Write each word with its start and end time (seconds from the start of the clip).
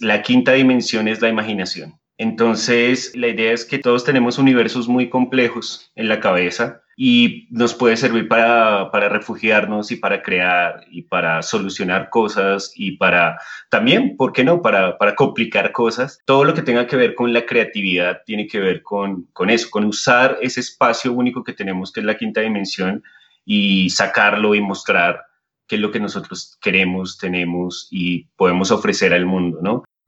La 0.00 0.22
quinta 0.22 0.52
dimensión 0.52 1.08
es 1.08 1.20
la 1.20 1.28
imaginación. 1.28 2.00
Entonces, 2.16 3.16
la 3.16 3.28
idea 3.28 3.52
es 3.52 3.64
que 3.64 3.78
todos 3.78 4.04
tenemos 4.04 4.38
universos 4.38 4.88
muy 4.88 5.08
complejos 5.08 5.90
en 5.94 6.08
la 6.08 6.20
cabeza 6.20 6.82
y 6.96 7.48
nos 7.50 7.72
puede 7.72 7.96
servir 7.96 8.28
para, 8.28 8.90
refugiarnos 9.08 9.90
y 9.90 9.96
para 9.96 10.22
crear 10.22 10.84
y 10.90 11.02
para 11.02 11.42
solucionar 11.42 12.10
cosas 12.10 12.72
y 12.76 12.98
para 12.98 13.38
también, 13.70 14.18
¿por 14.18 14.34
qué 14.34 14.44
no?, 14.44 14.60
para, 14.60 14.98
para 14.98 15.14
complicar 15.14 15.72
cosas. 15.72 16.20
Todo 16.26 16.44
lo 16.44 16.52
que 16.52 16.60
tenga 16.60 16.86
que 16.86 16.96
ver 16.96 17.14
con 17.14 17.32
la 17.32 17.46
creatividad 17.46 18.20
tiene 18.26 18.46
que 18.46 18.60
ver 18.60 18.82
con, 18.82 19.28
con 19.32 19.48
eso, 19.48 19.68
con 19.70 19.84
usar 19.84 20.36
ese 20.42 20.60
espacio 20.60 21.12
único 21.14 21.42
que 21.42 21.54
tenemos, 21.54 21.90
que 21.90 22.00
es 22.00 22.06
la 22.06 22.18
quinta 22.18 22.42
dimensión, 22.42 23.02
y 23.46 23.88
sacarlo 23.90 24.54
y 24.54 24.60
mostrar 24.60 25.22
qué 25.66 25.76
es 25.76 25.80
lo 25.80 25.90
que 25.90 26.00
nosotros 26.00 26.58
queremos, 26.60 27.16
tenemos 27.16 27.88
y 27.90 28.24
podemos 28.36 28.70
ofrecer 28.72 29.14
al 29.14 29.24
mundo, 29.24 29.60
¿no? 29.62 29.84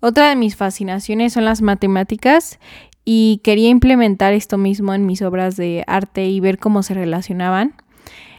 Otra 0.00 0.30
de 0.30 0.36
mis 0.36 0.56
fascinaciones 0.56 1.34
son 1.34 1.44
las 1.44 1.60
matemáticas 1.60 2.58
y 3.04 3.40
quería 3.44 3.68
implementar 3.68 4.32
esto 4.32 4.56
mismo 4.56 4.94
en 4.94 5.04
mis 5.04 5.20
obras 5.20 5.56
de 5.56 5.84
arte 5.86 6.26
y 6.26 6.40
ver 6.40 6.58
cómo 6.58 6.82
se 6.82 6.94
relacionaban, 6.94 7.74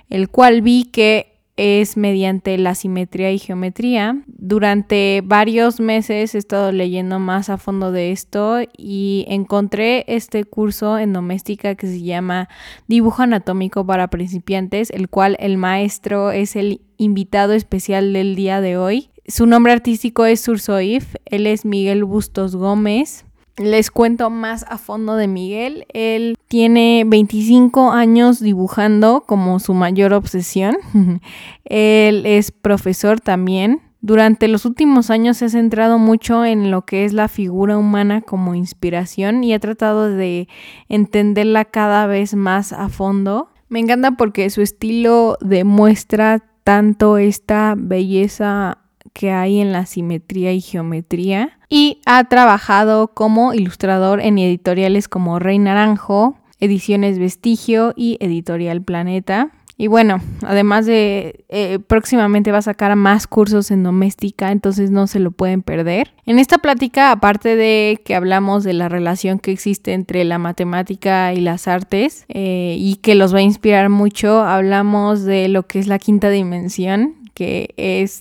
el 0.10 0.30
cual 0.30 0.62
vi 0.62 0.86
que 0.86 1.32
es 1.58 1.98
mediante 1.98 2.58
la 2.58 2.74
simetría 2.74 3.32
y 3.32 3.38
geometría. 3.38 4.24
Durante 4.26 5.22
varios 5.24 5.80
meses 5.80 6.34
he 6.34 6.40
estado 6.40 6.72
leyendo 6.72 7.20
más 7.20 7.52
a 7.52 7.58
fondo 7.58 7.92
de 7.92 8.12
esto 8.12 8.58
y 8.76 9.26
encontré 9.28 10.04
este 10.08 10.44
curso 10.44 10.98
en 10.98 11.14
doméstica 11.14 11.76
que 11.76 11.86
se 11.86 12.02
llama 12.02 12.50
Dibujo 12.88 13.22
anatómico 13.22 13.86
para 13.86 14.08
principiantes, 14.08 14.90
el 14.90 15.10
cual 15.10 15.38
el 15.40 15.58
maestro 15.58 16.32
es 16.32 16.56
el 16.56 16.82
invitado 16.98 17.54
especial 17.54 18.14
del 18.14 18.36
día 18.36 18.60
de 18.62 18.78
hoy. 18.78 19.11
Su 19.28 19.46
nombre 19.46 19.72
artístico 19.72 20.26
es 20.26 20.42
Sursoif, 20.42 21.16
él 21.26 21.48
es 21.48 21.66
Miguel 21.66 22.04
Bustos 22.04 22.56
Gómez. 22.56 23.26
Les 23.58 23.92
cuento 23.92 24.30
más 24.30 24.66
a 24.70 24.78
fondo 24.78 25.16
de 25.16 25.28
Miguel. 25.28 25.86
Él 25.94 26.38
tiene 26.48 27.04
25 27.06 27.92
años 27.92 28.40
dibujando 28.40 29.24
como 29.28 29.60
su 29.60 29.74
mayor 29.74 30.14
obsesión. 30.14 30.78
Él 31.66 32.26
es 32.26 32.52
profesor 32.52 33.20
también. 33.20 33.82
Durante 34.00 34.48
los 34.48 34.66
últimos 34.66 35.12
años 35.12 35.38
se 35.38 35.46
ha 35.46 35.50
centrado 35.50 36.00
mucho 36.00 36.44
en 36.44 36.72
lo 36.72 36.86
que 36.86 37.06
es 37.06 37.14
la 37.14 37.28
figura 37.28 37.78
humana 37.78 38.22
como 38.22 38.56
inspiración 38.56 39.44
y 39.44 39.54
ha 39.54 39.60
tratado 39.60 40.10
de 40.10 40.48
entenderla 40.90 41.66
cada 41.66 42.08
vez 42.08 42.34
más 42.34 42.74
a 42.74 42.90
fondo. 42.90 43.50
Me 43.70 43.80
encanta 43.80 44.12
porque 44.12 44.50
su 44.50 44.62
estilo 44.62 45.38
demuestra 45.40 46.44
tanto 46.64 47.18
esta 47.18 47.76
belleza 47.78 48.81
que 49.14 49.32
hay 49.32 49.60
en 49.60 49.72
la 49.72 49.86
simetría 49.86 50.54
y 50.54 50.62
geometría 50.62 51.58
y 51.70 52.02
ha 52.06 52.24
trabajado 52.26 53.10
como 53.10 53.54
ilustrador 53.54 54.22
en 54.22 54.38
editoriales 54.38 55.08
como 55.08 55.40
Rey 55.40 55.60
Naranjo, 55.60 56.36
Ediciones 56.60 57.18
Vestigio 57.18 57.94
y 57.96 58.18
Editorial 58.20 58.82
Planeta. 58.82 59.52
Y 59.78 59.88
bueno, 59.88 60.22
además 60.44 60.86
de 60.86 61.44
eh, 61.50 61.80
próximamente 61.80 62.52
va 62.52 62.60
a 62.60 62.62
sacar 62.62 62.96
más 62.96 63.26
cursos 63.26 63.72
en 63.72 63.82
doméstica, 63.82 64.52
entonces 64.52 64.92
no 64.92 65.08
se 65.08 65.20
lo 65.20 65.32
pueden 65.32 65.64
perder. 65.64 66.14
En 66.28 66.38
esta 66.38 66.60
plática, 66.60 67.12
aparte 67.12 67.56
de 67.56 68.00
que 68.06 68.14
hablamos 68.14 68.64
de 68.64 68.74
la 68.74 68.90
relación 68.90 69.40
que 69.40 69.52
existe 69.52 69.94
entre 69.94 70.24
la 70.24 70.38
matemática 70.38 71.34
y 71.34 71.40
las 71.40 71.68
artes 71.68 72.26
eh, 72.30 72.76
y 72.78 72.98
que 72.98 73.16
los 73.16 73.34
va 73.34 73.40
a 73.40 73.42
inspirar 73.42 73.90
mucho, 73.90 74.44
hablamos 74.44 75.24
de 75.24 75.48
lo 75.48 75.64
que 75.64 75.80
es 75.80 75.88
la 75.88 75.98
quinta 75.98 76.30
dimensión, 76.30 77.16
que 77.34 77.74
es 77.78 78.20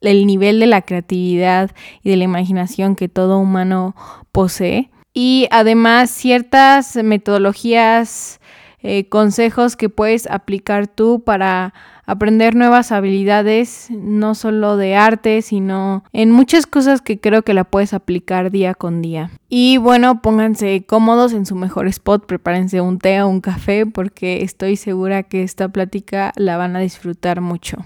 el 0.00 0.26
nivel 0.26 0.60
de 0.60 0.66
la 0.66 0.82
creatividad 0.82 1.70
y 2.02 2.10
de 2.10 2.16
la 2.16 2.24
imaginación 2.24 2.96
que 2.96 3.08
todo 3.08 3.38
humano 3.38 3.94
posee. 4.32 4.90
Y 5.14 5.48
además 5.50 6.10
ciertas 6.10 6.96
metodologías, 6.96 8.40
eh, 8.80 9.08
consejos 9.08 9.74
que 9.74 9.88
puedes 9.88 10.28
aplicar 10.30 10.86
tú 10.86 11.24
para 11.24 11.74
aprender 12.06 12.54
nuevas 12.54 12.92
habilidades, 12.92 13.88
no 13.90 14.36
solo 14.36 14.76
de 14.76 14.94
arte, 14.94 15.42
sino 15.42 16.04
en 16.12 16.30
muchas 16.30 16.66
cosas 16.66 17.02
que 17.02 17.18
creo 17.18 17.42
que 17.42 17.52
la 17.52 17.64
puedes 17.64 17.92
aplicar 17.92 18.52
día 18.52 18.74
con 18.74 19.02
día. 19.02 19.30
Y 19.48 19.78
bueno, 19.78 20.22
pónganse 20.22 20.84
cómodos 20.86 21.32
en 21.32 21.44
su 21.44 21.56
mejor 21.56 21.88
spot, 21.88 22.24
prepárense 22.26 22.80
un 22.80 22.98
té 22.98 23.20
o 23.20 23.28
un 23.28 23.40
café 23.40 23.84
porque 23.84 24.42
estoy 24.42 24.76
segura 24.76 25.24
que 25.24 25.42
esta 25.42 25.68
plática 25.68 26.32
la 26.36 26.56
van 26.56 26.76
a 26.76 26.80
disfrutar 26.80 27.40
mucho. 27.40 27.78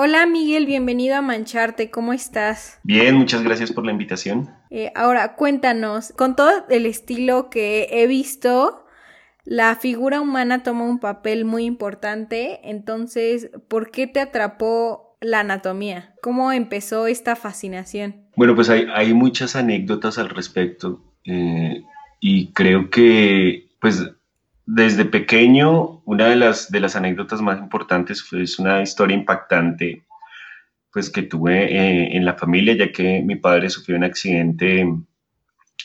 Hola 0.00 0.26
Miguel, 0.26 0.64
bienvenido 0.64 1.16
a 1.16 1.22
Mancharte, 1.22 1.90
¿cómo 1.90 2.12
estás? 2.12 2.78
Bien, 2.84 3.16
muchas 3.16 3.42
gracias 3.42 3.72
por 3.72 3.84
la 3.84 3.90
invitación. 3.90 4.48
Eh, 4.70 4.92
ahora, 4.94 5.34
cuéntanos, 5.34 6.12
con 6.12 6.36
todo 6.36 6.50
el 6.70 6.86
estilo 6.86 7.50
que 7.50 7.88
he 7.90 8.06
visto, 8.06 8.86
la 9.44 9.74
figura 9.74 10.20
humana 10.20 10.62
toma 10.62 10.84
un 10.84 11.00
papel 11.00 11.44
muy 11.44 11.64
importante, 11.64 12.60
entonces, 12.62 13.50
¿por 13.66 13.90
qué 13.90 14.06
te 14.06 14.20
atrapó 14.20 15.16
la 15.20 15.40
anatomía? 15.40 16.14
¿Cómo 16.22 16.52
empezó 16.52 17.08
esta 17.08 17.34
fascinación? 17.34 18.28
Bueno, 18.36 18.54
pues 18.54 18.70
hay, 18.70 19.12
muchas 19.14 19.56
anécdotas 19.56 20.16
al 20.18 20.28
respecto 20.28 21.02
eh, 21.24 21.82
y 22.20 22.52
creo 22.52 22.88
que, 22.88 23.66
pues, 23.80 24.08
desde 24.70 25.06
pequeño, 25.06 26.02
una 26.04 26.26
de 26.26 26.36
las, 26.36 26.70
de 26.70 26.80
las 26.80 26.94
anécdotas 26.94 27.40
más 27.40 27.58
importantes 27.58 28.22
fue 28.22 28.44
una 28.58 28.82
historia 28.82 29.16
impactante 29.16 30.04
pues, 30.92 31.08
que 31.08 31.22
tuve 31.22 31.64
eh, 31.64 32.14
en 32.14 32.26
la 32.26 32.34
familia, 32.34 32.74
ya 32.74 32.92
que 32.92 33.22
mi 33.22 33.36
padre 33.36 33.70
sufrió 33.70 33.96
un 33.96 34.04
accidente 34.04 34.86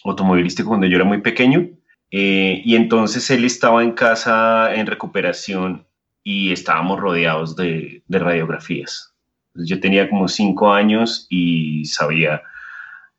automovilístico 0.04 0.68
cuando 0.68 0.88
yo 0.88 0.98
era 0.98 1.06
muy 1.06 1.22
pequeño. 1.22 1.70
Eh, 2.12 2.62
y 2.66 2.76
entonces 2.76 3.30
él 3.32 3.46
estaba 3.46 3.84
en 3.84 3.94
casa 3.94 4.76
en 4.76 4.86
recuperación 4.86 5.88
y 6.22 6.52
estábamos 6.52 7.00
rodeados 7.00 7.56
de, 7.56 8.04
de 8.06 8.20
radiografías. 8.20 9.16
yo 9.54 9.80
tenía 9.80 10.10
como 10.10 10.28
cinco 10.28 10.74
años 10.74 11.26
y 11.30 11.86
sabía 11.86 12.42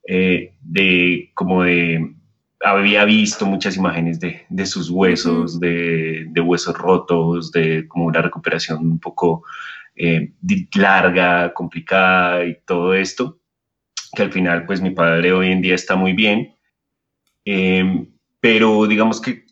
eh, 0.06 0.52
de 0.60 1.30
como 1.32 1.62
de 1.62 2.13
había 2.64 3.04
visto 3.04 3.44
muchas 3.44 3.76
imágenes 3.76 4.18
de, 4.18 4.46
de 4.48 4.66
sus 4.66 4.88
huesos, 4.88 5.60
de, 5.60 6.26
de, 6.30 6.40
huesos 6.40 6.76
rotos, 6.76 7.52
de 7.52 7.86
como 7.86 8.06
una 8.06 8.22
recuperación 8.22 8.78
un 8.78 8.98
poco 8.98 9.44
eh, 9.94 10.32
larga, 10.74 11.52
complicada 11.52 12.44
y 12.44 12.56
todo 12.64 12.94
esto, 12.94 13.38
que 14.14 14.22
al 14.22 14.32
final 14.32 14.64
pues 14.64 14.80
mi 14.80 14.90
padre 14.90 15.32
hoy 15.32 15.52
en 15.52 15.60
día 15.60 15.74
está 15.74 15.94
muy 15.94 16.14
bien, 16.14 16.54
em, 17.44 18.06
pero 18.40 18.86
digamos 18.86 19.20
que 19.20 19.44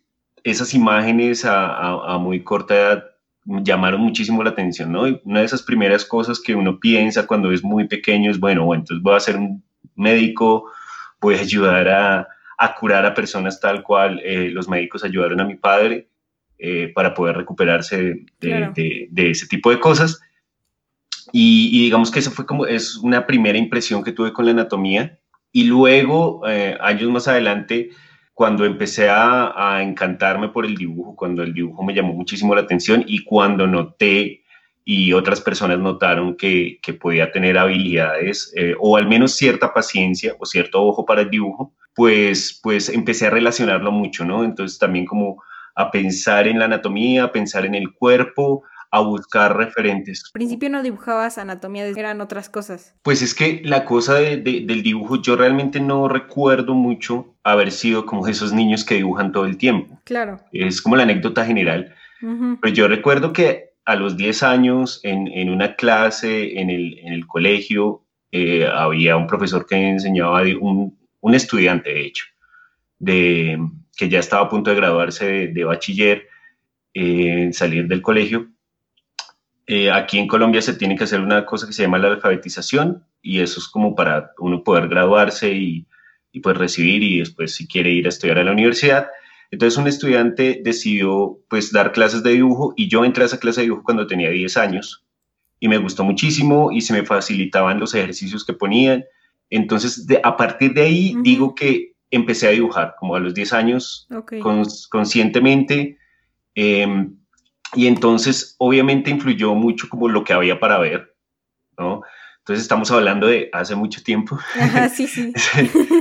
esas 0.43 0.73
imágenes 0.73 1.45
a, 1.45 2.15
a, 2.15 2.19
muy 2.19 2.43
corta 2.43 2.75
edad 2.75 3.05
llamaron 3.45 4.01
muchísimo 4.01 4.43
la 4.43 4.51
atención, 4.51 4.91
¿no? 4.91 5.07
Y 5.07 5.21
una 5.25 5.41
de 5.41 5.47
esas 5.47 5.63
primeras 5.63 6.05
cosas 6.05 6.41
que 6.41 6.55
uno 6.55 6.81
piensa 6.81 7.27
cuando 7.27 7.53
es 7.53 7.63
muy 7.63 7.87
pequeño 7.87 8.31
es, 8.31 8.41
bueno, 8.41 8.65
bueno 8.65 8.83
entonces 8.83 9.03
voy 9.03 9.15
a 9.15 9.21
ser 9.21 9.37
un 9.37 9.63
médico, 9.95 10.71
voy 11.21 11.35
a 11.37 11.41
ayudar 11.41 11.89
a, 11.89 12.29
a 12.63 12.77
curar 12.77 13.05
a 13.05 13.13
personas 13.13 13.59
tal 13.59 13.83
cual 13.83 14.21
eh, 14.25 14.49
los 14.53 14.69
médicos 14.69 15.03
ayudaron 15.03 15.41
a 15.41 15.45
mi 15.45 15.57
padre 15.57 16.07
eh, 16.61 16.93
para 16.95 17.13
poder 17.13 17.37
recuperarse 17.37 18.25
de, 18.39 19.11
ese 19.17 19.49
tipo 19.49 19.71
de 19.71 19.81
cosas. 19.81 20.21
Y, 21.33 21.83
digamos 21.83 22.13
que 22.13 22.21
eso 22.21 22.31
fue 22.31 22.47
como, 22.47 22.65
es 22.65 22.97
una 22.99 23.27
primera 23.27 23.59
impresión 23.59 24.05
que 24.05 24.13
tuve 24.13 24.33
con 24.33 24.45
la 24.45 24.53
anatomía. 24.53 25.19
Y 25.51 25.65
luego, 25.65 26.43
eh, 26.49 26.79
años 26.81 27.11
más 27.11 27.27
adelante, 27.27 27.91
cuando 28.33 28.65
empecé 28.65 29.09
a, 29.11 29.81
encantarme 29.83 30.49
por 30.49 30.65
el 30.65 30.77
dibujo, 30.77 31.17
cuando 31.17 31.43
el 31.43 31.53
dibujo 31.53 31.83
me 31.83 31.95
llamó 31.95 32.13
muchísimo 32.13 32.55
la 32.55 32.61
atención 32.61 33.05
y 33.09 33.25
cuando 33.25 33.67
noté 33.67 34.45
y 34.85 35.13
otras 35.13 35.41
personas 35.41 35.81
notaron 35.81 36.37
que, 36.37 36.79
que 36.81 36.93
podía 36.93 37.33
tener 37.33 37.59
habilidades 37.59 38.55
o 38.79 38.97
al 38.97 39.09
menos 39.09 39.37
cierta 39.37 39.73
paciencia 39.75 40.35
o 40.39 40.47
cierto 40.47 40.83
ojo 40.83 41.05
para 41.05 41.23
el 41.23 41.31
dibujo, 41.31 41.75
pues, 41.95 42.59
pues 42.63 42.89
empecé 42.89 43.27
a 43.27 43.31
relacionarlo 43.31 43.93
mucho, 43.93 44.25
¿no? 44.25 44.45
Entonces 44.45 44.79
también 44.79 45.07
como 45.07 45.43
a 45.75 45.91
pensar 45.91 46.47
en 46.47 46.59
la 46.59 46.67
anatomía, 46.67 47.25
a 47.25 47.33
pensar 47.33 47.65
en 47.65 47.75
el 47.75 47.93
cuerpo, 47.93 48.63
a 48.93 49.01
buscar 49.01 49.57
referentes. 49.57 50.23
Al 50.27 50.33
principio 50.33 50.69
no 50.69 50.83
dibujabas 50.83 51.39
anatomía, 51.39 51.87
eran 51.87 52.21
otras 52.21 52.51
cosas. 52.51 52.95
Pues 53.03 53.23
es 53.23 53.35
que 53.35 53.63
la 53.65 53.87
cosa 53.87 54.17
del 54.17 54.83
dibujo, 54.83 55.21
yo 55.21 55.35
realmente 55.35 55.81
no 55.81 56.09
recuerdo 56.09 56.75
mucho 56.75 57.35
haber 57.43 57.73
sido 57.73 58.05
como 58.05 58.29
esos 58.29 58.53
niños 58.53 58.85
que 58.85 58.97
dibujan 58.97 59.33
todo 59.33 59.47
el 59.47 59.57
tiempo. 59.57 59.99
Claro. 60.05 60.41
Es 60.53 60.83
como 60.83 60.97
la 60.97 61.05
anécdota 61.05 61.45
general. 61.47 61.95
Pero 62.21 62.73
yo 62.73 62.87
recuerdo 62.87 63.33
que 63.33 63.73
a 63.85 63.97
los 63.97 64.17
10 64.17 64.43
años, 64.45 65.01
en, 65.03 65.49
una 65.49 65.75
clase 65.75 66.61
en 66.61 66.71
el, 66.71 67.27
colegio, 67.27 68.05
eh, 68.31 68.69
había 68.73 69.17
un 69.17 69.27
profesor 69.27 69.67
que 69.67 69.75
enseñaba, 69.75 70.43
un, 70.61 70.97
un 71.23 71.35
estudiante 71.35 71.95
de 71.95 72.05
hecho, 72.05 72.27
de, 72.99 73.59
que 73.97 74.11
ya 74.11 74.19
estaba 74.19 74.43
a 74.43 74.49
punto 74.49 74.71
de 74.71 74.77
graduarse 74.77 75.49
de, 75.49 75.65
bachiller, 75.65 76.29
eh, 76.93 77.49
salir 77.53 77.89
del 77.89 78.03
colegio, 78.03 78.51
eh, 79.67 79.91
aquí 79.91 80.19
en 80.19 80.29
Colombia 80.29 80.61
se 80.61 80.75
tiene 80.75 80.97
que 80.97 81.05
hacer 81.05 81.21
una 81.21 81.47
cosa 81.47 81.67
que 81.67 81.73
se 81.73 81.83
llama 81.83 81.99
la 81.99 82.09
alfabetización 82.09 83.05
y 83.23 83.41
eso 83.41 83.61
es 83.61 83.69
como 83.69 83.95
para 83.95 84.33
uno 84.39 84.63
poder 84.65 84.89
graduarse 84.89 85.53
y, 85.53 85.87
y 86.33 86.41
pues 86.41 86.57
recibir 86.57 87.03
y 87.03 87.21
después 87.21 87.55
si 87.55 87.67
quiere 87.67 87.91
ir 87.91 88.07
a 88.07 88.09
estudiar 88.09 88.39
a 88.39 88.45
la 88.45 88.53
universidad. 88.53 89.09
Entonces 89.51 89.79
un 89.79 89.87
estudiante 89.87 90.61
decidió 90.65 91.39
pues 91.49 91.73
dar 91.73 91.93
clases 91.93 92.23
de 92.23 92.31
dibujo 92.31 92.75
y 92.77 92.89
yo 92.89 93.05
entré 93.05 93.23
a 93.23 93.27
esa 93.27 93.39
clase 93.39 93.61
de 93.61 93.67
dibujo 93.67 93.85
cuando 93.85 94.07
tenía 94.07 94.31
10 94.31 94.57
años 94.57 95.05
y 95.61 95.69
me 95.69 95.79
gustó 95.79 96.03
muchísimo 96.03 96.73
y 96.73 96.81
se 96.81 96.93
me 96.93 97.05
facilitaban 97.05 97.79
los 97.79 97.95
ejercicios 97.95 98.45
que 98.45 98.55
ponían. 98.55 99.05
Entonces 99.57 100.07
de, 100.07 100.21
a 100.25 100.37
partir 100.37 100.73
de 100.73 100.83
ahí 100.83 101.15
digo 101.23 101.55
que 101.55 101.93
empecé 102.11 102.49
a 102.49 102.53
dibujar 102.53 102.95
como 102.99 103.15
a 103.17 103.21
los 103.21 103.35
10 103.35 103.53
años 103.53 104.09
conscientemente. 104.91 105.99
Eh, 106.55 107.09
y 107.75 107.87
entonces, 107.87 108.55
obviamente, 108.59 109.11
influyó 109.11 109.55
mucho 109.55 109.89
como 109.89 110.09
lo 110.09 110.25
que 110.25 110.35
había 110.35 110.61
para 110.61 110.79
ver, 110.79 111.15
¿no? 111.79 112.03
Entonces, 112.41 112.63
estamos 112.63 112.91
hablando 112.91 113.27
de 113.27 113.49
hace 113.53 113.75
mucho 113.75 114.03
tiempo. 114.03 114.39
Ajá, 114.61 114.89
sí, 114.91 115.07
sí. 115.07 115.33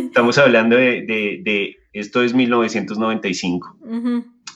estamos 0.06 0.38
hablando 0.38 0.76
de, 0.76 1.04
de, 1.04 1.78
esto 1.94 2.24
es 2.24 2.34
1995. 2.34 3.78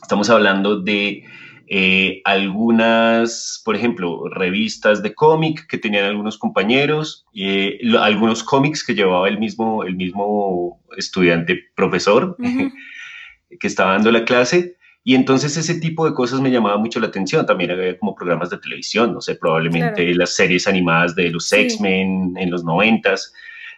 Estamos 0.01 0.29
hablando 0.29 0.81
de 0.81 1.23
eh, 1.67 2.21
algunas, 2.25 3.61
por 3.65 3.75
ejemplo, 3.75 4.29
revistas 4.29 5.01
de 5.01 5.13
cómic 5.13 5.67
que 5.67 5.77
tenían 5.77 6.05
algunos 6.05 6.37
compañeros, 6.37 7.25
eh, 7.33 7.79
algunos 7.99 8.43
cómics 8.43 8.83
que 8.83 8.93
llevaba 8.93 9.27
el 9.27 9.39
mismo, 9.39 9.83
el 9.83 9.95
mismo 9.95 10.81
estudiante 10.97 11.59
profesor 11.75 12.37
que 13.59 13.67
estaba 13.67 13.93
dando 13.93 14.11
la 14.11 14.25
clase. 14.25 14.75
Y 15.03 15.13
entonces 15.13 15.55
ese 15.55 15.79
tipo 15.79 16.05
de 16.05 16.15
cosas 16.15 16.41
me 16.41 16.49
llamaba 16.49 16.77
mucho 16.77 16.99
la 16.99 17.07
atención. 17.07 17.45
También 17.45 17.71
había 17.71 17.97
como 17.97 18.15
programas 18.15 18.49
de 18.49 18.57
televisión, 18.57 19.13
no 19.13 19.21
sé, 19.21 19.35
probablemente 19.35 20.15
las 20.15 20.35
series 20.35 20.67
animadas 20.67 21.15
de 21.15 21.29
los 21.29 21.51
X-Men 21.53 22.33
en 22.37 22.49
los 22.49 22.63
noventas. 22.63 23.31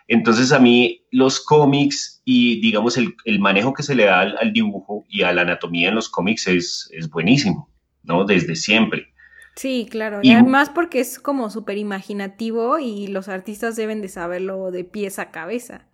Entonces 0.07 0.54
a 0.54 0.60
mí 0.60 1.04
los 1.12 1.42
cómics 1.42 2.22
y 2.24 2.62
digamos 2.62 2.98
el, 2.98 3.13
el 3.25 3.39
manejo 3.39 3.74
que 3.74 3.84
se 3.84 3.95
le 3.95 4.06
da 4.06 4.22
al, 4.22 4.54
dibujo 4.54 5.06
y 5.10 5.24
a 5.24 5.34
la 5.34 5.42
anatomía 5.42 5.89
en 5.89 5.95
los 5.95 6.10
cómics 6.10 6.48
es, 6.48 6.89
es 6.94 7.10
buenísimo, 7.10 7.69
¿no? 8.07 8.25
Desde 8.25 8.56
siempre. 8.56 9.09
Sí, 9.56 9.88
claro. 9.89 10.19
Y, 10.21 10.30
y 10.30 10.33
además 10.33 10.69
porque 10.69 11.00
es 11.00 11.19
como 11.19 11.50
súper 11.50 11.77
imaginativo 11.77 12.80
y 12.80 13.07
los 13.07 13.27
artistas 13.27 13.75
deben 13.75 14.01
de 14.01 14.07
saberlo 14.07 14.71
de 14.71 14.83
pies 14.83 15.19
a 15.19 15.31
cabeza. 15.31 15.86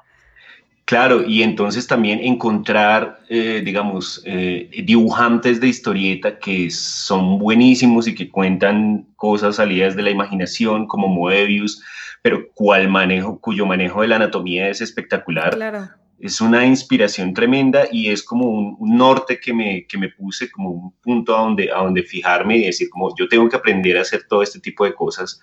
Claro, 0.86 1.24
y 1.26 1.44
entonces 1.44 1.88
también 1.88 2.20
encontrar, 2.20 3.22
eh, 3.30 3.62
digamos, 3.64 4.22
eh, 4.26 4.70
dibujantes 4.84 5.62
de 5.62 5.70
historieta 5.70 6.40
que 6.40 6.70
son 6.72 7.40
buenísimos 7.40 8.06
y 8.08 8.16
que 8.16 8.30
cuentan 8.30 9.08
cosas 9.16 9.56
salidas 9.56 9.96
de 9.96 10.04
la 10.04 10.10
imaginación, 10.10 10.86
como 10.86 11.08
Moebius, 11.08 11.82
pero 12.22 12.50
cual 12.54 12.90
manejo, 12.90 13.40
cuyo 13.40 13.66
manejo 13.66 14.02
de 14.02 14.10
la 14.10 14.18
anatomía 14.18 14.68
es 14.68 14.82
espectacular. 14.82 15.56
Claro. 15.56 15.90
Es 16.20 16.40
una 16.42 16.66
inspiración 16.66 17.34
tremenda 17.34 17.88
y 17.92 18.10
es 18.10 18.24
como 18.24 18.48
un, 18.50 18.98
norte 18.98 19.40
que 19.40 19.54
me, 19.54 19.86
que 19.88 19.98
me, 19.98 20.10
puse, 20.10 20.50
como 20.50 20.70
un 20.70 20.92
punto 21.02 21.38
a 21.38 21.42
donde, 21.42 21.72
a 21.72 21.80
donde 21.80 22.04
fijarme 22.04 22.58
y 22.58 22.66
decir, 22.66 22.90
como 22.90 23.14
yo 23.18 23.28
tengo 23.28 23.50
que 23.50 23.58
aprender 23.58 23.98
a 23.98 24.02
hacer 24.02 24.26
todo 24.28 24.42
este 24.42 24.60
tipo 24.60 24.86
de 24.86 24.94
cosas 24.94 25.42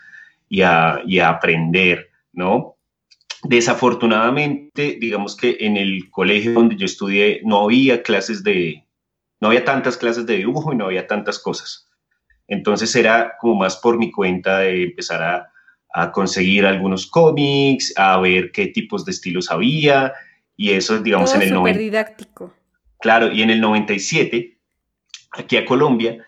y 0.49 0.63
a, 0.63 1.01
y 1.07 1.19
a 1.19 1.29
aprender, 1.29 2.11
¿no? 2.33 2.77
Desafortunadamente, 3.43 4.99
digamos 5.01 5.37
que 5.37 5.57
en 5.61 5.77
el 5.77 6.11
colegio 6.11 6.53
donde 6.53 6.77
yo 6.77 6.85
estudié 6.85 7.41
no 7.45 7.65
había 7.65 8.03
clases 8.03 8.43
de, 8.43 8.87
no 9.41 9.49
había 9.49 9.65
tantas 9.65 9.97
clases 9.97 10.27
de 10.27 10.37
dibujo 10.37 10.73
y 10.73 10.77
no 10.77 10.87
había 10.87 11.07
tantas 11.07 11.39
cosas. 11.39 11.89
Entonces 12.47 12.95
era 12.95 13.37
como 13.41 13.55
más 13.55 13.77
por 13.77 13.97
mi 13.97 14.11
cuenta 14.11 14.59
de 14.59 14.85
empezar 14.85 15.23
a, 15.23 15.47
conseguir 16.13 16.67
algunos 16.67 17.09
cómics, 17.09 17.93
a 17.97 18.17
ver 18.21 18.53
qué 18.53 18.69
tipos 18.69 19.05
de 19.05 19.11
estilos 19.11 19.51
había 19.51 20.13
y 20.61 20.73
eso, 20.73 20.99
digamos, 20.99 21.35
en 21.35 21.41
el 21.41 21.55
90. 21.55 21.79
didáctico. 21.81 22.55
Claro, 23.01 23.33
y 23.33 23.41
en 23.41 23.49
el 23.49 23.63
97, 23.63 24.59
aquí 25.33 25.57
a 25.57 25.65
Colombia, 25.65 26.23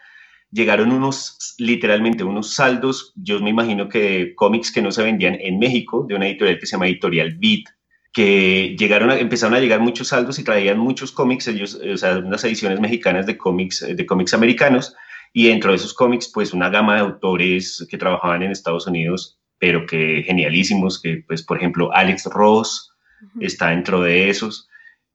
llegaron 0.50 0.90
unos, 0.90 1.54
literalmente 1.58 2.24
unos 2.24 2.54
saldos, 2.54 3.12
yo 3.14 3.40
me 3.40 3.50
imagino 3.50 3.90
que 3.90 4.00
de 4.00 4.34
cómics 4.34 4.72
que 4.72 4.80
no 4.80 4.90
se 4.90 5.02
vendían 5.02 5.36
en 5.38 5.58
México, 5.58 6.06
de 6.08 6.14
una 6.14 6.26
editorial 6.26 6.58
que 6.58 6.64
se 6.64 6.72
llama 6.72 6.86
Editorial 6.86 7.36
Beat, 7.38 7.64
que 8.10 8.74
llegaron 8.78 9.10
a, 9.10 9.18
empezaron 9.18 9.54
a 9.54 9.60
llegar 9.60 9.80
muchos 9.80 10.08
saldos 10.08 10.38
y 10.38 10.44
traían 10.44 10.78
muchos 10.78 11.12
cómics, 11.12 11.48
ellos, 11.48 11.74
o 11.74 11.96
sea, 11.98 12.16
unas 12.16 12.42
ediciones 12.42 12.80
mexicanas 12.80 13.26
de 13.26 13.36
cómics, 13.36 13.86
de 13.86 14.06
cómics 14.06 14.32
americanos, 14.32 14.96
y 15.34 15.48
dentro 15.48 15.72
de 15.72 15.76
esos 15.76 15.92
cómics, 15.92 16.30
pues 16.32 16.54
una 16.54 16.70
gama 16.70 16.94
de 16.94 17.00
autores 17.00 17.86
que 17.90 17.98
trabajaban 17.98 18.42
en 18.42 18.52
Estados 18.52 18.86
Unidos, 18.86 19.38
pero 19.58 19.84
que 19.84 20.22
genialísimos, 20.24 21.02
que 21.02 21.22
pues, 21.28 21.42
por 21.42 21.58
ejemplo, 21.58 21.92
Alex 21.92 22.24
Ross 22.24 22.91
está 23.40 23.70
dentro 23.70 24.02
de 24.02 24.30
esos 24.30 24.68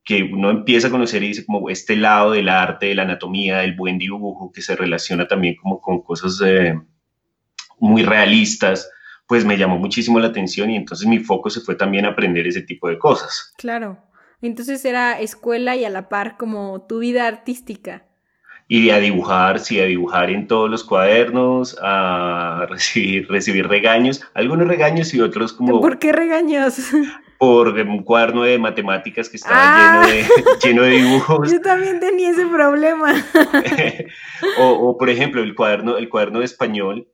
que 0.07 0.23
uno 0.23 0.49
empieza 0.49 0.87
a 0.87 0.91
conocer 0.91 1.21
y 1.21 1.27
dice 1.27 1.45
como 1.45 1.69
este 1.69 1.97
lado 1.97 2.31
del 2.31 2.47
arte, 2.47 2.85
de 2.85 2.95
la 2.95 3.03
anatomía, 3.03 3.57
del 3.57 3.75
buen 3.75 3.97
dibujo, 3.97 4.53
que 4.53 4.61
se 4.61 4.73
relaciona 4.73 5.27
también 5.27 5.55
como 5.55 5.81
con 5.81 6.01
cosas 6.01 6.41
eh, 6.45 6.79
muy 7.77 8.03
realistas, 8.03 8.89
pues 9.27 9.43
me 9.43 9.57
llamó 9.57 9.77
muchísimo 9.77 10.17
la 10.21 10.27
atención 10.27 10.69
y 10.69 10.77
entonces 10.77 11.05
mi 11.07 11.19
foco 11.19 11.49
se 11.49 11.59
fue 11.59 11.75
también 11.75 12.05
a 12.05 12.11
aprender 12.11 12.47
ese 12.47 12.61
tipo 12.61 12.87
de 12.87 12.97
cosas. 12.97 13.53
Claro, 13.57 13.97
entonces 14.41 14.85
era 14.85 15.19
escuela 15.19 15.75
y 15.75 15.83
a 15.83 15.89
la 15.89 16.07
par 16.07 16.37
como 16.37 16.85
tu 16.87 16.99
vida 16.99 17.27
artística. 17.27 18.05
Y 18.69 18.91
a 18.91 18.99
dibujar, 18.99 19.59
sí, 19.59 19.81
a 19.81 19.85
dibujar 19.85 20.29
en 20.29 20.47
todos 20.47 20.69
los 20.69 20.85
cuadernos, 20.85 21.77
a 21.81 22.65
recibir, 22.69 23.27
recibir 23.27 23.67
regaños, 23.67 24.21
algunos 24.33 24.69
regaños 24.69 25.13
y 25.13 25.19
otros 25.19 25.51
como... 25.51 25.81
¿Por 25.81 25.99
qué 25.99 26.13
regaños? 26.13 26.77
por 27.37 27.69
un 27.69 28.03
cuaderno 28.03 28.43
de 28.43 28.57
matemáticas 28.57 29.29
que 29.29 29.37
estaba 29.37 30.05
lleno, 30.05 30.13
de, 30.13 30.23
ah. 30.23 30.57
lleno 30.63 30.81
de 30.83 30.89
dibujos. 30.89 31.51
Yo 31.51 31.61
también 31.61 31.99
tenía 31.99 32.31
ese 32.31 32.45
problema. 32.45 33.13
o, 34.59 34.97
por 34.97 35.09
ejemplo, 35.09 35.41
el 35.43 35.55
cuaderno, 35.55 35.97
el 35.97 36.09
cuaderno 36.09 36.39
de 36.39 36.45
español 36.45 37.07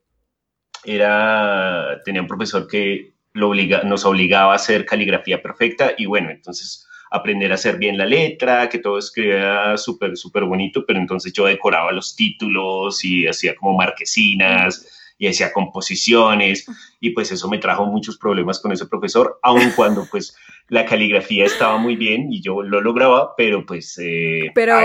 era, 0.84 2.00
tenía 2.04 2.22
un 2.22 2.28
profesor 2.28 2.66
que 2.66 3.14
lo 3.32 3.50
obliga, 3.50 3.82
nos 3.82 4.04
obligaba 4.04 4.52
a 4.52 4.56
hacer 4.56 4.86
caligrafía 4.86 5.42
perfecta 5.42 5.92
y 5.98 6.06
bueno, 6.06 6.30
entonces 6.30 6.86
aprender 7.10 7.52
a 7.52 7.56
hacer 7.56 7.78
bien 7.78 7.98
la 7.98 8.06
letra, 8.06 8.68
que 8.68 8.78
todo 8.78 8.98
escribía 8.98 9.76
súper, 9.76 10.16
súper 10.16 10.44
bonito, 10.44 10.84
pero 10.86 10.98
entonces 10.98 11.32
yo 11.32 11.46
decoraba 11.46 11.92
los 11.92 12.16
títulos 12.16 13.04
y 13.04 13.26
hacía 13.26 13.54
como 13.54 13.76
marquesinas 13.76 15.03
y 15.18 15.28
hacía 15.28 15.52
composiciones 15.52 16.66
y 17.00 17.10
pues 17.10 17.30
eso 17.32 17.48
me 17.48 17.58
trajo 17.58 17.86
muchos 17.86 18.18
problemas 18.18 18.60
con 18.60 18.72
ese 18.72 18.86
profesor, 18.86 19.38
aun 19.42 19.70
cuando 19.76 20.06
pues 20.10 20.36
la 20.68 20.86
caligrafía 20.86 21.44
estaba 21.44 21.76
muy 21.76 21.94
bien 21.94 22.32
y 22.32 22.40
yo 22.40 22.62
lo 22.62 22.80
lograba, 22.80 23.36
pero 23.36 23.66
pues 23.66 23.98
eh, 24.02 24.50
pero, 24.54 24.76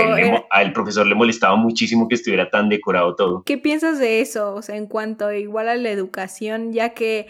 al 0.50 0.72
profesor 0.72 1.06
le 1.06 1.14
molestaba 1.14 1.56
muchísimo 1.56 2.06
que 2.06 2.16
estuviera 2.16 2.50
tan 2.50 2.68
decorado 2.68 3.14
todo. 3.14 3.42
¿Qué 3.44 3.56
piensas 3.56 3.98
de 3.98 4.20
eso? 4.20 4.54
O 4.54 4.62
sea, 4.62 4.76
en 4.76 4.86
cuanto 4.86 5.32
igual 5.32 5.68
a 5.68 5.76
la 5.76 5.90
educación, 5.90 6.72
ya 6.72 6.90
que 6.90 7.28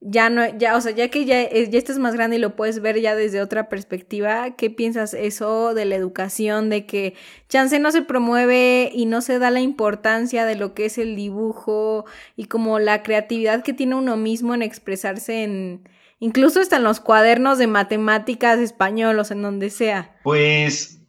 ya 0.00 0.28
no, 0.28 0.46
ya, 0.58 0.76
o 0.76 0.80
sea, 0.80 0.92
ya 0.92 1.08
que 1.08 1.24
ya, 1.24 1.50
ya 1.50 1.78
estás 1.78 1.98
más 1.98 2.14
grande 2.14 2.36
y 2.36 2.38
lo 2.38 2.54
puedes 2.54 2.80
ver 2.80 3.00
ya 3.00 3.14
desde 3.14 3.40
otra 3.40 3.68
perspectiva, 3.68 4.54
¿qué 4.56 4.70
piensas 4.70 5.14
eso 5.14 5.74
de 5.74 5.84
la 5.84 5.96
educación, 5.96 6.68
de 6.68 6.86
que 6.86 7.14
chance 7.48 7.78
no 7.78 7.90
se 7.90 8.02
promueve 8.02 8.90
y 8.92 9.06
no 9.06 9.20
se 9.22 9.38
da 9.38 9.50
la 9.50 9.60
importancia 9.60 10.44
de 10.44 10.56
lo 10.56 10.74
que 10.74 10.86
es 10.86 10.98
el 10.98 11.16
dibujo 11.16 12.04
y 12.36 12.44
como 12.44 12.78
la 12.78 13.02
creatividad 13.02 13.62
que 13.62 13.72
tiene 13.72 13.94
uno 13.94 14.16
mismo 14.16 14.54
en 14.54 14.62
expresarse 14.62 15.42
en, 15.42 15.88
incluso 16.20 16.60
hasta 16.60 16.76
en 16.76 16.84
los 16.84 17.00
cuadernos 17.00 17.58
de 17.58 17.66
matemáticas 17.66 18.58
españolos, 18.58 19.30
en 19.30 19.42
donde 19.42 19.70
sea? 19.70 20.16
Pues, 20.22 21.00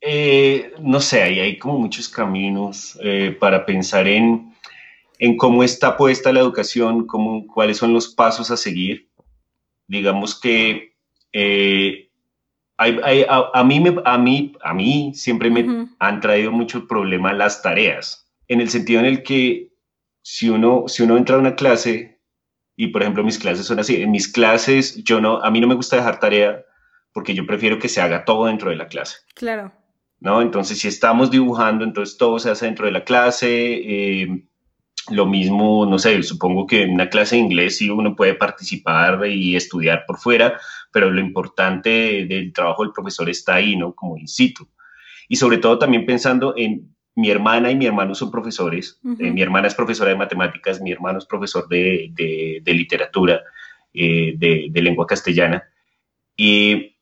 eh, 0.00 0.72
no 0.80 1.00
sé, 1.00 1.22
hay, 1.22 1.40
hay 1.40 1.58
como 1.58 1.78
muchos 1.80 2.08
caminos 2.08 2.98
eh, 3.02 3.36
para 3.38 3.66
pensar 3.66 4.06
en 4.06 4.55
en 5.18 5.36
cómo 5.36 5.62
está 5.62 5.96
puesta 5.96 6.32
la 6.32 6.40
educación, 6.40 7.06
cómo, 7.06 7.46
cuáles 7.46 7.78
son 7.78 7.92
los 7.92 8.08
pasos 8.08 8.50
a 8.50 8.56
seguir. 8.56 9.08
Digamos 9.88 10.38
que 10.38 10.94
eh, 11.32 12.10
a, 12.78 13.64
mí 13.64 13.80
me, 13.80 13.96
a, 14.04 14.18
mí, 14.18 14.52
a 14.62 14.74
mí 14.74 15.12
siempre 15.14 15.50
me 15.50 15.88
han 15.98 16.20
traído 16.20 16.52
mucho 16.52 16.86
problema 16.86 17.32
las 17.32 17.62
tareas, 17.62 18.28
en 18.48 18.60
el 18.60 18.68
sentido 18.68 19.00
en 19.00 19.06
el 19.06 19.22
que 19.22 19.70
si 20.22 20.48
uno, 20.50 20.84
si 20.86 21.02
uno 21.02 21.16
entra 21.16 21.36
a 21.36 21.38
una 21.38 21.56
clase, 21.56 22.18
y 22.76 22.88
por 22.88 23.02
ejemplo 23.02 23.24
mis 23.24 23.38
clases 23.38 23.66
son 23.66 23.78
así, 23.78 24.02
en 24.02 24.10
mis 24.10 24.28
clases 24.28 25.02
yo 25.04 25.20
no, 25.20 25.42
a 25.42 25.50
mí 25.50 25.60
no 25.60 25.66
me 25.66 25.74
gusta 25.74 25.96
dejar 25.96 26.20
tarea 26.20 26.64
porque 27.16 27.34
yo 27.34 27.46
prefiero 27.46 27.78
que 27.78 27.88
se 27.88 28.02
haga 28.02 28.26
todo 28.26 28.44
dentro 28.44 28.68
de 28.68 28.76
la 28.76 28.88
clase. 28.88 29.16
Claro. 29.34 29.72
¿No? 30.20 30.42
Entonces, 30.42 30.78
si 30.78 30.88
estamos 30.88 31.30
dibujando, 31.30 31.82
entonces 31.82 32.18
todo 32.18 32.38
se 32.38 32.50
hace 32.50 32.66
dentro 32.66 32.84
de 32.84 32.92
la 32.92 33.04
clase. 33.04 33.48
Eh, 33.48 34.44
lo 35.10 35.26
mismo, 35.26 35.86
no 35.86 35.98
sé, 35.98 36.22
supongo 36.22 36.66
que 36.66 36.82
en 36.82 36.94
una 36.94 37.08
clase 37.08 37.36
de 37.36 37.42
inglés 37.42 37.78
sí 37.78 37.90
uno 37.90 38.16
puede 38.16 38.34
participar 38.34 39.26
y 39.26 39.56
estudiar 39.56 40.04
por 40.06 40.18
fuera, 40.18 40.58
pero 40.92 41.10
lo 41.10 41.20
importante 41.20 42.26
del 42.26 42.52
trabajo 42.52 42.82
del 42.82 42.92
profesor 42.92 43.28
está 43.28 43.54
ahí, 43.56 43.76
¿no? 43.76 43.94
Como 43.94 44.16
in 44.16 44.28
situ. 44.28 44.68
Y 45.28 45.36
sobre 45.36 45.58
todo 45.58 45.78
también 45.78 46.06
pensando 46.06 46.54
en 46.56 46.94
mi 47.14 47.30
hermana 47.30 47.70
y 47.70 47.76
mi 47.76 47.86
hermano 47.86 48.14
son 48.14 48.30
profesores. 48.30 49.00
Eh, 49.18 49.30
mi 49.30 49.42
hermana 49.42 49.68
es 49.68 49.74
profesora 49.74 50.10
de 50.10 50.16
matemáticas, 50.16 50.80
mi 50.80 50.92
hermano 50.92 51.18
es 51.18 51.24
profesor 51.24 51.66
de, 51.68 52.10
de, 52.12 52.74
literatura, 52.74 53.42
eh, 53.94 54.34
de, 54.36 54.66
de, 54.70 54.82
lengua 54.82 55.06
castellana. 55.06 55.64
Y 56.36 56.95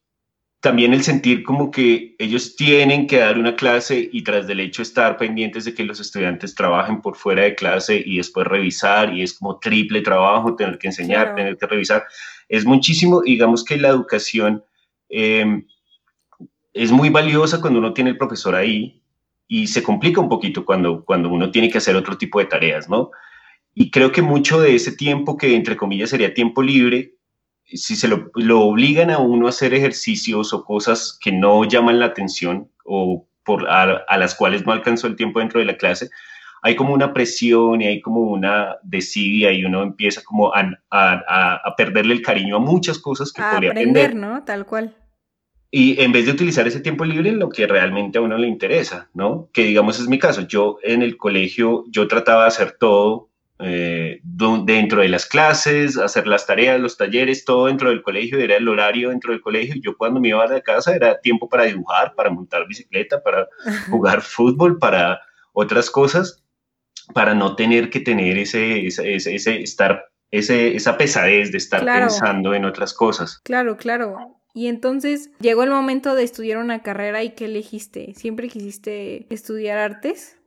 también 0.64 0.94
el 0.94 1.02
sentir 1.02 1.42
como 1.42 1.70
que 1.70 2.16
ellos 2.18 2.56
tienen 2.56 3.06
que 3.06 3.18
dar 3.18 3.38
una 3.38 3.54
clase 3.54 4.08
y 4.10 4.24
tras 4.24 4.46
del 4.46 4.60
hecho 4.60 4.80
estar 4.80 5.18
pendientes 5.18 5.66
de 5.66 5.74
que 5.74 5.84
los 5.84 6.00
estudiantes 6.00 6.54
trabajen 6.54 7.02
por 7.02 7.16
fuera 7.16 7.42
de 7.42 7.54
clase 7.54 8.02
y 8.02 8.16
después 8.16 8.46
revisar 8.46 9.12
y 9.12 9.20
es 9.20 9.34
como 9.34 9.58
triple 9.58 10.00
trabajo, 10.00 10.56
tener 10.56 10.78
que 10.78 10.86
enseñar, 10.86 11.34
tener 11.34 11.58
que 11.58 11.66
revisar. 11.66 12.04
Es 12.48 12.64
muchísimo, 12.64 13.20
digamos 13.20 13.62
que 13.62 13.76
la 13.76 13.88
educación 13.88 14.64
em, 15.10 15.66
es 16.72 16.90
muy 16.90 17.10
valiosa 17.10 17.60
cuando 17.60 17.78
uno 17.78 17.92
tiene 17.92 18.08
el 18.08 18.16
profesor 18.16 18.54
ahí 18.54 19.02
y 19.46 19.66
se 19.66 19.82
complica 19.82 20.22
un 20.22 20.30
poquito 20.30 20.64
cuando, 20.64 21.04
cuando 21.04 21.28
uno 21.28 21.50
tiene 21.50 21.68
que 21.68 21.76
hacer 21.76 21.94
otro 21.94 22.16
tipo 22.16 22.38
de 22.38 22.46
tareas, 22.46 22.88
¿no? 22.88 23.10
Y 23.74 23.90
creo 23.90 24.12
que 24.12 24.22
mucho 24.22 24.62
de 24.62 24.74
ese 24.74 24.92
tiempo 24.92 25.36
que 25.36 25.56
entre 25.56 25.76
comillas 25.76 26.08
sería 26.08 26.32
tiempo 26.32 26.62
libre, 26.62 27.16
si 27.66 27.96
se 27.96 28.08
lo, 28.08 28.30
obligan 28.60 29.10
a 29.10 29.18
uno 29.18 29.46
a 29.46 29.50
hacer 29.50 29.74
ejercicios 29.74 30.52
o 30.52 30.64
cosas 30.64 31.18
que 31.20 31.32
no 31.32 31.64
llaman 31.64 31.98
la 31.98 32.06
atención 32.06 32.70
o 32.84 33.26
por, 33.44 33.68
a, 33.68 34.16
las 34.16 34.34
cuales 34.34 34.64
no 34.64 34.72
alcanzó 34.72 35.06
el 35.06 35.16
tiempo 35.16 35.40
dentro 35.40 35.60
de 35.60 35.66
la 35.66 35.76
clase, 35.76 36.10
hay 36.62 36.76
como 36.76 36.94
una 36.94 37.12
presión 37.12 37.82
y 37.82 37.86
hay 37.86 38.00
como 38.00 38.20
una 38.20 38.76
desidia 38.82 39.52
y 39.52 39.64
uno 39.64 39.82
empieza 39.82 40.22
como 40.24 40.54
a, 40.54 40.70
a, 40.90 41.76
perderle 41.76 42.14
el 42.14 42.22
cariño 42.22 42.56
a 42.56 42.60
muchas 42.60 42.98
cosas 42.98 43.32
que 43.32 43.42
podría 43.42 43.70
aprender, 43.70 44.06
aprender. 44.06 44.14
¿no? 44.14 44.44
Tal 44.44 44.64
cual. 44.64 44.96
Y 45.70 46.00
en 46.00 46.12
vez 46.12 46.24
de 46.24 46.32
utilizar 46.32 46.66
ese 46.66 46.80
tiempo 46.80 47.04
libre 47.04 47.30
en 47.30 47.38
lo 47.38 47.48
que 47.48 47.66
realmente 47.66 48.16
a 48.16 48.22
uno 48.22 48.38
le 48.38 48.46
interesa, 48.46 49.10
¿no? 49.12 49.50
Que 49.52 49.64
digamos 49.64 49.98
es 49.98 50.06
mi 50.06 50.20
caso. 50.20 50.42
Yo 50.42 50.78
en 50.84 51.02
el 51.02 51.16
colegio, 51.16 51.84
yo 51.90 52.06
trataba 52.06 52.42
de 52.42 52.48
hacer 52.48 52.76
todo 52.78 53.28
eh, 53.58 54.20
dentro 54.22 55.02
de 55.02 55.08
las 55.08 55.26
clases, 55.26 55.96
hacer 55.96 56.26
las 56.26 56.46
tareas, 56.46 56.80
los 56.80 56.96
talleres, 56.96 57.44
todo 57.44 57.66
dentro 57.66 57.90
del 57.90 58.02
colegio, 58.02 58.38
era 58.38 58.56
el 58.56 58.68
horario 58.68 59.10
dentro 59.10 59.32
del 59.32 59.40
colegio. 59.40 59.76
Yo 59.80 59.96
cuando 59.96 60.20
me 60.20 60.28
iba 60.28 60.46
de 60.46 60.62
casa 60.62 60.94
era 60.94 61.20
tiempo 61.20 61.48
para 61.48 61.64
dibujar, 61.64 62.14
para 62.14 62.30
montar 62.30 62.66
bicicleta, 62.66 63.22
para 63.22 63.48
jugar 63.90 64.22
fútbol, 64.22 64.78
para 64.78 65.20
otras 65.52 65.90
cosas, 65.90 66.42
para 67.12 67.34
no 67.34 67.54
tener 67.54 67.90
que 67.90 68.00
tener 68.00 68.38
ese, 68.38 68.86
ese, 68.86 69.14
ese, 69.14 69.62
estar, 69.62 70.06
ese, 70.30 70.74
esa 70.74 70.98
pesadez 70.98 71.52
de 71.52 71.58
estar 71.58 71.84
pensando 71.84 72.54
en 72.54 72.64
otras 72.64 72.92
cosas. 72.92 73.40
Claro, 73.44 73.76
claro. 73.76 74.40
Y 74.52 74.68
entonces 74.68 75.30
llegó 75.40 75.64
el 75.64 75.70
momento 75.70 76.14
de 76.14 76.22
estudiar 76.22 76.58
una 76.58 76.82
carrera 76.82 77.22
y 77.22 77.30
¿qué 77.30 77.46
elegiste? 77.46 78.14
¿Siempre 78.14 78.48
quisiste 78.48 79.26
estudiar 79.32 79.78
artes? 79.78 80.38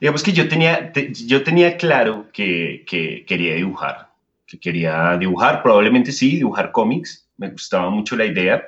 Digamos 0.00 0.22
que 0.22 0.32
yo 0.32 0.48
tenía, 0.48 0.92
yo 0.92 1.42
tenía 1.42 1.76
claro 1.76 2.26
que, 2.32 2.84
quería 3.26 3.54
dibujar, 3.54 4.10
que 4.46 4.58
quería 4.58 5.16
dibujar, 5.16 5.62
probablemente 5.62 6.12
sí, 6.12 6.36
dibujar 6.36 6.70
cómics, 6.72 7.28
me 7.36 7.50
gustaba 7.50 7.90
mucho 7.90 8.16
la 8.16 8.24
idea. 8.24 8.64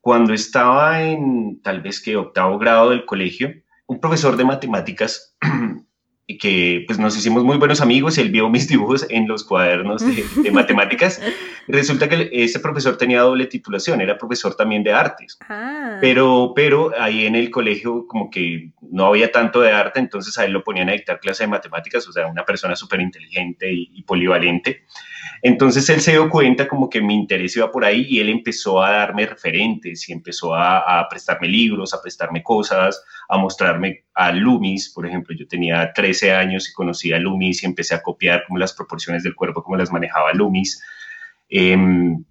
Cuando 0.00 0.34
estaba 0.34 1.02
en 1.02 1.60
tal 1.62 1.80
vez 1.80 2.00
que 2.00 2.16
octavo 2.16 2.58
grado 2.58 2.90
del 2.90 3.04
colegio, 3.04 3.54
un 3.86 4.00
profesor 4.00 4.36
de 4.36 4.44
matemáticas 4.44 5.36
que 6.26 6.84
pues 6.86 6.98
nos 6.98 7.16
hicimos 7.16 7.44
muy 7.44 7.56
buenos 7.56 7.80
amigos, 7.80 8.16
él 8.16 8.30
vio 8.30 8.48
mis 8.48 8.68
dibujos 8.68 9.06
en 9.10 9.26
los 9.26 9.44
cuadernos 9.44 10.02
de, 10.04 10.50
matemáticas. 10.52 11.20
Resulta 11.66 12.08
que 12.08 12.30
ese 12.32 12.60
profesor 12.60 12.96
tenía 12.96 13.22
doble 13.22 13.46
titulación, 13.46 14.00
era 14.00 14.18
profesor 14.18 14.54
también 14.54 14.82
de 14.84 14.92
artes. 14.92 15.38
Ah. 15.48 15.98
Pero, 16.00 16.52
pero 16.54 16.92
ahí 16.98 17.26
en 17.26 17.34
el 17.34 17.50
colegio 17.50 18.06
como 18.06 18.30
que 18.30 18.70
no 18.80 19.06
había 19.06 19.32
tanto 19.32 19.60
de 19.60 19.72
arte, 19.72 20.00
entonces 20.00 20.36
a 20.38 20.44
él 20.44 20.52
lo 20.52 20.62
ponían 20.62 20.88
a 20.88 20.92
dictar 20.92 21.20
clase 21.20 21.44
de 21.44 21.48
matemáticas, 21.48 22.06
o 22.08 22.12
sea, 22.12 22.26
una 22.26 22.44
persona 22.44 22.76
súper 22.76 23.00
inteligente 23.00 23.70
y, 23.72 24.02
polivalente. 24.02 24.84
Entonces 25.42 25.88
él 25.88 26.00
se 26.00 26.12
dio 26.12 26.28
cuenta 26.28 26.68
como 26.68 26.90
que 26.90 27.00
mi 27.00 27.14
interés 27.14 27.56
iba 27.56 27.70
por 27.70 27.84
ahí 27.84 28.06
y 28.08 28.20
él 28.20 28.28
empezó 28.28 28.82
a 28.82 28.90
darme 28.90 29.26
referentes 29.26 30.08
y 30.08 30.12
empezó 30.12 30.54
a, 30.54 31.00
a 31.00 31.08
prestarme 31.08 31.48
libros, 31.48 31.94
a 31.94 32.02
prestarme 32.02 32.42
cosas, 32.42 33.02
a 33.28 33.38
mostrarme 33.38 34.04
a 34.14 34.32
Loomis, 34.32 34.90
por 34.90 35.06
ejemplo, 35.06 35.34
yo 35.34 35.46
tenía 35.46 35.92
13 35.92 36.32
años 36.32 36.68
y 36.68 36.72
conocí 36.72 37.12
a 37.12 37.18
Loomis 37.18 37.62
y 37.62 37.66
empecé 37.66 37.94
a 37.94 38.02
copiar 38.02 38.44
como 38.46 38.58
las 38.58 38.72
proporciones 38.72 39.22
del 39.22 39.34
cuerpo, 39.34 39.62
como 39.62 39.76
las 39.76 39.90
manejaba 39.90 40.32
Loomis. 40.32 40.82
Em, 41.48 42.22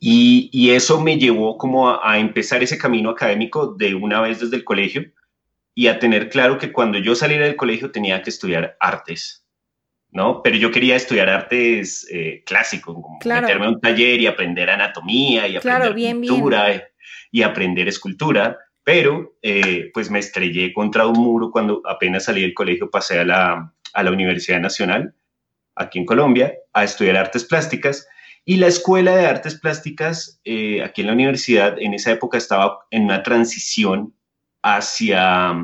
y, 0.00 0.70
eso 0.70 1.00
me 1.00 1.18
llevó 1.18 1.56
como 1.56 1.90
a, 1.90 2.18
empezar 2.18 2.62
ese 2.62 2.78
camino 2.78 3.10
académico 3.10 3.74
de 3.74 3.94
una 3.94 4.20
vez 4.20 4.40
desde 4.40 4.56
el 4.56 4.64
colegio 4.64 5.04
y 5.74 5.86
a 5.86 5.98
tener 5.98 6.28
claro 6.28 6.58
que 6.58 6.72
cuando 6.72 6.98
yo 6.98 7.14
saliera 7.14 7.46
del 7.46 7.56
colegio 7.56 7.90
tenía 7.90 8.22
que 8.22 8.30
estudiar 8.30 8.76
artes, 8.80 9.46
¿no? 10.10 10.42
Pero 10.42 10.56
yo 10.56 10.70
quería 10.70 10.96
estudiar 10.96 11.28
artes 11.28 12.06
eh, 12.10 12.42
clásicos, 12.44 12.94
como 12.94 13.18
meterme 13.24 13.66
a 13.66 13.68
un 13.70 13.80
taller 13.80 14.20
y 14.20 14.26
aprender 14.26 14.70
anatomía 14.70 15.48
y 15.48 15.56
aprender 15.56 15.94
pintura 15.94 16.90
y 17.30 17.42
aprender 17.42 17.88
escultura 17.88 18.58
pero 18.84 19.34
eh, 19.40 19.90
pues 19.94 20.10
me 20.10 20.18
estrellé 20.18 20.72
contra 20.74 21.06
un 21.06 21.18
muro 21.18 21.50
cuando 21.50 21.80
apenas 21.86 22.24
salí 22.24 22.42
del 22.42 22.54
colegio, 22.54 22.90
pasé 22.90 23.18
a 23.18 23.24
la, 23.24 23.72
a 23.94 24.02
la 24.02 24.10
Universidad 24.10 24.60
Nacional, 24.60 25.14
aquí 25.74 25.98
en 25.98 26.04
Colombia, 26.04 26.54
a 26.74 26.84
estudiar 26.84 27.16
artes 27.16 27.44
plásticas. 27.44 28.06
Y 28.44 28.56
la 28.56 28.66
Escuela 28.66 29.16
de 29.16 29.26
Artes 29.26 29.58
Plásticas, 29.58 30.38
eh, 30.44 30.82
aquí 30.82 31.00
en 31.00 31.06
la 31.06 31.14
universidad, 31.14 31.76
en 31.80 31.94
esa 31.94 32.12
época 32.12 32.36
estaba 32.36 32.80
en 32.90 33.04
una 33.04 33.22
transición 33.22 34.14
hacia, 34.62 35.54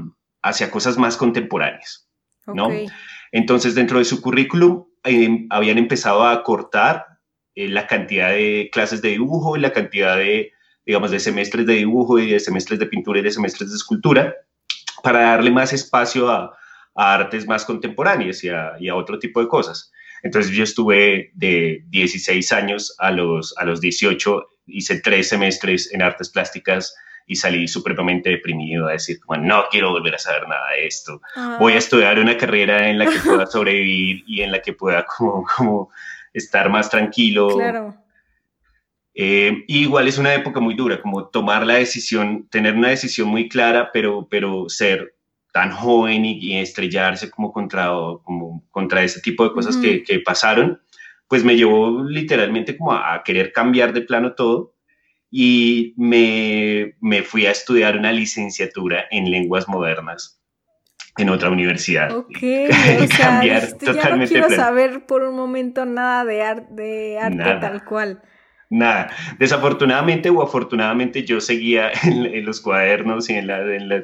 hacia 0.41 0.71
cosas 0.71 0.97
más 0.97 1.19
contemporáneas, 1.19 2.09
¿no? 2.47 2.71
Entonces, 3.33 3.75
dentro 3.75 3.99
de 3.99 4.07
su 4.07 4.23
currículum, 4.23 4.87
eh, 5.05 5.47
habían 5.51 5.77
empezado 5.77 6.27
a 6.27 6.43
cortar 6.43 7.05
la 7.55 7.87
cantidad 7.87 8.31
de 8.31 8.71
clases 8.73 9.03
de 9.03 9.11
dibujo 9.11 9.59
y 9.59 9.61
la 9.61 9.75
cantidad 9.75 10.17
de, 10.17 10.53
digamos, 10.91 11.13
de 11.13 11.21
semestres 11.21 11.65
de 11.67 11.75
dibujo 11.75 12.19
y 12.19 12.33
de 12.33 12.41
semestres 12.41 12.81
de 12.81 12.87
pintura 12.87 13.21
y 13.21 13.23
de 13.23 13.31
semestres 13.31 13.71
de 13.71 13.77
escultura, 13.77 14.35
para 15.05 15.21
darle 15.21 15.53
más 15.53 15.73
espacio 15.73 16.29
a, 16.29 16.53
artes 16.97 17.47
más 17.47 17.65
contemporáneas 17.65 18.43
y 18.43 18.49
a, 18.49 18.97
otro 18.97 19.21
tipo 19.21 19.41
de 19.41 19.47
cosas. 19.47 19.93
Entonces 20.25 20.51
yo 20.51 20.65
estuve 20.65 21.31
de 21.35 21.85
16 21.91 22.51
años 22.51 22.93
a 22.99 23.13
los, 23.13 23.57
a 23.57 23.65
los 23.65 23.81
18, 23.81 24.49
hice 24.67 25.01
tres 25.01 25.29
semestres 25.29 25.95
en 25.95 26.03
artes 26.03 26.29
plásticas 26.29 26.93
y 27.25 27.37
salí 27.37 27.69
supremamente 27.69 28.31
deprimido 28.31 28.89
a 28.89 28.93
decir, 28.93 29.21
como, 29.21 29.41
no 29.41 29.67
quiero 29.71 29.93
volver 29.93 30.17
a 30.17 30.19
saber 30.19 30.49
nada 30.49 30.73
de 30.73 30.89
esto. 30.89 31.23
Voy 31.61 31.75
a 31.75 31.77
ah. 31.77 31.79
estudiar 31.79 32.19
una 32.19 32.37
carrera 32.37 32.89
en 32.89 32.99
la 32.99 33.07
que 33.07 33.21
pueda 33.21 33.47
sobrevivir 33.47 34.25
y 34.27 34.41
en 34.41 34.51
la 34.51 34.61
que 34.61 34.73
pueda 34.73 35.07
como, 35.07 35.47
como 35.57 35.91
estar 36.33 36.69
más 36.69 36.91
tranquilo. 36.91 37.57
Claro. 37.57 38.10
Eh, 39.15 39.65
igual 39.67 40.09
es 40.09 40.19
una 40.19 40.35
época 40.35 40.61
muy 40.61 40.75
dura, 40.75 41.01
como 41.01 41.29
tomar 41.29 41.67
la 41.67 41.75
decisión, 41.75 42.49
tener 42.49 42.75
una 42.75 42.91
decisión 42.91 43.29
muy 43.29 43.49
clara, 43.49 43.91
pero, 43.93 44.29
pero 44.31 44.69
ser 44.69 45.15
tan 45.53 45.73
joven 45.73 46.25
y, 46.25 46.59
estrellarse 46.59 47.29
como 47.31 47.53
contra, 47.53 47.89
como 48.23 48.65
contra 48.71 49.03
ese 49.03 49.21
tipo 49.21 49.45
de 49.45 49.53
cosas 49.53 49.77
que, 49.77 50.05
que, 50.05 50.21
pasaron, 50.21 50.81
pues 51.29 51.45
me 51.45 51.57
llevó 51.57 52.05
literalmente 52.05 52.77
como 52.77 52.93
a, 52.93 53.23
querer 53.25 53.53
cambiar 53.53 53.93
de 53.93 54.03
plano 54.03 54.35
todo 54.35 54.75
y 55.29 55.95
me, 55.97 56.95
me, 57.01 57.23
fui 57.23 57.47
a 57.47 57.51
estudiar 57.51 57.97
una 57.97 58.13
licenciatura 58.13 59.07
en 59.11 59.31
lenguas 59.31 59.69
modernas 59.69 60.41
en 61.17 61.29
otra 61.29 61.51
universidad. 61.51 62.17
Ok, 62.17 62.29
o 62.37 63.07
sea, 63.17 63.45
ya 63.45 64.17
no 64.17 64.25
quiero 64.27 64.51
saber 64.51 65.05
por 65.07 65.25
un 65.25 65.35
momento 65.35 65.85
nada 65.85 66.25
de, 66.25 66.65
de 66.71 67.19
arte 67.19 67.61
tal 67.61 67.85
cual 67.85 68.23
nada. 68.71 69.11
Desafortunadamente 69.39 70.31
o 70.31 70.43
afortunadamente 70.43 71.25
yo 71.25 71.41
seguía 71.41 71.91
en, 72.05 72.45
los 72.45 72.61
cuadernos 72.61 73.29
y 73.29 73.35
en, 73.35 73.49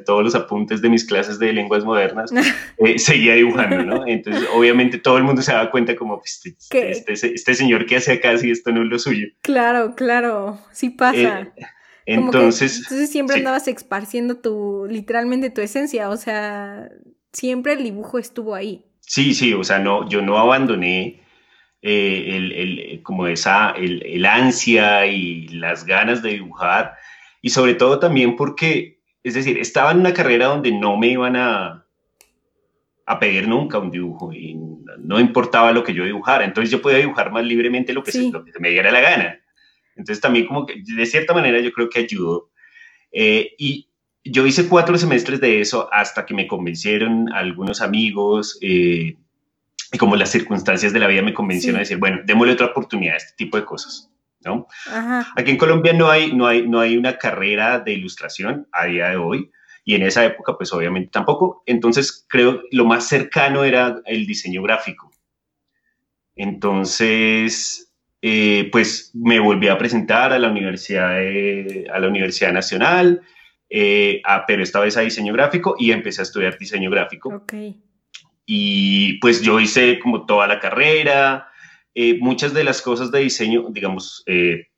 todos 0.05 0.25
los 0.25 0.35
apuntes 0.35 0.83
de 0.83 0.91
mis 0.91 1.05
clases 1.05 1.39
de 1.39 1.53
lenguas 1.53 1.85
modernas, 1.85 2.33
eh, 2.79 2.99
seguía 2.99 3.35
dibujando, 3.35 3.83
¿no? 3.85 4.07
Entonces, 4.07 4.47
obviamente 4.53 4.99
todo 4.99 5.17
el 5.17 5.25
mundo 5.25 5.41
se 5.41 5.53
daba 5.53 5.71
cuenta 5.71 5.97
como, 5.97 6.19
pues, 6.19 6.43
este, 6.45 6.91
este, 6.91 7.35
este, 7.35 7.55
señor 7.55 7.87
que 7.87 7.97
hace 7.97 8.13
acá 8.13 8.37
si 8.37 8.51
esto 8.51 8.73
no 8.73 8.83
es 8.83 8.89
lo 8.89 8.99
suyo. 8.99 9.29
Claro, 9.41 9.95
claro, 9.95 10.59
sí 10.73 10.91
pasa. 10.91 11.41
Eh, 11.41 11.67
entonces, 12.07 12.79
entonces 12.83 13.11
siempre 13.11 13.37
andabas 13.37 13.67
esparciendo 13.69 14.37
tu, 14.37 14.87
literalmente 14.89 15.51
tu 15.51 15.61
esencia, 15.61 16.09
o 16.09 16.17
sea, 16.17 16.89
siempre 17.33 17.75
el 17.75 17.85
dibujo 17.85 18.19
estuvo 18.19 18.55
ahí. 18.55 18.85
Sí, 19.01 19.35
sí, 19.35 19.55
o 19.55 19.63
sea, 19.63 19.79
no, 19.79 20.09
yo 20.09 20.23
no 20.23 20.39
abandoné 20.39 21.21
eh, 21.89 22.37
el, 22.37 23.01
como 23.05 23.29
esa, 23.29 23.71
el, 23.71 24.27
ansia 24.27 25.07
y 25.07 25.47
las 25.47 25.87
ganas 25.87 26.21
de 26.21 26.31
dibujar, 26.31 26.95
y 27.41 27.51
sobre 27.51 27.75
todo 27.75 28.01
también 28.01 28.35
porque, 28.35 28.99
es 29.23 29.35
decir, 29.35 29.57
estaba 29.59 29.93
en 29.93 30.01
una 30.01 30.13
carrera 30.13 30.47
donde 30.47 30.73
no 30.73 30.97
me 30.97 31.07
iban 31.07 31.37
a, 31.37 31.87
a 33.07 33.21
pedir 33.21 33.47
nunca 33.47 33.79
un 33.79 33.93
dibujo 33.93 34.33
y 34.33 34.59
no 34.99 35.21
importaba 35.21 35.71
lo 35.71 35.85
que 35.85 35.95
yo 35.95 36.05
dibujara, 36.05 36.45
entonces 36.45 36.73
yo 36.73 36.83
podía 36.83 36.99
dibujar 36.99 37.31
más 37.31 37.45
libremente 37.45 37.93
lo 37.93 38.03
que, 38.03 38.11
se, 38.11 38.33
me 38.59 38.71
diera 38.71 38.91
la 38.91 39.01
gana. 39.01 39.41
Entonces 39.95 40.21
también 40.21 40.49
como 40.49 40.67
que 40.67 40.83
de 40.85 41.07
cierta 41.07 41.35
manera 41.35 41.61
yo 41.61 41.71
creo 41.71 41.89
que 41.89 42.01
ayudó. 42.01 42.51
Eh, 43.13 43.55
y 43.59 43.89
yo 44.25 44.45
hice 44.45 44.69
cuatro 44.69 44.99
semestres 44.99 45.41
de 45.41 45.61
eso 45.61 45.89
hasta 45.93 46.27
que 46.27 46.35
me 46.35 46.49
convencieron 46.49 47.33
algunos 47.33 47.81
amigos 47.81 48.59
eh, 48.61 49.19
y 49.97 49.99
como 49.99 50.15
las 50.15 50.31
circunstancias 50.31 50.93
de 50.93 51.01
la 51.01 51.07
vida 51.07 51.23
me 51.23 51.33
convencieron 51.33 51.77
a 51.77 51.81
decir, 51.81 51.97
bueno, 51.97 52.21
démosle 52.27 52.53
otra 52.53 52.67
oportunidad 52.67 53.15
a 53.15 53.17
este 53.17 53.33
tipo 53.35 53.57
de 53.57 53.65
cosas. 53.65 54.11
¿no? 54.45 54.67
Aquí 55.37 55.51
en 55.51 55.57
Colombia 55.57 55.95
no 55.95 56.11
hay, 56.11 56.35
no, 56.35 56.47
hay, 56.47 56.69
no 56.69 56.81
hay 56.81 56.99
una 56.99 57.17
carrera 57.17 57.81
de 57.81 57.95
ilustración 57.95 58.69
a 58.73 58.85
día 58.85 59.09
de 59.09 59.17
hoy 59.17 59.51
y 59.87 59.95
en 59.95 60.03
esa 60.03 60.23
época 60.23 60.59
pues 60.59 60.71
obviamente 60.75 61.09
tampoco. 61.11 61.63
Entonces 61.65 62.27
creo 62.29 62.61
lo 62.73 62.85
más 62.85 63.09
cercano 63.09 63.65
era 63.65 64.03
el 64.05 64.27
diseño 64.27 64.63
gráfico. 64.63 65.11
Entonces, 66.35 67.91
eh, 68.21 68.69
pues 68.71 69.13
me 69.15 69.41
volví 69.41 69.69
a 69.69 69.79
presentar 69.79 70.35
a 70.35 70.39
la 70.39 70.51
Universidad, 70.51 71.17
a 71.17 71.99
la 71.99 72.07
Universidad 72.07 72.53
Nacional, 72.53 73.23
eh, 73.71 74.21
pero 74.47 74.63
esta 74.63 74.81
vez 74.81 74.99
a 74.99 75.01
diseño 75.01 75.33
gráfico 75.33 75.75
y 75.79 75.93
empecé 75.93 76.21
a 76.21 76.25
estudiar 76.25 76.59
diseño 76.59 76.91
gráfico. 76.91 77.31
Okay. 77.31 77.81
Y 78.47 79.19
pues 79.19 79.43
yo 79.43 79.59
hice 79.59 79.99
como 79.99 80.25
toda 80.25 80.47
la 80.47 80.61
carrera, 80.61 81.49
eh, 81.95 82.19
muchas 82.21 82.55
de 82.55 82.63
las 82.63 82.81
cosas 82.81 83.11
de 83.11 83.21
diseño, 83.21 83.67
digamos, 83.71 84.23
eh, 84.27 84.69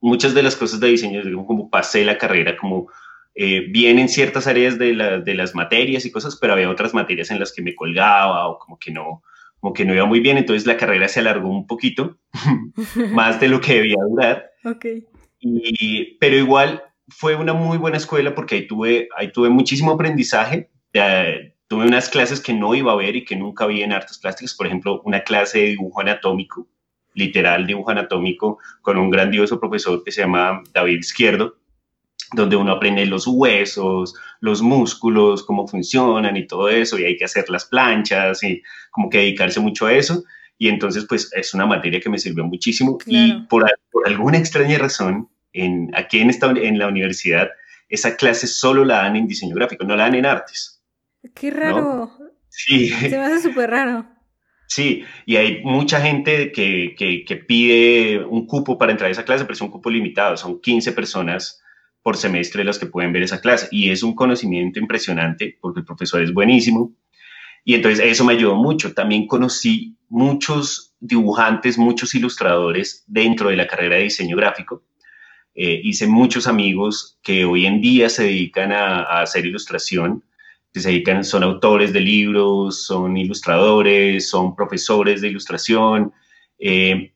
muchas 0.00 0.34
de 0.34 0.42
las 0.42 0.56
cosas 0.56 0.80
de 0.80 0.88
diseño, 0.88 1.22
digamos, 1.22 1.46
como 1.46 1.70
pasé 1.70 2.04
la 2.04 2.18
carrera, 2.18 2.56
como 2.56 2.88
eh, 3.34 3.66
bien 3.68 3.98
en 3.98 4.08
ciertas 4.08 4.46
áreas 4.46 4.78
de, 4.78 4.94
de, 5.22 5.34
las 5.34 5.54
materias 5.54 6.04
y 6.04 6.10
cosas, 6.10 6.36
pero 6.40 6.54
había 6.54 6.70
otras 6.70 6.94
materias 6.94 7.30
en 7.30 7.38
las 7.38 7.52
que 7.52 7.62
me 7.62 7.74
colgaba 7.74 8.48
o 8.48 8.58
como 8.58 8.78
que 8.78 8.90
no, 8.90 9.22
como 9.60 9.72
que 9.72 9.84
no 9.84 9.94
iba 9.94 10.06
muy 10.06 10.20
bien, 10.20 10.38
entonces 10.38 10.66
la 10.66 10.76
carrera 10.76 11.06
se 11.06 11.20
alargó 11.20 11.48
un 11.48 11.66
poquito, 11.66 12.18
más 13.12 13.38
de 13.38 13.48
lo 13.48 13.60
que 13.60 13.74
debía 13.74 13.96
durar. 14.08 14.50
Okay. 14.64 15.04
Y, 15.38 16.16
pero 16.18 16.36
igual 16.36 16.82
fue 17.08 17.36
una 17.36 17.52
muy 17.52 17.78
buena 17.78 17.98
escuela 17.98 18.34
porque 18.34 18.56
ahí 18.56 18.66
tuve, 18.66 19.08
ahí 19.16 19.30
tuve 19.30 19.50
muchísimo 19.50 19.92
aprendizaje. 19.92 20.70
De, 20.92 21.55
tuve 21.68 21.86
unas 21.86 22.08
clases 22.08 22.40
que 22.40 22.52
no 22.52 22.74
iba 22.74 22.92
a 22.92 22.96
ver 22.96 23.16
y 23.16 23.24
que 23.24 23.36
nunca 23.36 23.66
vi 23.66 23.82
en 23.82 23.92
artes 23.92 24.18
plásticas, 24.18 24.54
por 24.54 24.66
ejemplo, 24.66 25.02
una 25.04 25.20
clase 25.20 25.58
de 25.58 25.66
dibujo 25.68 26.00
anatómico, 26.00 26.66
literal 27.14 27.66
dibujo 27.66 27.90
anatómico, 27.90 28.58
con 28.82 28.98
un 28.98 29.10
grandioso 29.10 29.58
profesor 29.58 30.02
que 30.04 30.12
se 30.12 30.22
llama 30.22 30.62
David 30.72 30.98
Izquierdo, 30.98 31.56
donde 32.32 32.56
uno 32.56 32.72
aprende 32.72 33.06
los 33.06 33.26
huesos, 33.26 34.14
los 34.40 34.62
músculos, 34.62 35.44
cómo 35.44 35.66
funcionan 35.66 36.36
y 36.36 36.46
todo 36.46 36.68
eso, 36.68 36.98
y 36.98 37.04
hay 37.04 37.16
que 37.16 37.24
hacer 37.24 37.48
las 37.50 37.64
planchas 37.64 38.42
y 38.42 38.62
como 38.90 39.08
que 39.08 39.18
dedicarse 39.18 39.60
mucho 39.60 39.86
a 39.86 39.92
eso. 39.92 40.24
Y 40.58 40.68
entonces, 40.68 41.04
pues 41.08 41.30
es 41.34 41.52
una 41.54 41.66
materia 41.66 42.00
que 42.00 42.08
me 42.08 42.18
sirvió 42.18 42.44
muchísimo 42.44 42.98
y 43.06 43.32
por, 43.48 43.66
por, 43.90 44.08
alguna 44.08 44.38
extraña 44.38 44.78
razón, 44.78 45.28
en, 45.52 45.90
aquí 45.94 46.18
en, 46.18 46.30
esta, 46.30 46.50
en 46.50 46.78
la 46.78 46.88
universidad, 46.88 47.50
esa 47.88 48.16
clase 48.16 48.46
solo 48.46 48.84
la 48.84 49.02
dan 49.02 49.16
en 49.16 49.28
diseño 49.28 49.54
gráfico, 49.54 49.84
no 49.84 49.96
la 49.96 50.04
dan 50.04 50.14
en 50.14 50.26
artes. 50.26 50.75
Qué 51.34 51.50
raro. 51.50 52.10
Sí. 52.48 52.88
Se 52.88 53.10
me 53.10 53.24
hace 53.24 53.48
súper 53.48 53.70
raro. 53.70 54.06
Sí, 54.68 55.04
y 55.26 55.36
hay 55.36 55.62
mucha 55.62 56.00
gente 56.00 56.50
que, 56.50 56.94
que, 56.96 57.36
pide 57.36 58.24
un 58.24 58.46
cupo 58.46 58.76
para 58.76 58.92
entrar 58.92 59.08
a 59.08 59.12
esa 59.12 59.24
clase, 59.24 59.44
pero 59.44 59.54
es 59.54 59.60
un 59.60 59.70
cupo 59.70 59.90
limitado, 59.90 60.36
son 60.36 60.60
15 60.60 60.92
personas 60.92 61.62
por 62.02 62.16
semestre 62.16 62.64
las 62.64 62.78
que 62.78 62.86
pueden 62.86 63.12
ver 63.12 63.22
esa 63.22 63.40
clase. 63.40 63.68
Y 63.70 63.90
es 63.90 64.02
un 64.02 64.14
conocimiento 64.14 64.78
impresionante 64.78 65.56
porque 65.60 65.80
el 65.80 65.86
profesor 65.86 66.22
es 66.22 66.32
buenísimo. 66.32 66.92
Y 67.64 67.74
entonces 67.74 68.04
eso 68.04 68.24
me 68.24 68.34
ayudó 68.34 68.56
mucho. 68.56 68.92
También 68.92 69.26
conocí 69.26 69.96
muchos 70.08 70.94
dibujantes, 71.00 71.78
muchos 71.78 72.14
ilustradores 72.14 73.04
dentro 73.06 73.50
de 73.50 73.56
la 73.56 73.66
carrera 73.66 73.96
de 73.96 74.04
diseño 74.04 74.36
gráfico. 74.36 74.84
Eh, 75.54 75.80
hice 75.82 76.06
muchos 76.06 76.46
amigos 76.46 77.18
que 77.22 77.44
hoy 77.44 77.66
en 77.66 77.80
día 77.80 78.08
se 78.08 78.24
dedican 78.24 78.72
a, 78.72 79.02
a 79.02 79.22
hacer 79.22 79.46
ilustración 79.46 80.22
se 80.80 80.90
dedican, 80.90 81.24
son 81.24 81.42
autores 81.42 81.92
de 81.92 82.00
libros, 82.00 82.84
son 82.84 83.16
ilustradores, 83.16 84.28
son 84.28 84.54
profesores 84.54 85.20
de 85.20 85.28
ilustración. 85.28 86.12
Eh, 86.58 87.12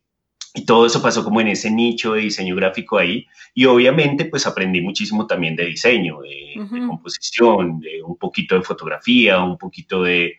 y 0.55 0.65
todo 0.65 0.87
eso 0.87 1.01
pasó 1.01 1.23
como 1.23 1.41
en 1.41 1.49
ese 1.49 1.71
nicho 1.71 2.15
de 2.15 2.23
diseño 2.23 2.57
gráfico 2.57 2.99
ahí. 2.99 3.27
Y 3.55 3.67
obviamente 3.67 4.25
pues 4.25 4.47
aprendí 4.47 4.81
muchísimo 4.81 5.27
también 5.27 5.57
de 5.57 5.67
diseño, 5.67 6.21
de, 6.21 6.87
composición, 6.87 7.81
de 7.81 8.03
un 8.03 8.17
poquito 8.17 8.57
de 8.57 8.63
fotografía, 8.63 9.43
un 9.43 9.59
poquito 9.59 10.03
de, 10.03 10.37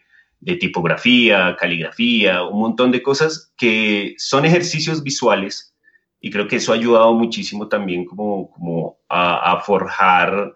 tipografía, 0.60 1.56
caligrafía, 1.58 2.44
un 2.44 2.60
montón 2.60 2.92
de 2.92 3.02
cosas 3.02 3.54
que 3.58 4.16
son 4.18 4.46
ejercicios 4.46 5.04
visuales. 5.04 5.76
Y 6.20 6.30
creo 6.30 6.48
que 6.48 6.58
eso 6.58 6.72
ha 6.72 6.76
ayudado 6.76 7.14
muchísimo 7.14 7.68
también 7.68 8.06
como, 8.06 8.52
como 8.52 8.98
a, 9.08 9.54
a 9.54 9.60
forjar 9.62 10.54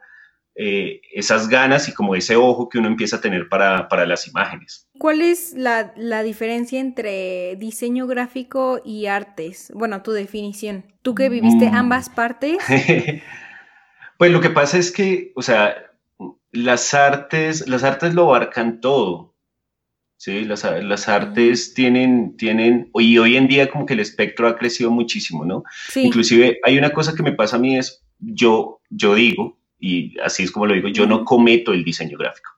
eh, 0.58 1.02
esas 1.12 1.50
ganas 1.50 1.90
y 1.90 1.94
como 1.94 2.16
ese 2.16 2.38
ojo 2.38 2.70
que 2.70 2.78
uno 2.78 2.88
empieza 2.88 3.18
a 3.18 3.22
tener 3.22 3.50
para, 3.50 4.06
las 4.06 4.26
imágenes. 4.26 4.88
¿Cuál 4.98 5.22
es 5.22 5.54
la, 5.54 5.92
diferencia 6.24 6.80
entre 6.80 7.58
diseño 7.58 8.08
gráfico 8.08 8.82
y 8.86 9.08
artes? 9.08 9.70
Bueno, 9.76 10.02
tu 10.02 10.12
definición. 10.12 10.86
Tú 11.02 11.14
que 11.14 11.28
viviste 11.28 11.70
mm. 11.70 11.76
ambas 11.76 12.10
partes. 12.10 12.58
pues 14.18 14.32
lo 14.32 14.40
que 14.40 14.50
pasa 14.50 14.78
es 14.78 14.94
que, 14.94 15.34
o 15.36 15.42
sea, 15.42 15.76
las 16.54 16.94
artes, 16.94 17.68
las 17.68 17.84
artes 17.84 18.14
lo 18.14 18.24
abarcan 18.24 18.80
todo. 18.80 19.36
Sí, 20.18 20.46
las, 20.46 20.64
artes 21.10 21.74
tienen, 21.74 22.38
tienen, 22.38 22.90
y 22.96 23.18
hoy 23.18 23.36
en 23.36 23.50
día 23.50 23.70
como 23.70 23.86
que 23.86 23.94
el 23.94 24.00
espectro 24.00 24.48
ha 24.48 24.58
crecido 24.58 24.90
muchísimo, 24.90 25.44
¿no? 25.44 25.64
Inclusive 25.94 26.60
hay 26.64 26.78
una 26.78 26.92
cosa 26.92 27.14
que 27.14 27.24
me 27.24 27.34
pasa 27.34 27.58
a 27.58 27.60
mí 27.60 27.78
es, 27.78 28.02
yo, 28.20 28.80
yo 28.90 29.14
digo, 29.16 29.60
y 29.80 30.18
así 30.20 30.44
es 30.44 30.52
como 30.52 30.66
lo 30.66 30.74
digo, 30.74 30.88
yo 30.90 31.06
no 31.06 31.26
cometo 31.26 31.74
el 31.74 31.84
diseño 31.84 32.18
gráfico. 32.18 32.52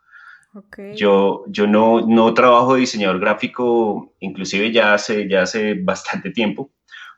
Yo, 0.95 1.43
yo 1.47 1.67
no, 1.67 2.01
no 2.01 2.33
trabajo 2.33 2.73
de 2.73 2.81
diseñador 2.81 3.19
gráfico, 3.19 4.15
inclusive 4.19 4.71
ya 4.71 4.93
hace, 4.93 5.29
ya 5.29 5.43
hace 5.43 5.75
bastante 5.75 6.31
tiempo, 6.31 6.71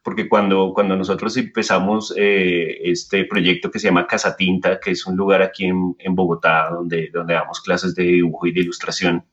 porque 0.04 0.28
cuando, 0.28 0.74
cuando 0.74 0.98
nosotros 0.98 1.38
empezamos 1.38 2.14
eh, 2.18 2.80
este 2.84 3.26
proyecto 3.26 3.72
que 3.72 3.80
se 3.80 3.88
llama 3.88 4.08
Casa 4.08 4.36
Tinta, 4.36 4.80
que 4.80 4.92
es 4.92 5.06
un 5.06 5.16
lugar 5.16 5.42
aquí 5.42 5.66
en, 5.66 5.96
en 6.00 6.16
Bogotá 6.16 6.70
donde, 6.70 7.10
donde 7.14 7.34
damos 7.36 7.62
clases 7.62 7.96
de 7.96 8.04
dibujo 8.04 8.48
y 8.48 8.52
de 8.52 8.62
ilustración, 8.62 9.24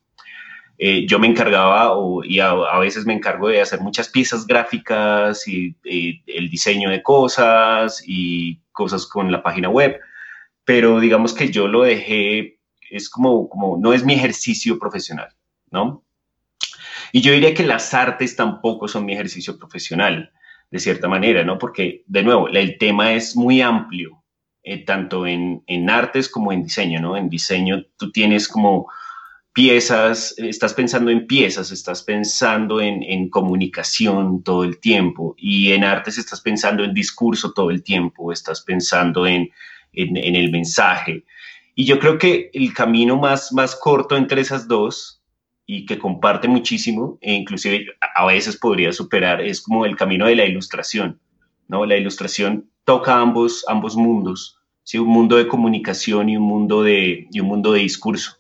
eh, 0.79 1.07
yo 1.07 1.19
me 1.19 1.27
encargaba 1.27 1.93
o, 1.97 2.23
y 2.23 2.39
a, 2.39 2.55
veces 2.79 3.07
me 3.07 3.15
encargo 3.15 3.49
de 3.49 3.63
hacer 3.63 3.81
muchas 3.81 4.09
piezas 4.09 4.47
gráficas 4.47 5.49
y, 5.49 5.75
y, 5.83 6.23
el 6.27 6.51
diseño 6.51 6.91
de 6.91 7.03
cosas 7.03 8.05
y 8.07 8.61
cosas 8.73 9.07
con 9.07 9.33
la 9.33 9.43
página 9.43 9.71
web 9.71 9.99
pero 10.67 10.99
digamos 10.99 11.33
que 11.33 11.51
yo 11.51 11.69
lo 11.69 11.85
dejé, 11.85 12.59
es 12.91 13.09
como, 13.09 13.49
como, 13.49 13.79
no 13.79 13.95
es 13.95 14.05
mi 14.05 14.15
ejercicio 14.15 14.79
profesional, 14.79 15.29
¿no? 15.71 16.05
Y 17.13 17.21
yo 17.21 17.33
diría 17.33 17.55
que 17.55 17.63
las 17.63 17.95
artes 17.95 18.35
tampoco 18.35 18.89
son 18.89 19.07
mi 19.07 19.15
ejercicio 19.15 19.57
profesional, 19.57 20.33
de 20.71 20.79
cierta 20.81 21.07
manera, 21.07 21.45
¿no? 21.45 21.57
Porque, 21.57 22.03
de 22.07 22.25
nuevo, 22.25 22.49
el 22.49 22.79
tema 22.79 23.13
es 23.13 23.37
muy 23.37 23.63
amplio, 23.63 24.25
eh, 24.65 24.85
tanto 24.85 25.25
en, 25.25 25.63
en, 25.69 25.89
artes 25.89 26.29
como 26.29 26.51
en 26.51 26.65
diseño, 26.65 27.01
¿no? 27.01 27.17
En 27.17 27.29
diseño 27.29 27.85
tú 27.97 28.11
tienes 28.11 28.49
como 28.49 28.91
piezas, 29.53 30.35
estás 30.37 30.75
pensando 30.75 31.13
en 31.13 31.29
piezas, 31.29 31.71
estás 31.71 32.03
pensando 32.03 32.81
en, 32.81 33.05
en, 33.05 33.31
comunicación 33.31 34.43
todo 34.43 34.65
el 34.65 34.81
tiempo 34.81 35.37
y 35.39 35.71
en 35.71 35.85
artes 35.85 36.19
estás 36.19 36.41
pensando 36.41 36.83
en 36.83 36.93
discurso 36.93 37.53
todo 37.53 37.71
el 37.71 37.85
tiempo, 37.85 38.33
estás 38.33 38.63
pensando 38.63 39.29
en 39.29 39.49
en, 39.97 40.37
el 40.37 40.51
mensaje. 40.51 41.25
Y 41.75 41.85
yo 41.85 41.99
creo 41.99 42.19
que 42.19 42.51
el 42.53 42.73
camino 42.73 43.17
más, 43.17 43.53
más 43.53 43.75
corto 43.75 44.17
entre 44.17 44.41
esas 44.41 44.69
dos 44.69 45.21
y 45.67 45.85
que 45.85 45.99
comparte 45.99 46.47
muchísimo, 46.47 47.19
e 47.21 47.35
inclusive 47.35 47.87
a 48.15 48.25
veces 48.27 48.57
podría 48.57 48.93
superar, 48.93 49.41
es 49.41 49.61
como 49.61 49.85
el 49.85 49.97
camino 49.97 50.27
de 50.27 50.37
la 50.37 50.45
ilustración. 50.45 51.19
¿no? 51.69 51.85
La 51.85 51.97
ilustración 51.97 52.71
toca 52.85 53.21
ambos, 53.21 53.65
ambos 53.69 53.97
mundos, 53.97 54.59
¿sí? 54.85 54.99
un 54.99 55.09
mundo 55.09 55.37
de 55.37 55.49
comunicación 55.49 56.29
y 56.29 56.37
un 56.37 56.45
mundo 56.45 56.83
de, 56.83 57.27
y 57.31 57.41
un 57.41 57.49
mundo 57.49 57.73
de 57.73 57.81
discurso. 57.81 58.36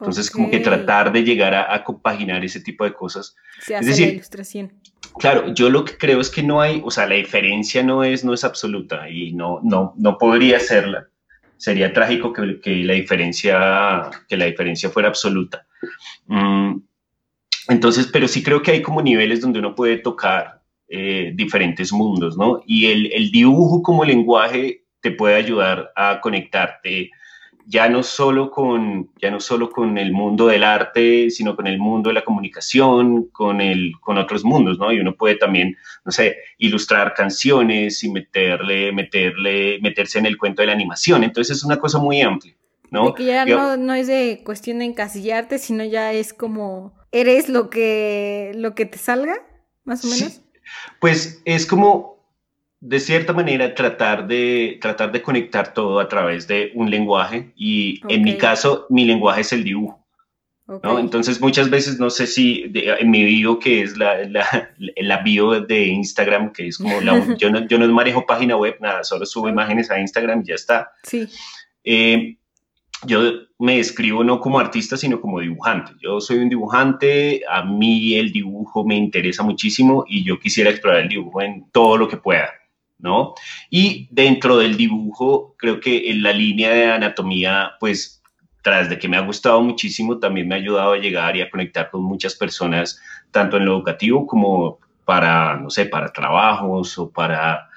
Entonces, 0.00 0.30
como 0.30 0.50
que 0.50 0.60
tratar 0.60 1.12
de 1.12 1.22
llegar 1.22 1.54
a, 1.54 1.84
compaginar 1.84 2.42
ese 2.42 2.60
tipo 2.60 2.84
de 2.84 2.94
cosas. 2.94 3.36
Se 3.60 3.76
hace 3.76 3.84
es 3.84 3.96
decir, 3.96 4.06
la 4.08 4.12
ilustración. 4.14 4.72
Claro, 5.18 5.52
yo 5.52 5.68
lo 5.68 5.84
que 5.84 5.98
creo 5.98 6.20
es 6.20 6.30
que 6.30 6.42
no 6.42 6.60
hay, 6.60 6.80
o 6.84 6.90
sea, 6.90 7.06
la 7.06 7.16
diferencia 7.16 7.82
no 7.82 8.02
es, 8.02 8.24
no 8.24 8.32
es 8.32 8.44
absoluta 8.44 9.10
y 9.10 9.32
no, 9.32 9.60
no, 9.62 9.92
no 9.98 10.16
podría 10.16 10.58
serla. 10.58 11.08
Sería 11.58 11.92
trágico 11.92 12.32
que, 12.32 12.60
que 12.60 12.76
la 12.76 12.94
diferencia, 12.94 14.10
que 14.26 14.36
la 14.38 14.46
diferencia 14.46 14.88
fuera 14.88 15.08
absoluta. 15.08 15.66
Mm, 16.26 16.76
Entonces, 17.68 18.08
pero 18.10 18.26
sí 18.26 18.42
creo 18.42 18.62
que 18.62 18.70
hay 18.70 18.82
como 18.82 19.02
niveles 19.02 19.42
donde 19.42 19.58
uno 19.58 19.74
puede 19.74 19.98
tocar 19.98 20.62
eh, 20.88 21.32
diferentes 21.34 21.92
mundos, 21.92 22.38
¿no? 22.38 22.62
Y 22.66 22.86
el, 22.86 23.12
el, 23.12 23.30
dibujo 23.30 23.82
como 23.82 24.04
lenguaje 24.04 24.84
te 25.00 25.10
puede 25.10 25.36
ayudar 25.36 25.92
a 25.94 26.20
conectarte 26.20 27.10
ya 27.70 27.88
no 27.88 28.02
solo 28.02 28.50
con 28.50 29.10
ya 29.22 29.30
no 29.30 29.38
solo 29.38 29.70
con 29.70 29.96
el 29.96 30.12
mundo 30.12 30.48
del 30.48 30.64
arte, 30.64 31.30
sino 31.30 31.54
con 31.54 31.68
el 31.68 31.78
mundo 31.78 32.10
de 32.10 32.14
la 32.14 32.24
comunicación, 32.24 33.26
con 33.26 33.60
el 33.60 33.92
con 34.00 34.18
otros 34.18 34.44
mundos, 34.44 34.76
¿no? 34.78 34.92
Y 34.92 34.98
uno 34.98 35.14
puede 35.14 35.36
también, 35.36 35.76
no 36.04 36.10
sé, 36.10 36.36
ilustrar 36.58 37.14
canciones 37.14 38.02
y 38.02 38.10
meterle 38.10 38.90
meterle 38.92 39.78
meterse 39.80 40.18
en 40.18 40.26
el 40.26 40.36
cuento 40.36 40.62
de 40.62 40.66
la 40.66 40.72
animación. 40.72 41.22
Entonces 41.22 41.58
es 41.58 41.64
una 41.64 41.78
cosa 41.78 41.98
muy 41.98 42.20
amplia, 42.20 42.56
¿no? 42.90 43.14
que 43.14 43.24
ya 43.24 43.44
no, 43.44 43.76
no 43.76 43.94
es 43.94 44.08
de 44.08 44.42
cuestión 44.44 44.80
de 44.80 44.86
encasillarte, 44.86 45.58
sino 45.58 45.84
ya 45.84 46.12
es 46.12 46.34
como 46.34 46.98
eres 47.12 47.48
lo 47.48 47.70
que 47.70 48.50
lo 48.56 48.74
que 48.74 48.84
te 48.84 48.98
salga, 48.98 49.46
más 49.84 50.04
o 50.04 50.08
menos. 50.08 50.42
Pues 51.00 51.40
es 51.44 51.66
como 51.66 52.09
de 52.80 52.98
cierta 52.98 53.32
manera 53.34 53.74
tratar 53.74 54.26
de, 54.26 54.78
tratar 54.80 55.12
de 55.12 55.20
conectar 55.20 55.74
todo 55.74 56.00
a 56.00 56.08
través 56.08 56.46
de 56.48 56.72
un 56.74 56.90
lenguaje 56.90 57.52
y 57.54 58.00
en 58.08 58.22
mi 58.22 58.38
caso 58.38 58.86
mi 58.88 59.04
lenguaje 59.04 59.42
es 59.42 59.52
el 59.52 59.64
dibujo. 59.64 60.00
¿no? 60.82 60.98
Entonces 60.98 61.40
muchas 61.40 61.68
veces 61.68 61.98
no 61.98 62.10
sé 62.10 62.26
si 62.26 62.70
en 62.74 63.10
mi 63.10 63.24
bio 63.24 63.58
que 63.58 63.82
es 63.82 63.96
la, 63.96 64.18
la, 64.24 65.16
bio 65.18 65.60
de 65.60 65.86
Instagram, 65.86 66.52
que 66.52 66.68
es 66.68 66.78
como 66.78 67.00
la, 67.00 67.34
yo, 67.38 67.50
no, 67.50 67.66
yo 67.66 67.76
no 67.76 67.88
manejo 67.88 68.24
página 68.24 68.56
web, 68.56 68.76
nada, 68.80 69.04
solo 69.04 69.26
subo 69.26 69.48
imágenes 69.48 69.90
a 69.90 70.00
Instagram 70.00 70.42
y 70.42 70.48
ya 70.48 70.54
está. 70.54 70.92
Sí. 71.02 71.28
Eh, 71.84 72.36
yo 73.04 73.32
me 73.58 73.78
describo 73.78 74.22
no 74.22 74.40
como 74.40 74.60
artista, 74.60 74.96
sino 74.96 75.20
como 75.20 75.40
dibujante. 75.40 75.92
Yo 76.00 76.20
soy 76.20 76.38
un 76.38 76.48
dibujante, 76.48 77.42
a 77.50 77.64
mí 77.64 78.14
el 78.14 78.30
dibujo 78.30 78.84
me 78.84 78.96
interesa 78.96 79.42
muchísimo 79.42 80.04
y 80.06 80.24
yo 80.24 80.38
quisiera 80.38 80.70
explorar 80.70 81.02
el 81.02 81.08
dibujo 81.08 81.42
en 81.42 81.66
todo 81.72 81.96
lo 81.96 82.08
que 82.08 82.16
pueda. 82.16 82.50
¿No? 83.02 83.34
Y 83.70 84.08
dentro 84.10 84.56
del 84.56 84.76
dibujo, 84.76 85.54
creo 85.58 85.80
que 85.80 86.10
en 86.10 86.22
la 86.22 86.32
línea 86.32 86.70
de 86.70 86.86
anatomía, 86.86 87.72
pues 87.80 88.22
tras 88.62 88.90
de 88.90 88.98
que 88.98 89.08
me 89.08 89.16
ha 89.16 89.20
gustado 89.20 89.60
muchísimo, 89.62 90.18
también 90.18 90.48
me 90.48 90.54
ha 90.54 90.58
ayudado 90.58 90.92
a 90.92 90.98
llegar 90.98 91.36
y 91.36 91.42
a 91.42 91.50
conectar 91.50 91.90
con 91.90 92.02
muchas 92.02 92.34
personas, 92.34 93.00
tanto 93.30 93.56
en 93.56 93.64
lo 93.64 93.72
educativo 93.76 94.26
como 94.26 94.78
para, 95.04 95.56
no 95.56 95.70
sé, 95.70 95.86
para 95.86 96.12
trabajos 96.12 96.98
o 96.98 97.10
para, 97.10 97.68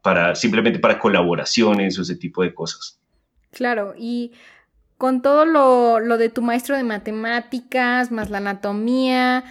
para 0.00 0.34
simplemente 0.34 0.78
para 0.78 0.98
colaboraciones 0.98 1.98
o 1.98 2.02
ese 2.02 2.16
tipo 2.16 2.42
de 2.42 2.54
cosas. 2.54 2.98
Claro, 3.52 3.94
y 3.98 4.32
con 4.96 5.20
todo 5.20 5.44
lo, 5.44 6.00
lo 6.00 6.16
de 6.16 6.28
tu 6.28 6.42
maestro 6.42 6.76
de 6.76 6.84
matemáticas, 6.84 8.10
más 8.10 8.30
la 8.30 8.38
anatomía, 8.38 9.44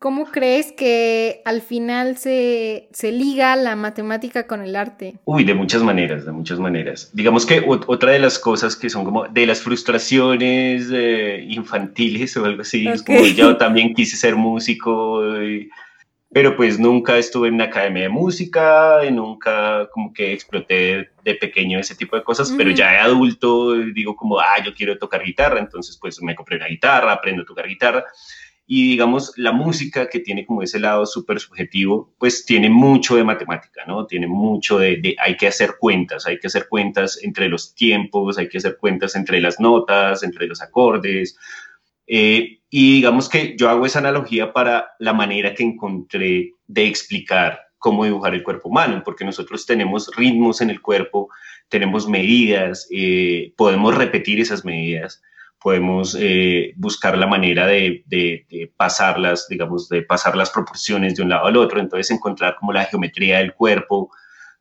¿Cómo 0.00 0.26
crees 0.26 0.70
que 0.70 1.42
al 1.44 1.60
final 1.60 2.18
se, 2.18 2.88
se, 2.92 3.10
liga 3.10 3.56
la 3.56 3.74
matemática 3.74 4.46
con 4.46 4.62
el 4.62 4.76
arte? 4.76 5.16
Uy, 5.24 5.42
de 5.42 5.54
muchas 5.54 5.82
maneras, 5.82 6.24
de 6.24 6.30
muchas 6.30 6.60
maneras. 6.60 7.10
Digamos 7.14 7.44
que 7.44 7.64
otra 7.66 8.12
de 8.12 8.20
las 8.20 8.38
cosas 8.38 8.76
que 8.76 8.90
son 8.90 9.04
como 9.04 9.26
de 9.26 9.44
las 9.44 9.60
frustraciones 9.60 10.88
eh, 10.92 11.44
infantiles 11.48 12.36
o 12.36 12.44
algo 12.44 12.62
así, 12.62 12.86
es 12.86 13.02
como 13.02 13.26
yo 13.26 13.56
también 13.56 13.92
quise 13.92 14.16
ser 14.16 14.36
músico, 14.36 15.20
pero 16.30 16.56
pues 16.56 16.78
nunca 16.78 17.18
estuve 17.18 17.48
en 17.48 17.54
una 17.54 17.64
academia 17.64 18.04
de 18.04 18.08
música, 18.08 19.04
y 19.04 19.10
nunca 19.10 19.88
como 19.92 20.12
que 20.12 20.32
exploté 20.32 21.10
de 21.24 21.34
pequeño 21.34 21.80
ese 21.80 21.96
tipo 21.96 22.14
de 22.14 22.22
cosas, 22.22 22.54
pero 22.56 22.70
ya 22.70 22.92
de 22.92 22.98
adulto 22.98 23.74
digo 23.74 24.14
como, 24.14 24.38
ah, 24.38 24.62
yo 24.64 24.72
quiero 24.74 24.96
tocar 24.96 25.24
guitarra, 25.24 25.58
entonces 25.58 25.98
pues 26.00 26.22
me 26.22 26.36
compré 26.36 26.56
una 26.56 26.68
guitarra, 26.68 27.14
aprendo 27.14 27.42
a 27.42 27.46
tocar 27.46 27.66
guitarra 27.66 28.04
y 28.70 28.90
digamos 28.90 29.32
la 29.36 29.50
música 29.50 30.10
que 30.10 30.20
tiene 30.20 30.44
como 30.44 30.62
ese 30.62 30.78
lado 30.78 31.06
súper 31.06 31.40
subjetivo, 31.40 32.12
pues 32.18 32.44
tiene 32.44 32.68
mucho 32.68 33.16
de 33.16 33.24
matemática, 33.24 33.84
¿no? 33.86 34.06
Tiene 34.06 34.26
mucho 34.26 34.78
de, 34.78 35.16
hay 35.18 35.38
que 35.38 35.46
hacer 35.46 35.76
cuentas, 35.80 36.26
hay 36.26 36.38
que 36.38 36.48
hacer 36.48 36.68
cuentas 36.68 37.18
entre 37.22 37.48
los 37.48 37.74
tiempos, 37.74 38.36
hay 38.36 38.46
que 38.46 38.58
hacer 38.58 38.76
cuentas 38.76 39.16
entre 39.16 39.40
las 39.40 39.58
notas, 39.58 40.22
entre 40.22 40.46
los 40.46 40.60
acordes. 40.60 41.38
Eh, 42.06 42.60
y 42.68 42.96
digamos 42.96 43.30
que 43.30 43.56
yo 43.56 43.70
hago 43.70 43.86
esa 43.86 44.00
analogía 44.00 44.52
para 44.52 44.90
la 44.98 45.14
manera 45.14 45.54
que 45.54 45.62
encontré 45.62 46.52
de 46.66 46.86
explicar 46.86 47.60
cómo 47.78 48.04
dibujar 48.04 48.34
el 48.34 48.42
cuerpo 48.42 48.68
humano, 48.68 49.00
porque 49.02 49.24
nosotros 49.24 49.64
tenemos 49.64 50.10
ritmos 50.14 50.60
en 50.60 50.68
el 50.68 50.82
cuerpo, 50.82 51.30
tenemos 51.70 52.06
medidas, 52.06 52.86
eh, 52.90 53.54
podemos 53.56 53.94
repetir 53.94 54.40
esas 54.40 54.66
medidas 54.66 55.22
podemos 55.60 56.16
eh, 56.18 56.72
buscar 56.76 57.18
la 57.18 57.26
manera 57.26 57.66
de, 57.66 58.04
de, 58.06 58.72
pasarlas, 58.76 59.46
digamos, 59.48 59.88
de 59.88 60.02
pasar 60.02 60.36
las 60.36 60.50
proporciones 60.50 61.16
de 61.16 61.22
un 61.22 61.30
lado 61.30 61.46
al 61.46 61.56
otro, 61.56 61.80
entonces 61.80 62.10
encontrar 62.10 62.56
como 62.58 62.72
la 62.72 62.84
geometría 62.84 63.38
del 63.38 63.54
cuerpo, 63.54 64.10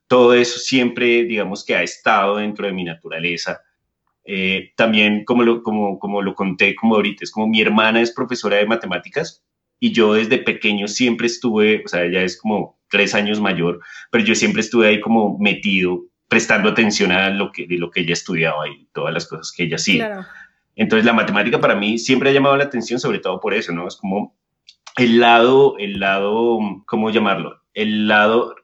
todo 0.08 0.34
eso 0.34 0.60
siempre, 0.60 1.24
digamos, 1.24 1.64
que 1.66 1.76
ha 1.76 1.84
estado 1.84 2.38
dentro 2.38 2.66
de 2.66 2.74
mi 2.74 2.84
naturaleza. 2.84 3.62
Eh, 4.24 4.72
también, 4.76 5.24
como 5.24 5.44
lo, 5.44 5.64
como, 5.64 6.00
como 6.00 6.22
lo 6.22 6.34
conté 6.34 6.76
como 6.76 6.96
ahorita, 6.96 7.24
es 7.24 7.32
como 7.32 7.48
mi 7.48 7.62
hermana 7.62 8.02
es 8.02 8.12
profesora 8.14 8.58
de 8.58 8.66
matemáticas 8.66 9.44
y 9.80 9.94
yo 9.94 10.14
desde 10.14 10.40
pequeño 10.40 10.88
siempre 10.88 11.28
estuve, 11.28 11.84
o 11.86 11.88
sea, 11.88 12.04
ella 12.04 12.24
es 12.24 12.40
como 12.40 12.80
tres 12.90 13.14
años 13.14 13.40
mayor, 13.40 13.80
pero 14.12 14.24
yo 14.24 14.36
siempre 14.36 14.62
estuve 14.62 14.88
ahí 14.88 15.00
como 15.00 15.38
metido, 15.40 16.04
prestando 16.28 16.70
atención 16.70 17.12
a 17.12 17.30
lo 17.30 17.52
que, 17.52 17.68
de 17.68 17.78
lo 17.78 17.92
que 17.92 18.02
ella 18.02 18.14
estudiaba 18.14 18.68
y 18.68 18.88
todas 18.94 19.14
las 19.14 19.28
cosas 19.28 19.54
que 19.56 19.64
ella 19.64 19.76
hacía. 19.76 20.08
Claro. 20.08 20.28
Entonces 20.78 21.06
la 21.06 21.14
matemática 21.14 21.60
para 21.60 21.76
mí 21.76 21.98
siempre 21.98 22.30
ha 22.30 22.34
llamado 22.34 22.56
la 22.56 22.66
atención, 22.66 23.00
sobre 23.00 23.20
todo 23.20 23.40
por 23.40 23.54
eso, 23.54 23.74
¿no? 23.74 23.88
Es 23.88 23.98
como 23.98 24.38
el 24.96 25.20
lado, 25.20 25.76
el 25.80 26.00
lado, 26.00 26.60
¿cómo 26.86 27.10
llamarlo? 27.10 27.62
El 27.74 28.08
lado 28.08 28.56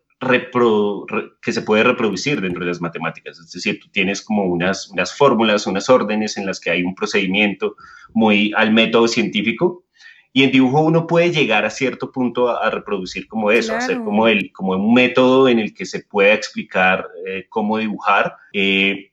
que 1.41 1.51
se 1.51 1.61
puede 1.63 1.83
reproducir 1.83 2.39
dentro 2.39 2.61
de 2.61 2.67
las 2.67 2.81
matemáticas. 2.81 3.39
Es 3.39 3.51
decir, 3.51 3.79
tú 3.79 3.89
tienes 3.91 4.21
como 4.21 4.45
unas, 4.45 4.89
unas 4.89 5.13
fórmulas, 5.15 5.67
unas 5.67 5.89
órdenes 5.89 6.37
en 6.37 6.45
las 6.45 6.59
que 6.59 6.69
hay 6.69 6.83
un 6.83 6.95
procedimiento 6.95 7.75
muy 8.13 8.53
al 8.55 8.71
método 8.71 9.07
científico. 9.07 9.83
Y 10.31 10.43
en 10.43 10.51
dibujo 10.51 10.81
uno 10.81 11.05
puede 11.05 11.31
llegar 11.31 11.65
a 11.65 11.69
cierto 11.69 12.11
punto 12.11 12.49
a, 12.49 12.69
reproducir 12.69 13.27
como 13.27 13.51
eso, 13.51 13.75
hacer 13.75 13.97
como, 13.97 14.27
el, 14.27 14.51
como 14.51 14.71
un 14.71 14.93
método 14.93 15.47
en 15.47 15.59
el 15.59 15.73
que 15.73 15.85
se 15.85 16.03
pueda 16.03 16.33
explicar 16.33 17.07
eh, 17.27 17.45
cómo 17.49 17.77
dibujar. 17.77 18.37
Eh, 18.53 19.12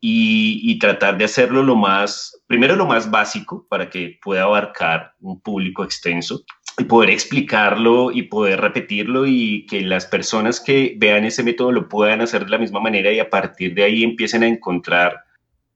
y, 0.00 0.78
tratar 0.78 1.18
de 1.18 1.24
hacerlo 1.24 1.62
lo 1.62 1.76
más, 1.76 2.42
primero 2.46 2.74
lo 2.74 2.86
más 2.86 3.10
básico 3.10 3.66
para 3.68 3.90
que 3.90 4.18
pueda 4.22 4.44
abarcar 4.44 5.14
un 5.20 5.40
público 5.40 5.84
extenso 5.84 6.42
y 6.78 6.84
poder 6.84 7.10
explicarlo 7.10 8.10
y 8.10 8.22
poder 8.22 8.60
repetirlo 8.60 9.26
y 9.26 9.66
que 9.66 9.82
las 9.82 10.06
personas 10.06 10.60
que 10.60 10.94
vean 10.96 11.24
ese 11.24 11.42
método 11.42 11.72
lo 11.72 11.88
puedan 11.88 12.22
hacer 12.22 12.44
de 12.44 12.50
la 12.50 12.58
misma 12.58 12.80
manera 12.80 13.12
y 13.12 13.18
a 13.18 13.28
partir 13.28 13.74
de 13.74 13.84
ahí 13.84 14.02
empiecen 14.02 14.42
a 14.42 14.46
encontrar 14.46 15.24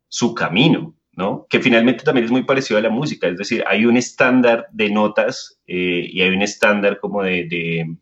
su 0.08 0.34
camino, 0.34 0.94
¿no? 1.12 1.46
Que 1.50 1.60
finalmente 1.60 2.04
también 2.04 2.24
es 2.24 2.30
muy 2.30 2.44
parecido 2.44 2.78
a 2.78 2.82
la 2.82 2.90
música, 2.90 3.28
es 3.28 3.36
decir, 3.36 3.62
hay 3.66 3.84
un 3.84 3.98
estándar 3.98 4.68
de 4.72 4.88
notas 4.88 5.60
eh, 5.66 6.08
y 6.10 6.22
hay 6.22 6.30
un 6.30 6.40
estándar 6.40 6.98
como 6.98 7.22
de 7.22 7.44
de 7.44 7.96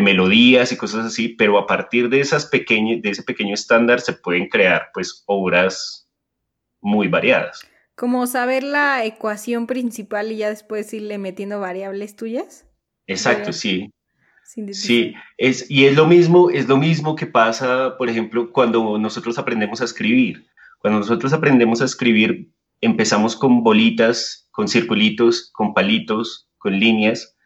melodías 0.00 0.70
y 0.70 0.76
cosas 0.76 1.06
así, 1.06 1.30
pero 1.30 1.58
a 1.58 1.66
partir 1.66 2.08
de, 2.08 2.20
esas 2.20 2.46
pequeñas, 2.46 3.02
de 3.02 3.10
ese 3.10 3.24
pequeño 3.24 3.54
estándar 3.54 4.00
se 4.00 4.12
pueden 4.12 4.48
crear 4.48 4.90
pues 4.94 5.24
obras 5.26 6.08
muy 6.80 7.08
variadas. 7.08 7.66
Como 7.96 8.26
saber 8.26 8.62
la 8.62 9.04
ecuación 9.04 9.66
principal 9.66 10.30
y 10.30 10.36
ya 10.36 10.48
después 10.48 10.92
irle 10.94 11.18
metiendo 11.18 11.58
variables 11.58 12.14
tuyas. 12.14 12.66
Exacto, 13.06 13.52
sí. 13.52 13.90
Sí, 14.72 15.14
es, 15.38 15.70
y 15.70 15.86
es 15.86 15.94
lo 15.94 16.06
mismo, 16.06 16.50
es 16.50 16.66
lo 16.66 16.76
mismo 16.76 17.14
que 17.14 17.26
pasa, 17.26 17.96
por 17.96 18.08
ejemplo, 18.08 18.52
cuando 18.52 18.98
nosotros 18.98 19.38
aprendemos 19.38 19.80
a 19.80 19.84
escribir. 19.84 20.46
Cuando 20.80 20.98
nosotros 21.00 21.32
aprendemos 21.32 21.80
a 21.80 21.84
escribir, 21.84 22.50
empezamos 22.80 23.36
con 23.36 23.62
bolitas, 23.62 24.48
con 24.50 24.66
circulitos, 24.66 25.50
con 25.52 25.72
palitos, 25.72 26.48
con 26.58 26.78
líneas, 26.78 27.36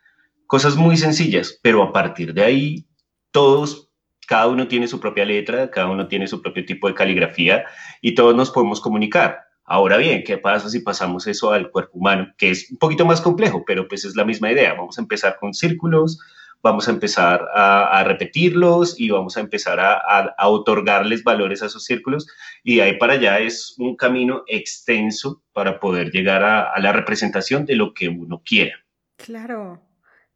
Cosas 0.55 0.77
muy 0.77 0.97
sencillas, 0.97 1.59
pero 1.63 1.83
a 1.83 1.93
partir 1.93 2.33
de 2.33 2.45
ahí, 2.45 2.87
todos, 3.33 3.91
cada 4.29 4.47
uno 4.47 4.69
tiene 4.69 4.87
su 4.87 5.01
propia 5.01 5.25
letra, 5.25 5.69
cada 5.69 5.89
uno 5.89 6.07
tiene 6.07 6.29
su 6.29 6.41
propio 6.41 6.65
tipo 6.65 6.87
de 6.87 6.95
caligrafía 6.95 7.65
y 8.01 8.15
todos 8.15 8.37
nos 8.37 8.53
podemos 8.53 8.81
comunicar. 8.81 9.41
Ahora 9.65 9.97
bien, 9.97 10.23
¿qué 10.25 10.39
pasa 10.39 10.69
si 10.69 10.79
pasamos 10.79 11.27
eso 11.27 11.51
al 11.51 11.73
cuerpo 11.73 11.99
humano? 11.99 12.33
Que 12.39 12.51
es 12.51 12.71
un 12.71 12.79
poquito 12.79 13.05
más 13.05 13.21
complejo, 13.21 13.65
pero 13.67 13.89
pues 13.89 14.05
es 14.05 14.15
la 14.15 14.25
misma 14.25 14.53
idea. 14.53 14.75
Vamos 14.75 14.97
a 14.97 15.01
empezar 15.01 15.39
con 15.41 15.55
círculos, 15.55 16.21
vamos 16.63 16.87
a 16.87 16.93
empezar 16.93 17.49
a, 17.53 18.05
repetirlos 18.05 18.95
y 19.01 19.11
vamos 19.11 19.37
a 19.37 19.41
empezar 19.41 19.81
a, 19.81 20.37
otorgarles 20.47 21.25
valores 21.25 21.65
a 21.65 21.67
esos 21.67 21.85
círculos 21.85 22.29
y 22.63 22.77
de 22.77 22.83
ahí 22.83 22.97
para 22.97 23.15
allá 23.15 23.41
es 23.41 23.75
un 23.79 23.97
camino 23.97 24.45
extenso 24.47 25.43
para 25.53 25.81
poder 25.81 26.13
llegar 26.13 26.45
a, 26.45 26.79
la 26.79 26.93
representación 26.93 27.67
de 27.67 27.75
lo 27.75 27.93
que 27.93 28.09
uno 28.09 28.41
quiera. 28.45 28.77
Claro, 29.17 29.81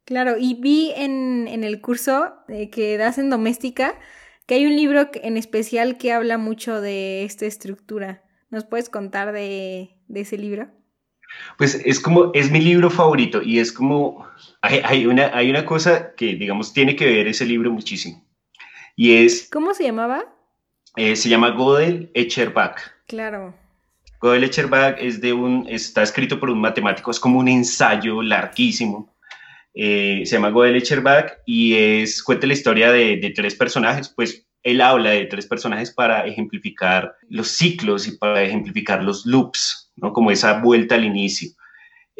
Claro, 0.09 0.37
y 0.39 0.55
vi 0.55 0.91
en, 0.95 1.47
el 1.63 1.81
curso 1.81 2.33
que 2.47 2.97
das 2.97 3.19
en 3.19 3.29
doméstica 3.29 3.93
que 4.47 4.55
hay 4.55 4.65
un 4.65 4.75
libro 4.75 5.07
en 5.13 5.37
especial 5.37 5.99
que 5.99 6.11
habla 6.11 6.39
mucho 6.39 6.81
de 6.81 7.25
esta 7.25 7.45
estructura. 7.45 8.23
¿Nos 8.49 8.65
puedes 8.65 8.89
contar 8.89 9.31
de, 9.33 9.91
ese 10.11 10.39
libro? 10.39 10.67
Pues 11.59 11.75
es 11.85 11.99
como, 11.99 12.31
es 12.33 12.49
mi 12.49 12.59
libro 12.59 12.89
favorito 12.89 13.43
y 13.43 13.59
es 13.59 13.71
como, 13.71 14.25
hay, 14.63 15.05
una, 15.05 15.29
hay 15.31 15.51
una 15.51 15.63
cosa 15.63 16.15
que, 16.15 16.33
digamos, 16.33 16.73
tiene 16.73 16.95
que 16.95 17.05
ver 17.05 17.27
ese 17.27 17.45
libro 17.45 17.71
muchísimo. 17.71 18.25
Y 18.95 19.13
es... 19.13 19.47
¿Cómo 19.51 19.75
se 19.75 19.83
llamaba? 19.83 20.25
Eh, 20.95 21.15
se 21.15 21.29
llama 21.29 21.51
Godel 21.51 22.09
Echerbach. 22.15 22.79
Claro. 23.05 23.53
Godel 24.19 24.45
Echerbach 24.45 24.95
es 24.99 25.21
de 25.21 25.33
un, 25.33 25.67
está 25.69 26.01
escrito 26.01 26.39
por 26.39 26.49
un 26.49 26.61
matemático, 26.61 27.11
es 27.11 27.19
como 27.19 27.37
un 27.37 27.47
ensayo 27.47 28.23
larguísimo. 28.23 29.13
Eh, 29.73 30.23
se 30.25 30.35
llama 30.35 30.49
Godel 30.49 30.75
Echerbach 30.75 31.33
y 31.45 31.75
es, 31.75 32.23
cuenta 32.23 32.47
la 32.47 32.53
historia 32.53 32.91
de, 32.91 33.17
de 33.17 33.29
tres 33.29 33.55
personajes, 33.55 34.09
pues 34.09 34.47
él 34.63 34.81
habla 34.81 35.11
de 35.11 35.25
tres 35.25 35.45
personajes 35.45 35.91
para 35.91 36.25
ejemplificar 36.25 37.15
los 37.29 37.49
ciclos 37.49 38.07
y 38.07 38.17
para 38.17 38.43
ejemplificar 38.43 39.03
los 39.03 39.25
loops, 39.25 39.91
¿no? 39.95 40.11
Como 40.11 40.31
esa 40.31 40.59
vuelta 40.59 40.95
al 40.95 41.05
inicio. 41.05 41.51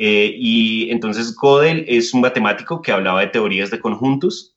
Eh, 0.01 0.33
y 0.37 0.89
entonces 0.91 1.35
Gödel 1.35 1.83
es 1.87 2.13
un 2.13 2.21
matemático 2.21 2.81
que 2.81 2.93
hablaba 2.93 3.19
de 3.19 3.27
teorías 3.27 3.69
de 3.69 3.81
conjuntos. 3.81 4.55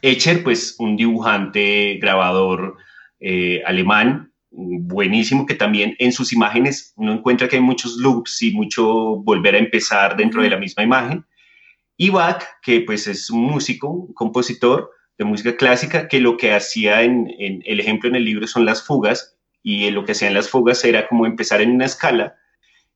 Escher, 0.00 0.42
pues 0.42 0.76
un 0.78 0.96
dibujante, 0.96 1.98
grabador 2.00 2.76
eh, 3.20 3.62
alemán, 3.66 4.32
buenísimo, 4.50 5.44
que 5.44 5.54
también 5.54 5.94
en 5.98 6.10
sus 6.10 6.32
imágenes 6.32 6.94
uno 6.96 7.12
encuentra 7.12 7.48
que 7.48 7.56
hay 7.56 7.62
muchos 7.62 7.96
loops 7.98 8.40
y 8.42 8.52
mucho 8.52 9.16
volver 9.16 9.54
a 9.54 9.58
empezar 9.58 10.16
dentro 10.16 10.40
de 10.40 10.48
la 10.48 10.56
misma 10.56 10.84
imagen. 10.84 11.26
Y 11.96 12.10
Bach, 12.10 12.44
que 12.62 12.80
pues 12.80 13.06
es 13.06 13.30
un 13.30 13.42
músico, 13.42 13.88
un 13.88 14.14
compositor 14.14 14.90
de 15.18 15.24
música 15.24 15.56
clásica, 15.56 16.08
que 16.08 16.20
lo 16.20 16.36
que 16.36 16.52
hacía 16.52 17.02
en, 17.02 17.28
en 17.38 17.62
el 17.64 17.80
ejemplo 17.80 18.08
en 18.08 18.16
el 18.16 18.24
libro 18.24 18.46
son 18.46 18.64
las 18.64 18.82
fugas, 18.82 19.36
y 19.62 19.90
lo 19.90 20.04
que 20.04 20.12
hacían 20.12 20.32
las 20.32 20.48
fugas 20.48 20.84
era 20.84 21.08
como 21.08 21.26
empezar 21.26 21.60
en 21.60 21.72
una 21.72 21.86
escala 21.86 22.36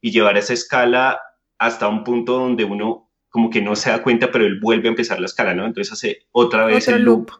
y 0.00 0.12
llevar 0.12 0.38
esa 0.38 0.52
escala 0.52 1.20
hasta 1.58 1.88
un 1.88 2.04
punto 2.04 2.34
donde 2.34 2.64
uno 2.64 3.10
como 3.28 3.50
que 3.50 3.60
no 3.60 3.74
se 3.74 3.90
da 3.90 4.02
cuenta, 4.04 4.30
pero 4.30 4.44
él 4.44 4.60
vuelve 4.60 4.86
a 4.86 4.90
empezar 4.90 5.18
la 5.18 5.26
escala, 5.26 5.52
¿no? 5.52 5.66
Entonces 5.66 5.92
hace 5.92 6.26
otra 6.30 6.66
vez 6.66 6.86
el 6.86 7.02
loop. 7.02 7.30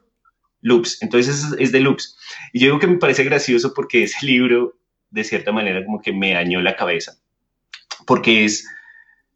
Loops. 0.63 1.01
Entonces 1.01 1.55
es, 1.59 1.71
de 1.73 1.81
loops. 1.81 2.17
Y 2.53 2.59
yo 2.59 2.67
digo 2.67 2.79
que 2.81 2.89
me 2.89 2.99
parece 2.99 3.23
gracioso 3.23 3.73
porque 3.73 4.03
ese 4.03 4.27
libro, 4.27 4.77
de 5.11 5.23
cierta 5.23 5.53
manera, 5.53 5.85
como 5.85 6.01
que 6.01 6.13
me 6.13 6.33
dañó 6.33 6.61
la 6.61 6.75
cabeza. 6.75 7.15
Porque 8.07 8.45
es, 8.45 8.67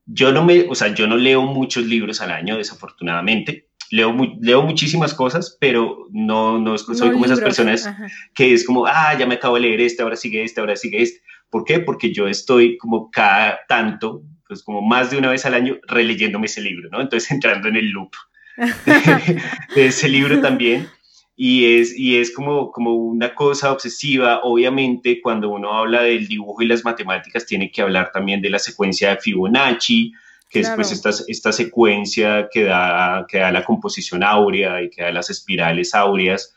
yo 0.06 0.32
no 0.32 0.44
me, 0.44 0.66
o 0.68 0.74
sea, 0.74 0.94
yo 0.94 1.06
no 1.06 1.16
leo 1.16 1.42
muchos 1.42 1.84
libros 1.86 2.20
al 2.20 2.30
año, 2.30 2.56
desafortunadamente. 2.56 3.68
Leo, 3.90 4.16
leo 4.40 4.62
muchísimas 4.62 5.14
cosas, 5.14 5.56
pero 5.60 6.06
no, 6.10 6.58
no 6.58 6.76
soy 6.78 7.12
como 7.12 7.26
esas 7.26 7.40
personas 7.40 7.88
que 8.34 8.52
es 8.52 8.64
como, 8.64 8.86
ah, 8.86 9.16
ya 9.18 9.26
me 9.26 9.34
acabo 9.34 9.56
de 9.56 9.62
leer 9.62 9.80
este, 9.80 10.02
ahora 10.02 10.16
sigue 10.16 10.42
este, 10.42 10.60
ahora 10.60 10.76
sigue 10.76 11.02
este. 11.02 11.20
¿Por 11.50 11.64
qué? 11.64 11.78
Porque 11.80 12.12
yo 12.12 12.26
estoy 12.26 12.76
como 12.78 13.10
cada 13.10 13.60
tanto 13.68 14.22
pues 14.46 14.62
como 14.62 14.82
más 14.82 15.10
de 15.10 15.18
una 15.18 15.30
vez 15.30 15.44
al 15.46 15.54
año 15.54 15.78
releyéndome 15.86 16.46
ese 16.46 16.60
libro, 16.60 16.88
¿no? 16.90 17.00
Entonces 17.00 17.30
entrando 17.30 17.68
en 17.68 17.76
el 17.76 17.90
loop 17.90 18.12
de 19.74 19.86
ese 19.86 20.08
libro 20.08 20.40
también. 20.40 20.88
Y 21.36 21.80
es, 21.80 21.98
y 21.98 22.16
es 22.16 22.32
como, 22.32 22.70
como 22.70 22.94
una 22.94 23.34
cosa 23.34 23.72
obsesiva. 23.72 24.40
Obviamente, 24.44 25.20
cuando 25.20 25.50
uno 25.50 25.72
habla 25.72 26.02
del 26.02 26.28
dibujo 26.28 26.62
y 26.62 26.66
las 26.66 26.84
matemáticas, 26.84 27.46
tiene 27.46 27.70
que 27.70 27.82
hablar 27.82 28.10
también 28.12 28.40
de 28.40 28.50
la 28.50 28.58
secuencia 28.58 29.10
de 29.10 29.16
Fibonacci, 29.18 30.12
que 30.48 30.60
es 30.60 30.70
pues 30.70 30.92
esta, 30.92 31.10
esta 31.26 31.50
secuencia 31.50 32.48
que 32.52 32.62
da, 32.64 33.26
que 33.28 33.38
da 33.38 33.50
la 33.50 33.64
composición 33.64 34.22
áurea 34.22 34.80
y 34.82 34.90
que 34.90 35.02
da 35.02 35.10
las 35.10 35.28
espirales 35.28 35.94
áureas. 35.94 36.54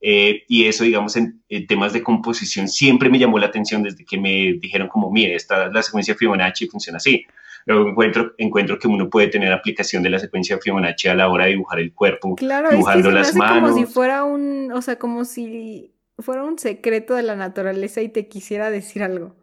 Eh, 0.00 0.42
y 0.48 0.64
eso, 0.64 0.82
digamos, 0.82 1.16
en, 1.16 1.42
temas 1.68 1.92
de 1.92 2.02
composición 2.02 2.68
siempre 2.68 3.08
me 3.08 3.20
llamó 3.20 3.38
la 3.38 3.46
atención 3.46 3.84
desde 3.84 4.04
que 4.04 4.18
me 4.18 4.54
dijeron 4.54 4.88
como, 4.88 5.10
mire, 5.10 5.36
esta 5.36 5.68
la 5.68 5.82
secuencia 5.82 6.16
Fibonacci 6.16 6.66
funciona 6.66 6.96
así. 6.96 7.24
Luego 7.66 7.88
encuentro, 7.88 8.32
encuentro 8.38 8.78
que 8.78 8.88
uno 8.88 9.08
puede 9.08 9.28
tener 9.28 9.52
aplicación 9.52 10.02
de 10.02 10.10
la 10.10 10.18
secuencia 10.18 10.58
Fibonacci 10.58 11.08
a 11.08 11.14
la 11.14 11.28
hora 11.28 11.44
de 11.44 11.50
dibujar 11.50 11.78
el 11.78 11.92
cuerpo, 11.92 12.34
claro, 12.36 12.70
dibujando 12.70 13.08
es 13.08 13.14
que 13.14 13.20
las 13.20 13.34
manos. 13.34 13.70
Como 13.70 13.86
si 13.86 13.92
fuera 13.92 14.24
un, 14.24 14.72
o 14.72 14.82
sea, 14.82 14.98
como 14.98 15.24
si 15.24 15.94
fuera 16.18 16.44
un 16.44 16.58
secreto 16.58 17.14
de 17.14 17.22
la 17.22 17.36
naturaleza 17.36 18.00
y 18.00 18.08
te 18.08 18.28
quisiera 18.28 18.70
decir 18.70 19.02
algo. 19.02 19.36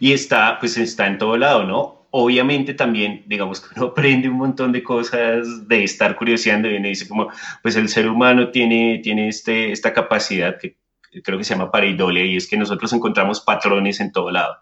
Y 0.00 0.12
está, 0.12 0.58
pues 0.58 0.76
está 0.76 1.06
en 1.06 1.18
todo 1.18 1.36
lado, 1.36 1.62
¿no? 1.64 2.00
obviamente 2.10 2.74
también, 2.74 3.22
digamos 3.26 3.60
que 3.60 3.68
uno 3.76 3.86
aprende 3.90 4.28
un 4.28 4.36
montón 4.36 4.72
de 4.72 4.82
cosas 4.82 5.68
de 5.68 5.84
estar 5.84 6.16
curioseando 6.16 6.68
y 6.68 6.76
uno 6.76 6.88
dice 6.88 7.08
como, 7.08 7.28
pues 7.62 7.76
el 7.76 7.88
ser 7.88 8.08
humano 8.08 8.50
tiene, 8.50 9.00
tiene 9.02 9.28
este, 9.28 9.72
esta 9.72 9.92
capacidad 9.92 10.58
que 10.58 10.76
creo 11.22 11.38
que 11.38 11.44
se 11.44 11.54
llama 11.54 11.70
pareidolia 11.70 12.24
y 12.24 12.36
es 12.36 12.48
que 12.48 12.56
nosotros 12.56 12.92
encontramos 12.92 13.40
patrones 13.40 14.00
en 14.00 14.12
todo 14.12 14.30
lado, 14.30 14.56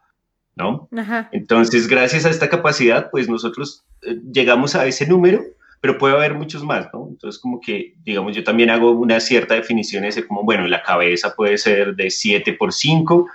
¿no? 0.58 0.88
Entonces, 1.32 1.88
gracias 1.88 2.26
a 2.26 2.30
esta 2.30 2.48
capacidad, 2.48 3.10
pues 3.10 3.28
nosotros 3.28 3.84
eh, 4.02 4.18
llegamos 4.32 4.74
a 4.74 4.86
ese 4.86 5.06
número, 5.06 5.42
pero 5.80 5.96
puede 5.96 6.14
haber 6.14 6.34
muchos 6.34 6.64
más, 6.64 6.88
¿no? 6.92 7.06
Entonces, 7.08 7.40
como 7.40 7.60
que, 7.60 7.94
digamos, 8.04 8.36
yo 8.36 8.44
también 8.44 8.68
hago 8.68 8.90
una 8.90 9.20
cierta 9.20 9.54
definición 9.54 10.04
ese 10.04 10.26
como, 10.26 10.42
bueno, 10.42 10.66
la 10.66 10.82
cabeza 10.82 11.34
puede 11.34 11.56
ser 11.56 11.94
de 11.94 12.10
7 12.10 12.52
por 12.54 12.72
5 12.72 13.26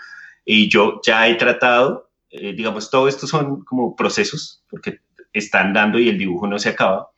y 0.45 0.69
yo 0.69 0.99
ya 1.03 1.27
he 1.27 1.35
tratado 1.35 2.09
eh, 2.35 2.53
digamos, 2.53 2.89
todo 2.89 3.07
esto 3.07 3.27
son 3.27 3.63
como 3.63 3.95
procesos, 3.95 4.63
porque 4.67 5.01
están 5.33 5.71
dando 5.71 5.99
y 5.99 6.09
el 6.09 6.17
dibujo 6.17 6.47
no 6.47 6.57
se 6.57 6.69
acaba. 6.69 7.09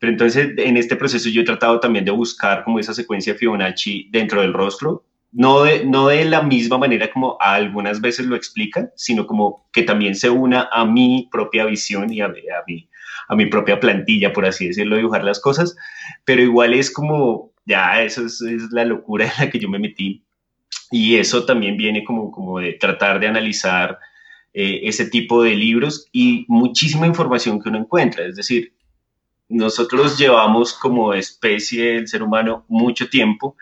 Pero 0.00 0.10
entonces, 0.10 0.52
en 0.56 0.78
este 0.78 0.96
proceso 0.96 1.28
yo 1.28 1.42
he 1.42 1.44
tratado 1.44 1.80
también 1.80 2.06
de 2.06 2.10
buscar 2.10 2.64
como 2.64 2.78
esa 2.78 2.94
secuencia 2.94 3.34
Fibonacci 3.34 4.08
dentro 4.10 4.40
del 4.40 4.54
rostro, 4.54 5.04
no 5.34 5.64
de, 5.64 5.84
no 5.84 6.08
de 6.08 6.24
la 6.24 6.42
misma 6.42 6.78
manera 6.78 7.10
como 7.10 7.36
algunas 7.40 8.00
veces 8.00 8.26
lo 8.26 8.36
explican, 8.36 8.90
sino 8.94 9.26
como 9.26 9.68
que 9.72 9.82
también 9.82 10.14
se 10.14 10.30
una 10.30 10.68
a 10.72 10.84
mi 10.84 11.28
propia 11.30 11.66
visión 11.66 12.12
y 12.12 12.20
a, 12.20 12.28
mi, 12.28 12.88
a 13.28 13.34
mi 13.34 13.46
propia 13.46 13.80
plantilla, 13.80 14.32
por 14.32 14.46
así 14.46 14.68
decirlo, 14.68 14.96
dibujar 14.96 15.24
las 15.24 15.40
cosas, 15.40 15.76
pero 16.24 16.40
igual 16.40 16.72
es 16.72 16.90
como, 16.90 17.52
ya, 17.66 18.00
eso 18.02 18.24
es, 18.24 18.40
es 18.42 18.70
la 18.70 18.84
locura 18.84 19.24
en 19.38 19.44
la 19.44 19.50
que 19.50 19.58
yo 19.58 19.68
me 19.68 19.80
metí. 19.80 20.22
Y 20.92 21.16
eso 21.16 21.44
también 21.44 21.76
viene 21.76 22.04
como, 22.04 22.30
como 22.30 22.60
de 22.60 22.74
tratar 22.74 23.18
de 23.18 23.26
analizar 23.26 23.98
eh, 24.52 24.82
ese 24.84 25.06
tipo 25.06 25.42
de 25.42 25.56
libros 25.56 26.08
y 26.12 26.44
muchísima 26.46 27.08
información 27.08 27.60
que 27.60 27.70
uno 27.70 27.78
encuentra. 27.78 28.24
Es 28.24 28.36
decir, 28.36 28.72
nosotros 29.48 30.16
llevamos 30.16 30.74
como 30.74 31.12
especie 31.12 31.94
del 31.94 32.06
ser 32.06 32.22
humano 32.22 32.64
mucho 32.68 33.08
tiempo 33.08 33.56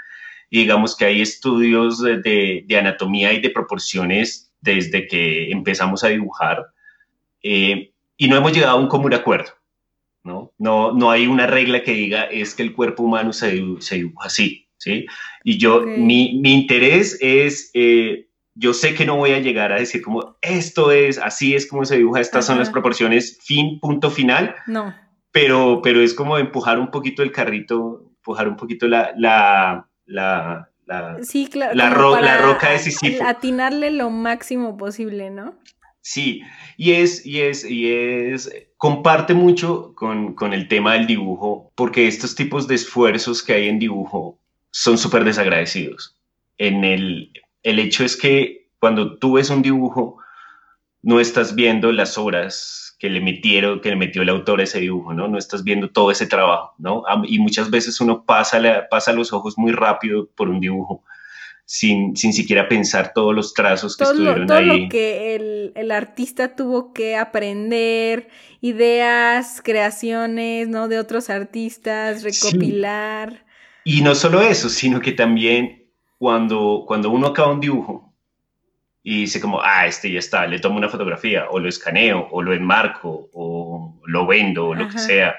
y 0.52 0.58
digamos 0.58 0.94
que 0.94 1.06
hay 1.06 1.22
estudios 1.22 2.02
de, 2.02 2.66
anatomía 2.78 3.32
y 3.32 3.40
de 3.40 3.48
proporciones 3.48 4.52
desde 4.60 5.08
que 5.08 5.50
empezamos 5.50 6.04
a 6.04 6.08
dibujar 6.08 6.66
eh, 7.42 7.94
y 8.18 8.28
no 8.28 8.36
hemos 8.36 8.52
llegado 8.52 8.76
a 8.76 8.80
un 8.80 8.88
común 8.88 9.14
acuerdo. 9.14 9.50
¿no? 10.22 10.52
No, 10.58 10.92
no 10.92 11.10
hay 11.10 11.26
una 11.26 11.46
regla 11.46 11.82
que 11.82 11.94
diga 11.94 12.24
es 12.24 12.54
que 12.54 12.62
el 12.62 12.74
cuerpo 12.74 13.02
humano 13.02 13.32
se, 13.32 13.50
dibuja 13.50 14.26
así. 14.26 14.68
¿sí? 14.76 15.06
Y 15.42 15.56
yo, 15.56 15.80
mi, 15.86 16.38
mi, 16.38 16.52
interés 16.52 17.16
es 17.22 17.70
eh, 17.72 18.26
yo 18.54 18.74
sé 18.74 18.94
que 18.94 19.06
no 19.06 19.16
voy 19.16 19.30
a 19.30 19.40
llegar 19.40 19.72
a 19.72 19.78
decir 19.78 20.02
como 20.02 20.36
esto 20.42 20.92
es, 20.92 21.16
así 21.16 21.54
es 21.54 21.66
como 21.66 21.86
se 21.86 21.96
dibuja, 21.96 22.20
estas 22.20 22.44
son 22.44 22.58
las 22.58 22.68
proporciones, 22.68 23.38
fin, 23.42 23.80
punto 23.80 24.10
final. 24.10 24.54
No. 24.66 24.94
Pero, 25.30 25.80
pero 25.82 26.02
es 26.02 26.12
como 26.12 26.36
empujar 26.36 26.78
un 26.78 26.90
poquito 26.90 27.22
el 27.22 27.32
carrito, 27.32 28.04
empujar 28.18 28.48
un 28.48 28.56
poquito 28.56 28.86
la, 28.86 29.14
la, 29.16 29.88
la, 30.12 30.68
la, 30.86 31.18
sí, 31.22 31.48
claro, 31.48 31.74
la, 31.74 31.90
la 32.20 32.38
roca 32.38 32.70
de 32.70 32.78
Sísifo. 32.78 33.24
Atinarle 33.24 33.90
lo 33.90 34.10
máximo 34.10 34.76
posible, 34.76 35.30
¿no? 35.30 35.54
Sí, 36.02 36.42
y 36.76 36.92
es, 36.92 37.24
y 37.24 37.40
es, 37.40 37.64
y 37.64 37.92
es, 37.92 38.50
comparte 38.76 39.34
mucho 39.34 39.94
con, 39.94 40.34
con 40.34 40.52
el 40.52 40.66
tema 40.68 40.94
del 40.94 41.06
dibujo, 41.06 41.70
porque 41.76 42.08
estos 42.08 42.34
tipos 42.34 42.66
de 42.66 42.74
esfuerzos 42.74 43.42
que 43.42 43.52
hay 43.54 43.68
en 43.68 43.78
dibujo 43.78 44.38
son 44.70 44.98
súper 44.98 45.24
desagradecidos. 45.24 46.16
En 46.58 46.84
el, 46.84 47.32
el 47.62 47.78
hecho 47.78 48.04
es 48.04 48.16
que 48.16 48.68
cuando 48.80 49.16
tú 49.18 49.34
ves 49.34 49.48
un 49.50 49.62
dibujo, 49.62 50.18
no 51.02 51.20
estás 51.20 51.54
viendo 51.54 51.92
las 51.92 52.18
horas 52.18 52.81
que 53.02 53.10
le 53.10 53.20
metieron, 53.20 53.80
que 53.80 53.88
le 53.88 53.96
metió 53.96 54.22
el 54.22 54.28
autor 54.28 54.60
a 54.60 54.62
ese 54.62 54.78
dibujo, 54.78 55.12
¿no? 55.12 55.26
No 55.26 55.36
estás 55.36 55.64
viendo 55.64 55.90
todo 55.90 56.12
ese 56.12 56.28
trabajo, 56.28 56.76
¿no? 56.78 57.02
Y 57.24 57.40
muchas 57.40 57.68
veces 57.68 58.00
uno 58.00 58.24
pasa, 58.24 58.62
pasa 58.88 59.12
los 59.12 59.32
ojos 59.32 59.58
muy 59.58 59.72
rápido 59.72 60.30
por 60.36 60.48
un 60.48 60.60
dibujo. 60.60 61.02
Sin, 61.64 62.16
sin 62.16 62.32
siquiera 62.32 62.68
pensar 62.68 63.12
todos 63.12 63.34
los 63.34 63.54
trazos 63.54 63.96
que 63.96 64.04
estuvieron 64.04 64.46
todo 64.46 64.56
ahí. 64.56 64.68
Todo 64.68 64.78
lo 64.78 64.88
que 64.88 65.34
el, 65.34 65.72
el, 65.74 65.90
artista 65.90 66.54
tuvo 66.54 66.92
que 66.92 67.16
aprender, 67.16 68.28
ideas, 68.60 69.60
creaciones, 69.64 70.68
¿no? 70.68 70.86
De 70.86 71.00
otros 71.00 71.28
artistas, 71.28 72.22
recopilar. 72.22 73.44
Y 73.82 74.02
no 74.02 74.14
solo 74.14 74.42
eso, 74.42 74.68
sino 74.68 75.00
que 75.00 75.10
también 75.10 75.90
cuando, 76.18 76.84
cuando 76.86 77.10
uno 77.10 77.26
acaba 77.26 77.50
un 77.50 77.58
dibujo 77.58 78.11
y 79.02 79.22
dice 79.22 79.40
como, 79.40 79.60
ah, 79.60 79.86
este 79.86 80.10
ya 80.10 80.18
está, 80.18 80.46
le 80.46 80.60
tomo 80.60 80.78
una 80.78 80.88
fotografía 80.88 81.46
o 81.50 81.58
lo 81.58 81.68
escaneo 81.68 82.28
o 82.30 82.42
lo 82.42 82.52
enmarco 82.52 83.30
o 83.32 84.00
lo 84.06 84.26
vendo 84.26 84.68
o 84.68 84.74
lo 84.74 84.88
que 84.88 84.98
sea, 84.98 85.34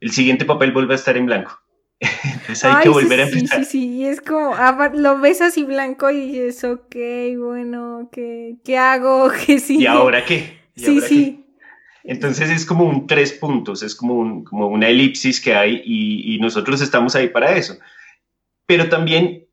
el 0.00 0.10
siguiente 0.10 0.44
papel 0.44 0.72
vuelve 0.72 0.94
a 0.94 0.96
estar 0.96 1.16
en 1.16 1.26
blanco. 1.26 1.60
Entonces 2.00 2.64
hay 2.64 2.82
que 2.82 2.88
volver 2.88 3.20
a 3.20 3.22
empezar. 3.24 3.58
Sí, 3.58 3.64
sí, 3.64 3.70
sí, 3.70 3.96
y 3.98 4.06
es 4.06 4.20
como, 4.20 4.54
ah, 4.56 4.90
lo 4.94 5.20
ves 5.20 5.40
así 5.40 5.62
blanco 5.64 6.10
y 6.10 6.32
dices, 6.32 6.64
ok, 6.64 6.96
bueno, 7.38 8.08
¿qué, 8.12 8.56
qué 8.64 8.76
hago? 8.76 9.30
¿Qué 9.46 9.60
sigue? 9.60 9.84
¿Y 9.84 9.86
ahora 9.86 10.24
qué? 10.24 10.58
sí, 10.74 11.00
sí. 11.00 11.44
Entonces 12.04 12.48
es 12.48 12.64
como 12.64 12.84
un 12.84 13.06
tres 13.06 13.32
puntos, 13.34 13.82
es 13.82 13.94
como, 13.94 14.14
un, 14.14 14.42
como 14.42 14.68
una 14.68 14.88
elipsis 14.88 15.40
que 15.42 15.54
hay 15.54 15.82
y, 15.84 16.34
y 16.34 16.38
nosotros 16.38 16.80
estamos 16.80 17.14
ahí 17.14 17.28
para 17.28 17.54
eso. 17.54 17.76
Pero 18.66 18.88
también 18.88 19.47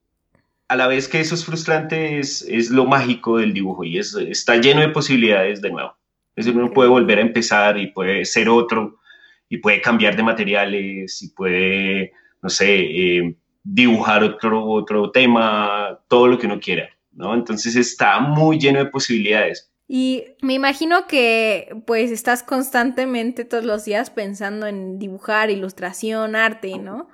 a 0.67 0.75
la 0.75 0.87
vez 0.87 1.07
que 1.07 1.19
eso 1.19 1.35
es 1.35 1.45
frustrante, 1.45 2.19
es, 2.19 2.41
es 2.41 2.69
lo 2.69 2.85
mágico 2.85 3.37
del 3.37 3.53
dibujo 3.53 3.83
y 3.83 3.99
es, 3.99 4.15
está 4.15 4.57
lleno 4.57 4.81
de 4.81 4.89
posibilidades 4.89 5.61
de 5.61 5.71
nuevo. 5.71 5.95
Es 6.35 6.45
decir, 6.45 6.59
uno 6.59 6.73
puede 6.73 6.89
volver 6.89 7.19
a 7.19 7.21
empezar 7.21 7.77
y 7.77 7.87
puede 7.87 8.25
ser 8.25 8.49
otro 8.49 8.99
y 9.47 9.57
puede 9.57 9.81
cambiar 9.81 10.15
de 10.15 10.23
materiales 10.23 11.21
y 11.21 11.29
puede, 11.29 12.13
no 12.41 12.49
sé, 12.49 12.75
eh, 12.75 13.35
dibujar 13.63 14.23
otro, 14.23 14.65
otro 14.65 15.11
tema, 15.11 15.99
todo 16.07 16.27
lo 16.27 16.37
que 16.37 16.47
uno 16.47 16.59
quiera, 16.59 16.89
¿no? 17.11 17.33
Entonces 17.33 17.75
está 17.75 18.19
muy 18.19 18.59
lleno 18.59 18.79
de 18.79 18.85
posibilidades. 18.87 19.71
Y 19.87 20.23
me 20.41 20.53
imagino 20.53 21.05
que 21.07 21.69
pues 21.85 22.11
estás 22.11 22.41
constantemente 22.41 23.45
todos 23.45 23.65
los 23.65 23.85
días 23.85 24.09
pensando 24.09 24.65
en 24.65 24.97
dibujar, 24.97 25.51
ilustración, 25.51 26.35
arte, 26.35 26.79
¿no? 26.79 27.07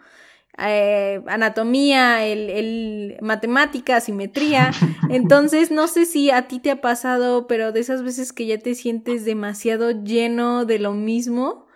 Eh, 0.58 1.22
anatomía, 1.28 2.26
el, 2.26 2.50
el, 2.50 3.18
matemática, 3.22 4.00
simetría. 4.02 4.72
Entonces, 5.10 5.72
no 5.72 5.88
sé 5.88 6.06
si 6.06 6.30
a 6.30 6.48
ti 6.48 6.60
te 6.60 6.72
ha 6.72 6.82
pasado, 6.82 7.48
pero 7.48 7.72
de 7.72 7.80
esas 7.80 8.04
veces 8.04 8.34
que 8.34 8.46
ya 8.46 8.58
te 8.58 8.76
sientes 8.76 9.26
demasiado 9.26 9.92
lleno 9.92 10.66
de 10.66 10.80
lo 10.80 10.94
mismo, 10.94 11.68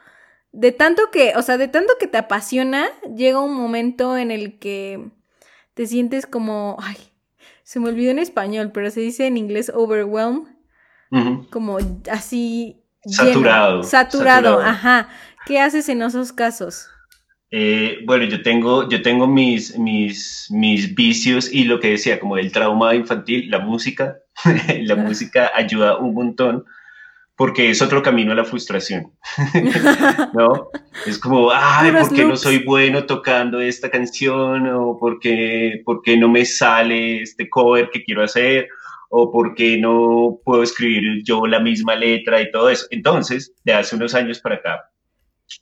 de 0.52 0.72
tanto 0.72 1.10
que, 1.12 1.34
o 1.36 1.42
sea, 1.42 1.58
de 1.58 1.68
tanto 1.68 1.94
que 2.00 2.08
te 2.08 2.18
apasiona, 2.18 2.88
llega 3.16 3.42
un 3.42 3.54
momento 3.54 4.18
en 4.18 4.32
el 4.32 4.60
que 4.60 5.10
te 5.74 5.88
sientes 5.88 6.26
como, 6.26 6.78
ay, 6.80 6.98
se 7.64 7.80
me 7.80 7.90
olvidó 7.90 8.12
en 8.12 8.20
español, 8.20 8.72
pero 8.74 8.92
se 8.92 9.02
dice 9.02 9.26
en 9.28 9.38
inglés 9.38 9.72
overwhelmed, 9.74 10.48
como 11.50 11.78
así. 12.12 12.84
saturado, 13.06 13.84
saturado. 13.84 14.60
ajá. 14.60 15.10
¿Qué 15.46 15.60
haces 15.60 15.90
en 15.90 16.02
esos 16.02 16.34
casos? 16.34 16.90
Eh, 17.52 18.00
bueno, 18.06 18.26
yo 18.26 18.42
tengo, 18.42 18.90
yo 18.90 19.02
tengo 19.02 19.28
mis, 19.28 19.78
mis, 19.78 20.48
mis 20.50 20.94
vicios 20.96 21.52
y 21.54 21.66
lo 21.66 21.80
que 21.80 21.92
decía, 21.92 22.20
como 22.20 22.38
el 22.38 22.52
trauma 22.52 22.96
infantil, 22.96 23.50
la 23.50 23.60
música, 23.60 24.18
la 24.82 24.96
música 24.96 25.52
ayuda 25.54 25.98
un 25.98 26.14
montón 26.14 26.66
porque 27.38 27.70
es 27.70 27.82
otro 27.82 28.02
camino 28.02 28.32
a 28.32 28.36
la 28.36 28.46
frustración, 28.46 29.12
¿no? 30.34 30.70
Es 31.06 31.20
como, 31.20 31.52
ay, 31.52 31.92
¿por 31.92 32.14
qué 32.14 32.24
no 32.24 32.38
soy 32.38 32.60
bueno 32.60 33.06
tocando 33.06 33.60
esta 33.60 33.90
canción? 33.90 34.68
O 34.70 34.98
¿por 34.98 35.20
qué, 35.20 35.82
¿por 35.84 36.02
qué 36.02 36.16
no 36.16 36.30
me 36.30 36.46
sale 36.46 37.22
este 37.22 37.50
cover 37.50 37.90
que 37.92 38.04
quiero 38.04 38.24
hacer? 38.24 38.70
o 39.10 39.32
por 39.32 39.56
qué 39.56 39.78
no 39.78 40.40
puedo 40.44 40.64
escribir 40.64 41.24
yo 41.24 41.46
la 41.48 41.60
misma 41.60 41.96
letra 41.96 42.42
y 42.42 42.52
todo 42.52 42.70
eso. 42.70 42.86
Entonces, 42.90 43.54
de 43.64 43.74
hace 43.74 43.96
unos 43.96 44.14
años 44.14 44.40
para 44.42 44.56
acá, 44.56 44.92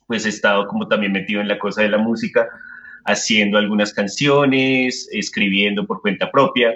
pues 0.06 0.26
he 0.26 0.28
estado 0.28 0.66
como 0.66 0.88
también 0.88 1.12
metido 1.12 1.40
en 1.40 1.48
la 1.48 1.58
cosa 1.58 1.82
de 1.82 1.88
la 1.88 1.98
música, 1.98 2.48
haciendo 3.04 3.58
algunas 3.58 3.92
canciones, 3.92 5.08
escribiendo 5.12 5.86
por 5.86 6.00
cuenta 6.00 6.30
propia, 6.30 6.70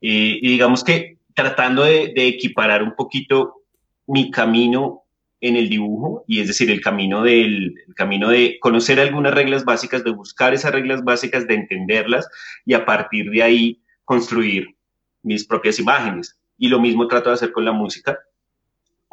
eh, 0.00 0.38
y 0.40 0.48
digamos 0.48 0.84
que 0.84 1.18
tratando 1.34 1.84
de, 1.84 2.12
equiparar 2.16 2.82
un 2.82 2.94
poquito 2.94 3.62
mi 4.06 4.30
camino 4.30 5.02
en 5.40 5.56
el 5.56 5.68
dibujo, 5.68 6.24
y 6.26 6.40
es 6.40 6.48
decir, 6.48 6.70
el 6.70 6.80
camino, 6.80 7.22
del, 7.22 7.74
camino 7.96 8.30
de 8.30 8.58
conocer 8.60 8.98
algunas 8.98 9.34
reglas 9.34 9.64
básicas, 9.64 10.04
de 10.04 10.10
buscar 10.10 10.54
esas 10.54 10.72
reglas 10.72 11.04
básicas, 11.04 11.46
de 11.46 11.54
entenderlas, 11.54 12.28
y 12.64 12.74
a 12.74 12.84
partir 12.84 13.30
de 13.30 13.42
ahí 13.42 13.82
construir 14.04 14.74
mis 15.22 15.46
propias 15.46 15.78
imágenes. 15.78 16.38
Y 16.56 16.68
lo 16.68 16.80
mismo 16.80 17.08
trato 17.08 17.30
de 17.30 17.34
hacer 17.34 17.52
con 17.52 17.64
la 17.64 17.72
música, 17.72 18.18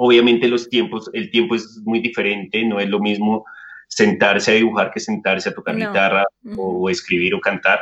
Obviamente 0.03 0.47
los 0.47 0.67
tiempos, 0.67 1.11
el 1.13 1.29
tiempo 1.29 1.53
es 1.53 1.79
muy 1.85 1.99
diferente, 1.99 2.65
no 2.65 2.79
es 2.79 2.89
lo 2.89 2.99
mismo 2.99 3.45
sentarse 3.87 4.49
a 4.49 4.55
dibujar 4.55 4.89
que 4.89 4.99
sentarse 4.99 5.49
a 5.49 5.53
tocar 5.53 5.75
guitarra 5.75 6.25
o 6.57 6.89
escribir 6.89 7.35
o 7.35 7.39
cantar. 7.39 7.81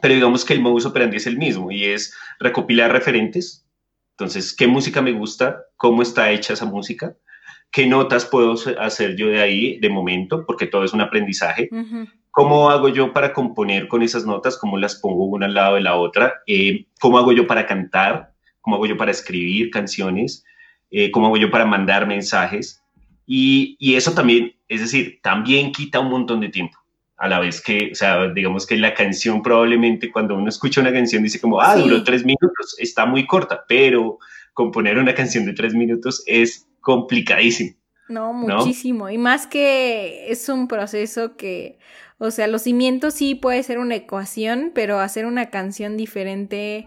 Pero 0.00 0.14
digamos 0.14 0.46
que 0.46 0.54
el 0.54 0.62
modus 0.62 0.86
operandi 0.86 1.18
es 1.18 1.26
el 1.26 1.36
mismo 1.36 1.70
y 1.70 1.84
es 1.84 2.16
recopilar 2.40 2.90
referentes. 2.90 3.66
Entonces, 4.12 4.56
¿qué 4.56 4.66
música 4.66 5.02
me 5.02 5.12
gusta? 5.12 5.60
¿Cómo 5.76 6.00
está 6.00 6.30
hecha 6.30 6.54
esa 6.54 6.64
música? 6.64 7.14
¿Qué 7.70 7.86
notas 7.86 8.24
puedo 8.24 8.54
hacer 8.78 9.14
yo 9.16 9.26
de 9.28 9.42
ahí 9.42 9.78
de 9.78 9.90
momento? 9.90 10.46
Porque 10.46 10.66
todo 10.66 10.84
es 10.84 10.94
un 10.94 11.02
aprendizaje. 11.02 11.68
¿Cómo 12.30 12.70
hago 12.70 12.88
yo 12.88 13.12
para 13.12 13.34
componer 13.34 13.88
con 13.88 14.02
esas 14.02 14.24
notas? 14.24 14.56
¿Cómo 14.56 14.78
las 14.78 14.96
pongo 14.96 15.26
una 15.26 15.44
al 15.44 15.52
lado 15.52 15.74
de 15.74 15.82
la 15.82 15.96
otra? 15.96 16.32
Eh, 16.46 16.86
¿Cómo 16.98 17.18
hago 17.18 17.32
yo 17.32 17.46
para 17.46 17.66
cantar? 17.66 18.32
¿Cómo 18.62 18.76
hago 18.76 18.86
yo 18.86 18.96
para 18.96 19.10
escribir 19.10 19.68
canciones? 19.68 20.42
Eh, 20.90 21.10
cómo 21.10 21.26
hago 21.26 21.36
yo 21.36 21.50
para 21.50 21.64
mandar 21.64 22.06
mensajes. 22.06 22.82
Y, 23.26 23.76
y, 23.78 23.96
eso 23.96 24.12
también, 24.12 24.54
es 24.68 24.80
decir, 24.80 25.20
también 25.22 25.72
quita 25.72 26.00
un 26.00 26.10
montón 26.10 26.40
de 26.40 26.48
tiempo. 26.48 26.78
A 27.16 27.28
la 27.28 27.40
vez 27.40 27.60
que, 27.60 27.90
o 27.92 27.94
sea, 27.94 28.28
digamos 28.28 28.66
que 28.66 28.76
la 28.76 28.92
canción 28.94 29.42
probablemente 29.42 30.12
cuando 30.12 30.36
uno 30.36 30.48
escucha 30.48 30.82
una 30.82 30.92
canción 30.92 31.22
dice 31.22 31.40
como, 31.40 31.60
ah, 31.60 31.74
duró 31.74 32.04
tres 32.04 32.24
minutos, 32.24 32.76
está 32.78 33.06
muy 33.06 33.26
corta, 33.26 33.64
pero 33.66 34.18
componer 34.52 34.98
una 34.98 35.14
canción 35.14 35.46
de 35.46 35.54
tres 35.54 35.74
minutos 35.74 36.22
es 36.26 36.68
complicadísimo. 36.80 37.76
No, 38.08 38.32
muchísimo. 38.32 39.10
Y 39.10 39.18
más 39.18 39.46
que 39.46 40.30
es 40.30 40.48
un 40.48 40.68
proceso 40.68 41.36
que, 41.36 41.78
o 42.18 42.30
sea, 42.30 42.46
los 42.46 42.62
cimientos 42.62 43.14
sí 43.14 43.34
puede 43.34 43.62
ser 43.62 43.78
una 43.78 43.96
ecuación, 43.96 44.70
pero 44.74 45.00
hacer 45.00 45.26
una 45.26 45.50
canción 45.50 45.96
diferente 45.96 46.86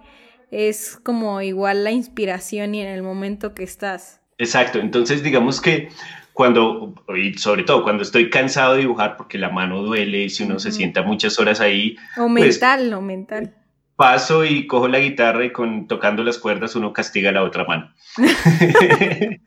es 0.52 1.00
como 1.04 1.42
igual 1.42 1.84
la 1.84 1.92
inspiración 1.92 2.76
y 2.76 2.82
en 2.82 2.88
el 2.88 3.04
momento 3.04 3.54
que 3.54 3.64
estás. 3.64 4.22
Exacto, 4.38 4.80
entonces 4.80 5.22
digamos 5.22 5.62
que 5.62 5.90
cuando, 6.34 6.94
y 7.18 7.38
sobre 7.38 7.64
todo 7.64 7.84
cuando 7.84 8.04
estoy 8.04 8.30
cansado 8.30 8.76
de 8.76 8.80
dibujar 8.80 9.18
porque 9.18 9.38
la 9.38 9.50
mano 9.50 9.82
duele, 9.84 10.30
si 10.30 10.44
uno 10.44 10.58
se 10.60 10.72
sienta 10.72 11.02
muchas 11.02 11.38
horas 11.38 11.60
ahí. 11.60 11.98
O 12.16 12.30
pues, 12.30 12.62
mental, 12.62 12.94
o 12.94 13.02
mental. 13.02 13.54
Paso 13.98 14.46
y 14.46 14.66
cojo 14.66 14.88
la 14.88 15.00
guitarra 15.00 15.44
y 15.44 15.52
con 15.52 15.88
tocando 15.90 16.24
las 16.24 16.38
cuerdas 16.38 16.78
uno 16.78 16.94
castiga 16.94 17.34
la 17.34 17.44
otra 17.44 17.66
mano. 17.66 17.94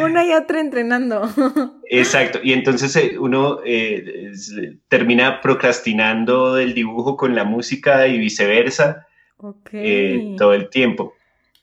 Una 0.00 0.24
y 0.24 0.32
otra 0.32 0.60
entrenando. 0.60 1.28
Exacto, 1.90 2.38
y 2.40 2.52
entonces 2.52 2.94
eh, 2.94 3.18
uno 3.18 3.58
eh, 3.64 4.30
termina 4.86 5.40
procrastinando 5.40 6.54
del 6.54 6.74
dibujo 6.74 7.16
con 7.16 7.34
la 7.34 7.42
música 7.42 8.06
y 8.06 8.18
viceversa 8.18 9.08
eh, 9.72 10.34
todo 10.36 10.54
el 10.54 10.68
tiempo. 10.68 11.14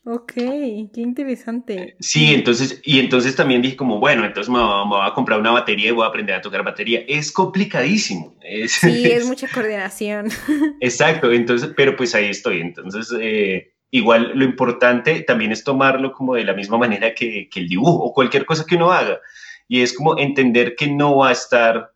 Ok, 0.10 0.34
qué 0.36 0.90
interesante. 0.96 1.98
Sí, 2.00 2.34
entonces, 2.34 2.82
y 2.86 3.00
entonces 3.00 3.36
también 3.36 3.62
dije 3.62 3.76
como, 3.76 4.00
bueno, 4.00 4.24
entonces 4.24 4.50
me, 4.50 4.58
voy 4.58 5.06
a 5.06 5.14
comprar 5.14 5.38
una 5.38 5.52
batería 5.52 5.90
y 5.90 5.92
voy 5.92 6.06
a 6.06 6.08
aprender 6.08 6.36
a 6.36 6.42
tocar 6.42 6.64
batería. 6.64 7.04
Es 7.10 7.30
complicadísimo. 7.30 8.38
sí, 8.68 9.04
es, 9.12 9.28
mucha 9.28 9.50
coordinación. 9.50 10.30
Exacto, 10.80 11.32
entonces, 11.34 11.74
pero 11.76 11.98
pues 11.98 12.16
ahí 12.16 12.28
estoy. 12.30 12.62
Entonces, 12.62 13.14
eh, 13.20 13.74
igual 13.92 14.32
lo 14.34 14.46
importante 14.46 15.24
también 15.24 15.52
es 15.52 15.66
tomarlo 15.66 16.14
como 16.14 16.36
de 16.36 16.46
la 16.46 16.54
misma 16.54 16.78
manera 16.78 17.14
que, 17.14 17.50
que 17.50 17.60
el 17.60 17.68
dibujo 17.68 18.06
o 18.06 18.14
cualquier 18.14 18.46
cosa 18.46 18.66
que 18.66 18.76
uno 18.76 18.94
haga. 18.94 19.20
Y 19.68 19.82
es 19.82 19.92
como 19.92 20.18
entender 20.18 20.76
que 20.78 20.88
no 20.88 21.18
va 21.18 21.30
a 21.30 21.34
estar 21.34 21.92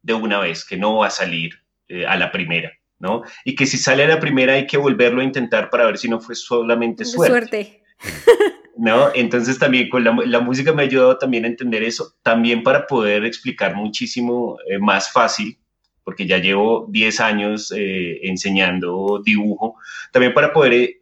de 0.00 0.14
una 0.14 0.40
vez, 0.40 0.64
que 0.64 0.78
no 0.78 0.96
va 0.96 1.08
a 1.08 1.10
salir 1.10 1.62
eh, 1.88 2.06
a 2.06 2.16
la 2.16 2.32
primera. 2.32 2.72
¿No? 3.02 3.22
Y 3.44 3.56
que 3.56 3.66
si 3.66 3.76
sale 3.76 4.04
a 4.04 4.08
la 4.08 4.20
primera 4.20 4.54
hay 4.54 4.66
que 4.66 4.78
volverlo 4.78 5.20
a 5.20 5.24
intentar 5.24 5.68
para 5.70 5.84
ver 5.84 5.98
si 5.98 6.08
no 6.08 6.20
fue 6.20 6.36
solamente 6.36 7.04
suerte. 7.04 7.82
¿No? 8.78 9.10
Entonces 9.14 9.58
también 9.58 9.90
con 9.90 10.02
la, 10.02 10.40
música 10.40 10.72
me 10.72 10.82
ha 10.82 10.86
ayudado 10.86 11.18
también 11.18 11.44
a 11.44 11.48
entender 11.48 11.82
eso, 11.82 12.14
también 12.22 12.62
para 12.62 12.86
poder 12.86 13.24
explicar 13.24 13.74
muchísimo 13.74 14.56
eh, 14.66 14.78
más 14.78 15.12
fácil, 15.12 15.58
porque 16.04 16.26
ya 16.26 16.38
llevo 16.38 16.86
10 16.90 17.20
años 17.20 17.72
eh, 17.76 18.20
enseñando 18.22 19.20
dibujo, 19.22 19.76
también 20.10 20.32
para 20.32 20.52
poder 20.52 20.72
eh, 20.72 20.98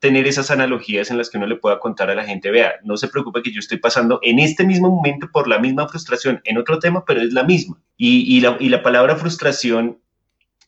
tener 0.00 0.26
esas 0.26 0.50
analogías 0.50 1.10
en 1.10 1.18
las 1.18 1.30
que 1.30 1.38
uno 1.38 1.46
le 1.46 1.56
pueda 1.56 1.78
contar 1.78 2.10
a 2.10 2.14
la 2.14 2.24
gente, 2.24 2.50
vea, 2.50 2.74
no 2.82 2.96
se 2.96 3.08
preocupe 3.08 3.42
que 3.42 3.52
yo 3.52 3.60
estoy 3.60 3.78
pasando 3.78 4.18
en 4.22 4.40
este 4.40 4.64
mismo 4.64 4.90
momento 4.90 5.28
por 5.32 5.48
la 5.48 5.58
misma 5.58 5.88
frustración 5.88 6.40
en 6.44 6.58
otro 6.58 6.80
tema, 6.80 7.04
pero 7.06 7.20
es 7.20 7.32
la 7.32 7.44
misma. 7.44 7.80
Y, 7.96 8.36
y, 8.36 8.40
la, 8.40 8.56
y 8.58 8.68
la 8.68 8.82
palabra 8.82 9.16
frustración 9.16 10.01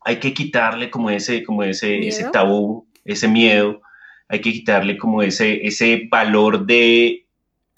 hay 0.05 0.17
que 0.17 0.35
quitarle 0.35 0.91
como 0.91 1.11
ese, 1.11 1.43
como 1.43 1.63
ese, 1.63 2.07
ese 2.07 2.29
tabú, 2.31 2.87
ese 3.05 3.27
miedo, 3.27 3.81
hay 4.29 4.41
que 4.41 4.53
quitarle 4.53 4.99
como 4.99 5.23
ese, 5.23 5.67
ese 5.67 6.07
valor 6.11 6.67
de, 6.67 7.27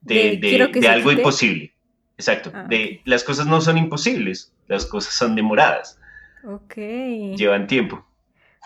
de, 0.01 0.89
algo 0.89 1.13
imposible. 1.13 1.73
Exacto, 2.19 2.51
ah, 2.55 2.67
de 2.69 3.01
las 3.05 3.25
cosas 3.25 3.47
no 3.47 3.61
son 3.61 3.79
imposibles, 3.79 4.53
las 4.67 4.87
cosas 4.87 5.15
son 5.15 5.37
demoradas. 5.37 5.99
Ok. 6.45 6.75
Llevan 7.37 7.67
tiempo. 7.67 8.05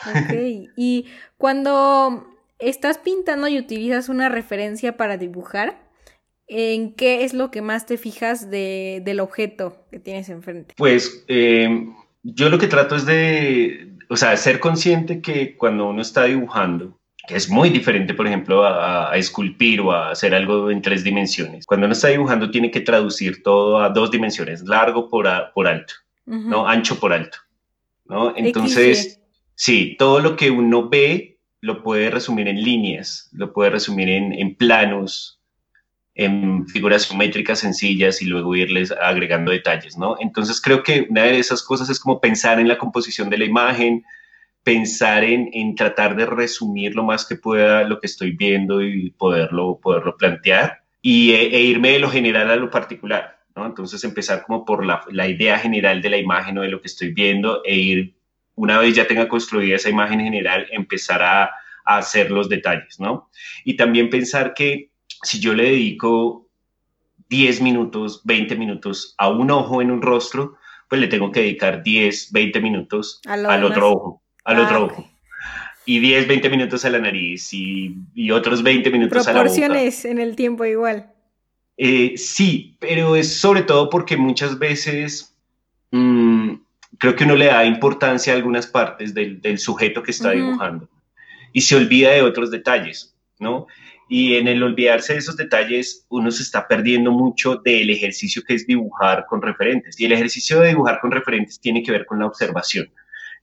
Ok, 0.07 0.33
y 0.77 1.07
cuando 1.37 2.27
estás 2.59 2.99
pintando 2.99 3.49
y 3.49 3.59
utilizas 3.59 4.09
una 4.09 4.29
referencia 4.29 4.97
para 4.97 5.17
dibujar, 5.19 5.79
¿en 6.47 6.95
qué 6.95 7.25
es 7.25 7.35
lo 7.35 7.51
que 7.51 7.61
más 7.61 7.87
te 7.87 7.99
fijas 7.99 8.51
de, 8.51 9.03
del 9.05 9.21
objeto 9.21 9.85
que 9.91 9.99
tienes 9.99 10.29
enfrente? 10.29 10.75
Pues 10.77 11.25
eh, 11.29 11.87
yo 12.23 12.49
lo 12.49 12.59
que 12.59 12.66
trato 12.66 12.97
es 12.97 13.07
de, 13.07 13.93
o 14.09 14.16
sea, 14.16 14.37
ser 14.37 14.61
consciente 14.61 15.21
que 15.21 15.57
cuando 15.57 15.89
uno 15.89 16.03
está 16.03 16.25
dibujando, 16.25 16.99
que 17.27 17.37
es 17.37 17.49
muy 17.49 17.71
diferente, 17.71 18.14
por 18.14 18.27
ejemplo, 18.27 18.64
a, 18.64 19.16
esculpir 19.16 19.81
o 19.81 19.93
a 19.93 20.11
hacer 20.11 20.35
algo 20.35 20.71
en 20.71 20.83
tres 20.83 21.05
dimensiones. 21.05 21.66
Cuando 21.66 21.87
uno 21.87 21.93
está 21.93 22.09
dibujando 22.09 22.51
tiene 22.51 22.71
que 22.71 22.81
traducir 22.81 23.43
todo 23.43 23.81
a 23.81 23.89
dos 23.91 24.11
dimensiones, 24.11 24.62
largo 24.62 25.09
por, 25.09 25.29
por 25.55 25.66
alto, 25.66 25.95
¿no? 26.27 26.66
Ancho 26.66 26.99
por 26.99 27.12
alto, 27.12 27.39
¿no? 28.07 28.35
Entonces, 28.37 29.21
sí, 29.55 29.97
todo 29.99 30.21
lo 30.21 30.37
que 30.37 30.51
uno 30.51 30.89
ve 30.89 31.39
lo 31.61 31.83
puede 31.83 32.11
resumir 32.11 32.49
en 32.49 32.62
líneas, 32.62 33.29
lo 33.33 33.53
puede 33.53 33.71
resumir 33.71 34.09
en, 34.09 34.33
en 34.33 34.55
planos, 34.55 35.39
en 36.21 36.68
figuras 36.68 37.09
geométricas 37.09 37.61
sencillas 37.61 38.21
y 38.21 38.27
luego 38.27 38.55
irles 38.55 38.93
agregando 38.93 39.53
detalles, 39.53 39.97
¿no? 39.97 40.16
Entonces 40.21 40.61
creo 40.61 40.83
que 40.83 41.07
una 41.09 41.23
de 41.23 41.39
esas 41.39 41.62
cosas 41.62 41.89
es 41.89 41.99
como 41.99 42.21
pensar 42.21 42.61
en 42.61 42.68
la 42.68 42.77
composición 42.77 43.31
de 43.31 43.39
la 43.39 43.47
imagen, 43.47 44.05
pensar 44.62 45.25
en, 45.25 45.49
en 45.55 45.75
tratar 45.75 46.16
de 46.16 46.27
resumir 46.27 46.95
lo 46.95 47.05
más 47.05 47.25
que 47.25 47.37
pueda 47.37 47.85
lo 47.85 47.99
que 48.01 48.07
estoy 48.07 48.33
viendo 48.33 48.83
y 48.83 49.12
poderlo, 49.12 49.81
poderlo 49.83 50.18
plantear 50.18 50.83
y, 51.01 51.31
e, 51.33 51.57
e 51.57 51.62
irme 51.62 51.93
de 51.93 52.01
lo 52.01 52.11
general 52.11 52.51
a 52.51 52.57
lo 52.57 52.68
particular, 52.68 53.39
¿no? 53.57 53.64
Entonces 53.64 54.05
empezar 54.05 54.45
como 54.47 54.66
por 54.66 54.85
la, 54.85 55.03
la 55.11 55.27
idea 55.27 55.59
general 55.59 56.03
de 56.03 56.11
la 56.11 56.18
imagen 56.18 56.59
o 56.59 56.62
de 56.62 56.68
lo 56.68 56.83
que 56.83 56.89
estoy 56.89 57.14
viendo 57.14 57.62
e 57.64 57.77
ir, 57.77 58.14
una 58.57 58.79
vez 58.79 58.95
ya 58.95 59.07
tenga 59.07 59.27
construida 59.27 59.77
esa 59.77 59.89
imagen 59.89 60.21
general, 60.21 60.66
empezar 60.71 61.23
a, 61.23 61.45
a 61.45 61.97
hacer 61.97 62.31
los 62.31 62.51
detalles, 62.51 63.01
¿no? 63.01 63.31
Y 63.64 63.79
también 63.79 64.11
pensar 64.11 64.53
que 64.53 64.89
si 65.23 65.41
yo 65.41 65.55
le 65.55 65.64
dedico 65.64 66.47
10 67.29 67.62
minutos, 67.62 68.23
20 68.25 68.57
minutos 68.57 69.14
a 69.18 69.29
un 69.29 69.51
ojo 69.51 69.81
en 69.81 69.91
un 69.91 70.03
rostro, 70.03 70.57
pues 70.89 71.01
le 71.01 71.09
tengo 71.09 71.31
que 71.31 71.41
dedicar 71.41 71.83
10, 71.83 72.33
20 72.33 72.61
minutos 72.61 73.21
al 73.27 73.64
otro 73.64 73.93
ojo, 73.93 74.23
al 74.45 74.59
otro 74.59 74.77
ah, 74.77 74.85
ojo. 74.85 75.11
Y 75.87 76.01
10, 76.01 76.29
20 76.29 76.51
minutos 76.51 76.85
a 76.85 76.91
la 76.91 76.99
nariz 76.99 77.53
y, 77.53 78.31
otros 78.33 78.62
20 78.62 78.91
minutos 78.91 79.27
a 79.27 79.33
la 79.33 79.41
boca. 79.41 79.53
Proporciones 79.53 80.05
en 80.05 80.18
el 80.18 80.37
tiempo 80.37 80.64
igual. 80.64 81.12
Eh, 81.77 82.14
sí, 82.16 82.77
pero 82.81 83.16
es 83.16 83.37
sobre 83.37 83.62
todo 83.62 83.89
porque 83.89 84.16
muchas 84.16 84.59
veces 84.59 85.35
mm, 85.93 86.55
creo 86.99 87.16
que 87.16 87.25
uno 87.25 87.37
le 87.37 87.47
da 87.47 87.64
importancia 87.64 88.33
a 88.33 88.37
algunas 88.37 88.66
partes 88.66 89.14
del, 89.14 89.59
sujeto 89.59 90.03
que 90.03 90.11
está 90.11 90.33
dibujando 90.33 90.89
y 91.53 91.62
se 91.62 91.77
olvida 91.77 92.11
de 92.11 92.23
otros 92.23 92.51
detalles, 92.51 93.14
¿no? 93.39 93.66
Y 94.13 94.35
en 94.35 94.49
el 94.49 94.61
olvidarse 94.65 95.13
de 95.13 95.21
esos 95.21 95.37
detalles, 95.37 96.05
uno 96.09 96.33
se 96.33 96.43
está 96.43 96.67
perdiendo 96.67 97.13
mucho 97.13 97.55
del 97.65 97.91
ejercicio 97.91 98.43
que 98.45 98.55
es 98.55 98.67
dibujar 98.67 99.25
con 99.29 99.41
referentes. 99.41 100.01
Y 100.01 100.07
el 100.07 100.11
ejercicio 100.11 100.59
de 100.59 100.71
dibujar 100.71 100.99
con 100.99 101.13
referentes 101.13 101.61
tiene 101.61 101.81
que 101.85 101.93
ver 101.93 102.05
con 102.07 102.19
la 102.19 102.27
observación, 102.27 102.93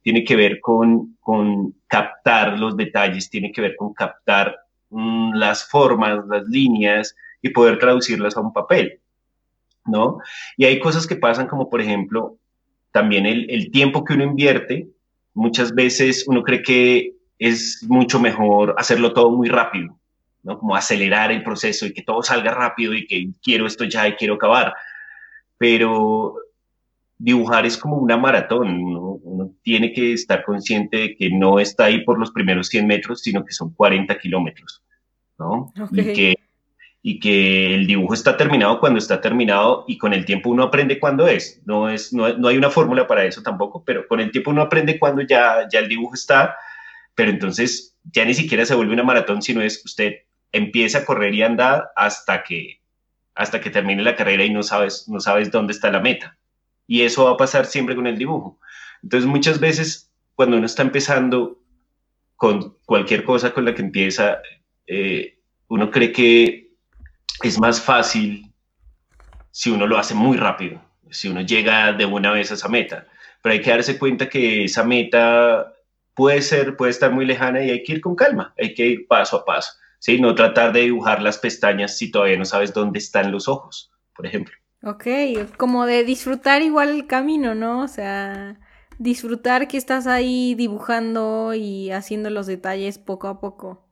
tiene 0.02 0.26
que 0.26 0.36
ver 0.36 0.60
con, 0.60 1.16
con 1.22 1.74
captar 1.88 2.60
los 2.60 2.76
detalles, 2.76 3.30
tiene 3.30 3.54
que 3.54 3.62
ver 3.62 3.78
con 3.78 3.94
captar 3.94 4.58
mm, 4.90 5.36
las 5.36 5.70
formas, 5.70 6.28
las 6.28 6.46
líneas 6.50 7.16
y 7.42 7.48
poder 7.48 7.80
traducirlas 7.80 8.36
a 8.36 8.42
un 8.42 8.52
papel, 8.52 9.00
¿no? 9.86 10.18
Y 10.58 10.66
hay 10.66 10.80
cosas 10.80 11.08
que 11.08 11.16
pasan 11.16 11.48
como, 11.48 11.70
por 11.70 11.80
ejemplo, 11.80 12.36
también 12.92 13.26
el, 13.26 13.50
el 13.50 13.72
tiempo 13.72 14.04
que 14.04 14.16
uno 14.16 14.26
invierte. 14.26 14.90
Muchas 15.34 15.74
veces 15.74 16.26
uno 16.28 16.44
cree 16.44 16.62
que 16.62 17.14
es 17.40 17.86
mucho 17.88 18.20
mejor 18.20 18.76
hacerlo 18.78 19.14
todo 19.14 19.32
muy 19.32 19.48
rápido 19.48 19.98
como 20.56 20.76
acelerar 20.76 21.32
el 21.32 21.44
proceso 21.44 21.86
y 21.86 21.94
que 21.94 22.04
todo 22.04 22.24
salga 22.24 22.54
rápido 22.54 22.94
y 22.94 23.06
que 23.06 23.30
quiero 23.44 23.68
esto 23.68 23.84
ya 23.84 24.08
y 24.08 24.14
quiero 24.14 24.36
acabar. 24.36 24.74
Pero 25.58 26.36
dibujar 27.18 27.66
es 27.66 27.78
como 27.78 27.98
una 27.98 28.18
maratón, 28.18 28.68
uno 29.24 29.52
tiene 29.64 29.92
que 29.92 30.14
estar 30.14 30.44
consciente 30.44 30.98
de 30.98 31.16
que 31.16 31.30
no 31.30 31.60
está 31.60 31.86
ahí 31.86 32.04
por 32.04 32.20
los 32.20 32.32
primeros 32.32 32.68
100 32.68 32.88
metros, 32.88 33.22
sino 33.22 33.44
que 33.44 33.54
son 33.54 33.74
40 33.74 34.18
kilómetros, 34.20 34.84
¿no? 35.40 35.74
Y, 35.92 36.14
que, 36.14 36.36
y 37.02 37.20
que 37.20 37.74
el 37.74 37.88
dibujo 37.88 38.14
está 38.14 38.38
terminado 38.38 38.80
cuando 38.80 39.00
está 39.00 39.20
terminado 39.20 39.84
y 39.88 39.98
con 39.98 40.14
el 40.14 40.26
tiempo 40.26 40.52
uno 40.52 40.64
aprende 40.64 41.00
cuándo 41.00 41.28
es. 41.28 41.62
No, 41.66 41.90
es 41.90 42.14
no, 42.14 42.38
no 42.38 42.48
hay 42.48 42.58
una 42.58 42.70
fórmula 42.70 43.08
para 43.08 43.26
eso 43.26 43.42
tampoco, 43.42 43.84
pero 43.84 44.08
con 44.08 44.20
el 44.20 44.32
tiempo 44.32 44.52
uno 44.52 44.62
aprende 44.62 45.00
cuándo 45.00 45.22
ya, 45.24 45.68
ya 45.72 45.80
el 45.80 45.90
dibujo 45.90 46.14
está, 46.14 46.56
pero 47.16 47.32
entonces 47.32 47.96
ya 48.04 48.26
ni 48.26 48.36
siquiera 48.36 48.66
se 48.66 48.76
vuelve 48.76 48.94
una 48.94 49.04
maratón, 49.04 49.42
sino 49.42 49.62
es 49.62 49.84
usted 49.84 50.14
empieza 50.58 51.00
a 51.00 51.06
correr 51.06 51.34
y 51.34 51.44
andar 51.44 51.92
hasta 51.96 52.44
que, 52.44 52.82
hasta 53.36 53.62
que 53.62 53.70
termine 53.70 54.04
la 54.04 54.16
carrera 54.16 54.44
y 54.44 54.50
no 54.50 54.64
sabes, 54.64 55.08
no 55.08 55.20
sabes 55.20 55.52
dónde 55.52 55.74
está 55.74 55.92
la 55.92 56.00
meta. 56.00 56.38
Y 56.88 57.02
eso 57.02 57.26
va 57.26 57.32
a 57.32 57.38
pasar 57.38 57.66
siempre 57.66 57.96
con 57.96 58.08
el 58.08 58.18
dibujo. 58.18 58.60
Entonces 59.04 59.30
muchas 59.30 59.60
veces 59.60 60.12
cuando 60.36 60.58
uno 60.58 60.66
está 60.66 60.84
empezando 60.84 61.60
con 62.36 62.78
cualquier 62.86 63.24
cosa 63.24 63.54
con 63.54 63.66
la 63.66 63.74
que 63.74 63.82
empieza, 63.82 64.40
eh, 64.86 65.40
uno 65.68 65.90
cree 65.92 66.12
que 66.12 66.72
es 67.42 67.60
más 67.60 67.82
fácil 67.82 68.54
si 69.52 69.72
uno 69.72 69.88
lo 69.88 69.98
hace 69.98 70.14
muy 70.14 70.38
rápido, 70.38 70.80
si 71.10 71.28
uno 71.28 71.42
llega 71.42 71.92
de 71.94 72.06
una 72.06 72.32
vez 72.32 72.52
a 72.52 72.54
esa 72.54 72.68
meta. 72.68 73.08
Pero 73.42 73.54
hay 73.54 73.62
que 73.62 73.72
darse 73.72 73.98
cuenta 73.98 74.30
que 74.30 74.66
esa 74.66 74.84
meta 74.84 75.74
puede 76.14 76.42
ser, 76.42 76.76
puede 76.76 76.92
estar 76.92 77.12
muy 77.12 77.26
lejana 77.26 77.64
y 77.64 77.72
hay 77.72 77.84
que 77.84 77.94
ir 77.94 78.02
con 78.02 78.16
calma, 78.16 78.54
hay 78.58 78.74
que 78.74 78.86
ir 78.86 79.08
paso 79.08 79.38
a 79.38 79.46
paso. 79.46 79.74
¿Sí? 80.00 80.20
No 80.20 80.36
tratar 80.36 80.74
de 80.74 80.82
dibujar 80.82 81.22
las 81.22 81.38
pestañas 81.38 81.98
si 81.98 82.12
todavía 82.12 82.38
no 82.38 82.46
sabes 82.46 82.74
dónde 82.74 83.00
están 83.00 83.32
los 83.32 83.48
ojos, 83.48 83.92
por 84.16 84.26
ejemplo. 84.26 84.54
Ok, 84.84 85.06
como 85.58 85.86
de 85.86 86.04
disfrutar 86.04 86.62
igual 86.62 86.90
el 86.90 87.08
camino, 87.08 87.56
¿no? 87.56 87.82
O 87.82 87.88
sea, 87.88 88.60
disfrutar 89.00 89.68
que 89.68 89.78
estás 89.78 90.08
ahí 90.08 90.56
dibujando 90.56 91.54
y 91.54 91.92
haciendo 91.92 92.30
los 92.30 92.48
detalles 92.48 92.98
poco 92.98 93.28
a 93.28 93.40
poco. 93.40 93.88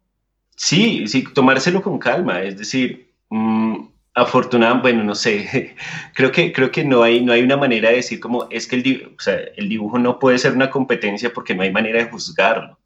Sí, 0.56 1.08
sí, 1.08 1.24
tomárselo 1.34 1.82
con 1.82 2.00
calma, 2.00 2.42
es 2.42 2.58
decir, 2.58 3.14
mmm, 3.30 3.76
afortunadamente, 4.14 4.90
bueno, 4.90 5.04
no 5.04 5.16
sé, 5.16 5.76
creo 6.14 6.32
que, 6.32 6.54
creo 6.54 6.72
que 6.72 6.86
no, 6.86 7.04
hay, 7.04 7.24
no 7.24 7.34
hay 7.34 7.42
una 7.42 7.58
manera 7.58 7.90
de 7.90 7.98
decir 7.98 8.20
como 8.20 8.48
es 8.50 8.68
que 8.68 8.78
el, 8.78 9.18
el 9.58 9.70
dibujo 9.70 10.00
no 10.00 10.20
puede 10.20 10.38
ser 10.38 10.54
una 10.54 10.70
competencia 10.70 11.34
porque 11.34 11.56
no 11.56 11.64
hay 11.64 11.72
manera 11.72 12.00
de 12.04 12.10
juzgarlo. 12.10 12.80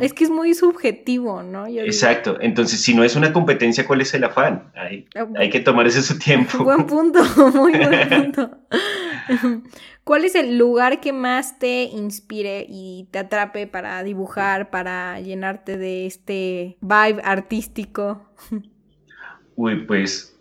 Es 0.00 0.12
que 0.12 0.24
es 0.24 0.30
muy 0.30 0.54
subjetivo, 0.54 1.44
¿no? 1.44 1.66
Exacto. 1.66 2.38
Entonces, 2.40 2.80
si 2.80 2.92
no 2.92 3.04
es 3.04 3.14
una 3.14 3.32
competencia, 3.32 3.86
¿cuál 3.86 4.00
es 4.00 4.12
el 4.14 4.24
afán? 4.24 4.72
Hay, 4.74 5.06
ah, 5.14 5.26
hay 5.36 5.48
que 5.48 5.60
tomar 5.60 5.86
ese 5.86 6.02
su 6.02 6.18
tiempo. 6.18 6.58
Buen 6.64 6.86
punto, 6.86 7.20
muy 7.54 7.72
buen 7.72 8.08
punto. 8.32 8.50
¿Cuál 10.02 10.24
es 10.24 10.34
el 10.34 10.58
lugar 10.58 11.00
que 11.00 11.12
más 11.12 11.60
te 11.60 11.84
inspire 11.84 12.66
y 12.68 13.06
te 13.12 13.20
atrape 13.20 13.68
para 13.68 14.02
dibujar, 14.02 14.70
para 14.70 15.20
llenarte 15.20 15.78
de 15.78 16.06
este 16.06 16.76
vibe 16.80 17.22
artístico? 17.22 18.28
Uy, 19.54 19.84
pues, 19.86 20.36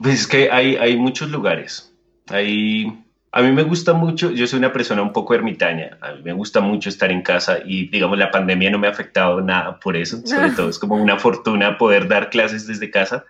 pues 0.00 0.20
es 0.20 0.26
que 0.26 0.50
hay, 0.50 0.76
hay 0.76 0.98
muchos 0.98 1.30
lugares. 1.30 1.96
Hay 2.26 2.92
a 3.32 3.42
mí 3.42 3.52
me 3.52 3.62
gusta 3.62 3.92
mucho, 3.92 4.32
yo 4.32 4.46
soy 4.46 4.58
una 4.58 4.72
persona 4.72 5.02
un 5.02 5.12
poco 5.12 5.34
ermitaña, 5.34 5.98
a 6.00 6.12
mí 6.12 6.22
me 6.24 6.32
gusta 6.32 6.60
mucho 6.60 6.88
estar 6.88 7.12
en 7.12 7.22
casa 7.22 7.58
y 7.64 7.88
digamos 7.88 8.18
la 8.18 8.32
pandemia 8.32 8.70
no 8.70 8.78
me 8.80 8.88
ha 8.88 8.90
afectado 8.90 9.40
nada 9.40 9.78
por 9.78 9.96
eso, 9.96 10.20
sobre 10.26 10.50
todo 10.56 10.68
es 10.68 10.80
como 10.80 10.96
una 10.96 11.16
fortuna 11.16 11.78
poder 11.78 12.08
dar 12.08 12.30
clases 12.30 12.66
desde 12.66 12.90
casa, 12.90 13.24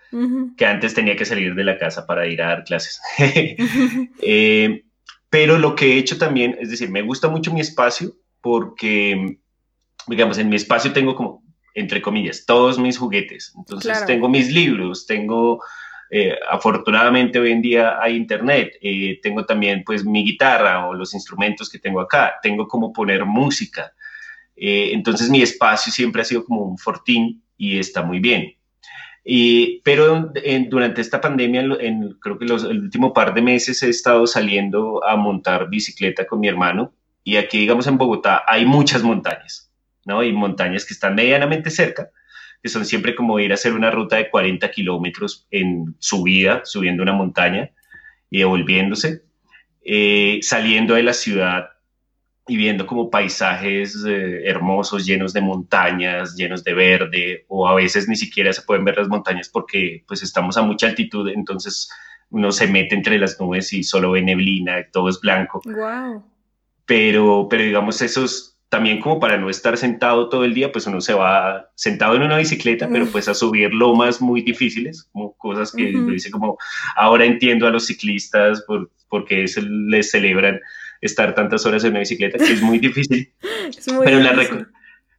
que 0.57 0.67
antes 0.67 0.95
tenía 0.95 1.17
que 1.17 1.27
salir 1.27 1.55
de 1.55 1.65
la 1.65 1.77
casa 1.77 2.07
para 2.07 2.27
ir 2.27 2.43
a 2.43 2.49
dar 2.49 2.65
clases. 2.65 3.01
Eh, 4.23 4.85
pero 5.29 5.59
lo 5.59 5.75
que 5.75 5.93
he 5.93 5.99
hecho 5.99 6.19
también, 6.19 6.57
es 6.61 6.71
decir, 6.71 6.91
me 6.91 7.03
gusta 7.03 7.29
mucho 7.29 7.53
mi 7.53 7.61
espacio 7.61 8.15
porque, 8.41 9.39
digamos, 10.07 10.39
en 10.39 10.49
mi 10.49 10.57
espacio 10.57 10.93
tengo 10.93 11.15
como, 11.15 11.43
entre 11.75 12.03
comillas, 12.03 12.45
todos 12.47 12.79
mis 12.79 12.99
juguetes, 12.99 13.53
entonces 13.57 14.05
tengo 14.07 14.29
mis 14.29 14.53
libros, 14.53 15.07
tengo 15.07 15.63
eh, 16.13 16.37
afortunadamente 16.51 17.39
hoy 17.39 17.53
en 17.53 17.63
día 17.63 18.03
hay 18.03 18.17
internet, 18.17 18.77
eh, 18.83 19.21
tengo 19.23 19.47
también 19.47 19.85
pues 19.85 20.05
mi 20.05 20.25
guitarra 20.25 20.89
o 20.89 20.95
los 20.95 21.15
instrumentos 21.15 21.71
que 21.71 21.79
tengo 21.79 22.01
acá, 22.01 22.35
tengo 22.43 22.67
como 22.67 22.93
poner 22.93 23.25
música. 23.25 23.93
Eh, 24.57 24.91
entonces 24.93 25.31
mi 25.31 25.41
espacio 25.41 25.93
siempre 25.93 26.23
ha 26.23 26.25
sido 26.25 26.45
como 26.45 26.63
un 26.63 26.79
fortín 26.79 27.45
y 27.57 27.79
está 27.79 28.03
muy 28.03 28.19
bien. 28.19 28.57
pero 29.85 30.33
durante 30.69 31.01
esta 31.01 31.21
pandemia, 31.21 31.61
en, 31.81 32.15
creo 32.21 32.39
que 32.39 32.47
los, 32.47 32.65
el 32.65 32.81
último 32.81 33.13
par 33.13 33.33
de 33.33 33.43
meses 33.43 33.83
he 33.83 33.89
estado 33.89 34.27
saliendo 34.27 35.05
a 35.05 35.15
montar 35.17 35.69
bicicleta 35.71 36.27
con 36.27 36.41
mi 36.41 36.49
hermano 36.49 36.93
y 37.23 37.37
aquí, 37.37 37.59
digamos, 37.59 37.87
en 37.87 37.99
Bogotá 37.99 38.43
hay 38.47 38.65
muchas 38.65 39.03
montañas, 39.03 39.71
¿no? 40.05 40.25
Y 40.25 40.33
montañas 40.33 40.85
que 40.85 40.95
están 40.95 41.15
medianamente 41.15 41.71
cerca, 41.71 42.11
que 42.63 42.69
son 42.69 42.85
siempre 42.85 43.15
como 43.15 43.39
ir 43.41 43.53
a 43.53 43.55
hacer 43.55 43.73
una 43.73 43.91
ruta 43.91 44.17
de 44.17 44.31
40 44.31 44.71
kilómetros 44.71 45.47
en 45.51 45.95
subida, 45.99 46.63
subiendo 46.65 47.03
una 47.03 47.13
montaña 47.13 47.71
y 48.31 48.39
devolviéndose, 48.39 49.23
eh, 49.83 50.39
saliendo 50.43 50.95
de 50.95 51.03
la 51.03 51.15
ciudad 51.15 51.71
y 52.47 52.57
viendo 52.57 52.87
como 52.87 53.11
paisajes 53.11 54.05
eh, 54.07 54.43
hermosos, 54.45 55.07
llenos 55.07 55.33
de 55.33 55.41
montañas, 55.41 56.35
llenos 56.37 56.65
de 56.65 56.75
verde, 56.75 57.45
o 57.49 57.69
a 57.69 57.75
veces 57.75 58.09
ni 58.09 58.17
siquiera 58.17 58.53
se 58.53 58.63
pueden 58.63 58.85
ver 58.85 58.99
las 58.99 59.09
montañas 59.09 59.49
porque 59.49 60.05
pues 60.07 60.23
estamos 60.23 60.57
a 60.57 60.63
mucha 60.63 60.89
altitud, 60.89 61.29
entonces 61.29 61.89
uno 62.31 62.53
se 62.53 62.67
mete 62.67 62.95
entre 62.95 63.19
las 63.19 63.41
nubes 63.41 63.73
y 63.73 63.83
solo 63.83 64.13
ve 64.13 64.23
neblina, 64.23 64.87
todo 64.93 65.09
es 65.09 65.21
blanco. 65.21 65.63
Wow. 65.65 66.25
pero, 66.85 67.47
pero 67.49 67.63
digamos, 67.63 68.03
esos 68.03 68.50
también 68.71 69.01
como 69.01 69.19
para 69.19 69.37
no 69.37 69.51
estar 69.51 69.77
sentado 69.77 70.29
todo 70.29 70.45
el 70.45 70.55
día, 70.55 70.71
pues 70.71 70.87
uno 70.87 71.01
se 71.01 71.13
va 71.13 71.69
sentado 71.75 72.15
en 72.15 72.23
una 72.23 72.39
bicicleta, 72.39 72.89
pero 72.89 73.05
pues 73.07 73.29
a 73.29 73.35
subir 73.35 73.75
lomas 73.75 74.23
muy 74.23 74.43
difíciles, 74.43 75.09
como 75.13 75.37
cosas 75.37 75.73
que 75.73 75.87
dice 75.87 76.31
como, 76.31 76.57
ahora 76.95 77.25
entiendo 77.25 77.67
a 77.67 77.71
los 77.71 77.87
ciclistas 77.87 78.63
por, 78.63 78.89
porque 79.09 79.49
se 79.49 79.63
les 79.63 80.13
celebran 80.13 80.61
estar 81.01 81.35
tantas 81.35 81.67
horas 81.67 81.83
en 81.83 81.91
una 81.91 81.99
bicicleta, 81.99 82.39
que 82.39 82.53
es 82.53 82.63
muy 82.63 82.79
difícil. 82.89 83.33
pero, 84.05 84.21
La 84.21 84.69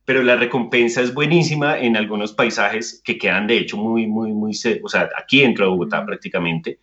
pero 0.05 0.23
la 0.23 0.37
recompensa 0.37 1.01
es 1.01 1.13
buenísima 1.13 1.77
en 1.77 1.97
algunos 1.97 2.31
paisajes 2.31 3.01
que 3.03 3.17
quedan 3.17 3.47
de 3.47 3.57
hecho 3.57 3.75
muy, 3.75 4.07
muy, 4.07 4.31
muy, 4.31 4.57
o 4.81 4.87
sea, 4.87 5.09
aquí 5.17 5.41
dentro 5.41 5.65
de 5.65 5.71
Bogotá 5.71 6.05
prácticamente. 6.05 6.79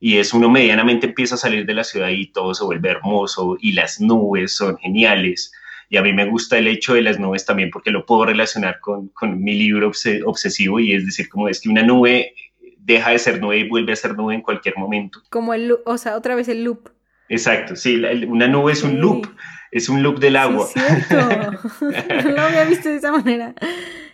Y 0.00 0.18
es 0.18 0.34
uno 0.34 0.50
medianamente 0.50 1.06
empieza 1.06 1.36
a 1.36 1.38
salir 1.38 1.64
de 1.64 1.72
la 1.72 1.82
ciudad 1.82 2.10
y 2.10 2.26
todo 2.26 2.52
se 2.52 2.62
vuelve 2.62 2.90
hermoso 2.90 3.56
y 3.58 3.72
las 3.72 4.02
nubes 4.02 4.54
son 4.54 4.76
geniales 4.76 5.50
y 5.94 5.96
a 5.96 6.02
mí 6.02 6.12
me 6.12 6.24
gusta 6.24 6.58
el 6.58 6.66
hecho 6.66 6.94
de 6.94 7.02
las 7.02 7.20
nubes 7.20 7.46
también 7.46 7.70
porque 7.70 7.92
lo 7.92 8.04
puedo 8.04 8.26
relacionar 8.26 8.80
con, 8.80 9.10
con 9.10 9.40
mi 9.40 9.54
libro 9.54 9.92
obsesivo 10.24 10.80
y 10.80 10.92
es 10.92 11.06
decir, 11.06 11.28
como 11.28 11.48
es 11.48 11.60
que 11.60 11.68
una 11.68 11.84
nube 11.84 12.34
deja 12.80 13.10
de 13.10 13.18
ser 13.20 13.40
nube 13.40 13.58
y 13.58 13.68
vuelve 13.68 13.92
a 13.92 13.96
ser 13.96 14.16
nube 14.16 14.34
en 14.34 14.42
cualquier 14.42 14.76
momento. 14.76 15.22
Como 15.30 15.54
el, 15.54 15.76
o 15.86 15.96
sea, 15.96 16.16
otra 16.16 16.34
vez 16.34 16.48
el 16.48 16.64
loop. 16.64 16.88
Exacto, 17.28 17.76
sí, 17.76 18.02
una 18.26 18.48
nube 18.48 18.72
es 18.72 18.82
un 18.82 19.00
loop, 19.00 19.28
es 19.70 19.88
un 19.88 20.02
loop 20.02 20.18
del 20.18 20.34
agua. 20.34 20.66
Sí, 20.66 20.80
no 22.24 22.30
lo 22.32 22.40
había 22.40 22.64
visto 22.64 22.88
de 22.88 22.96
esa 22.96 23.12
manera. 23.12 23.54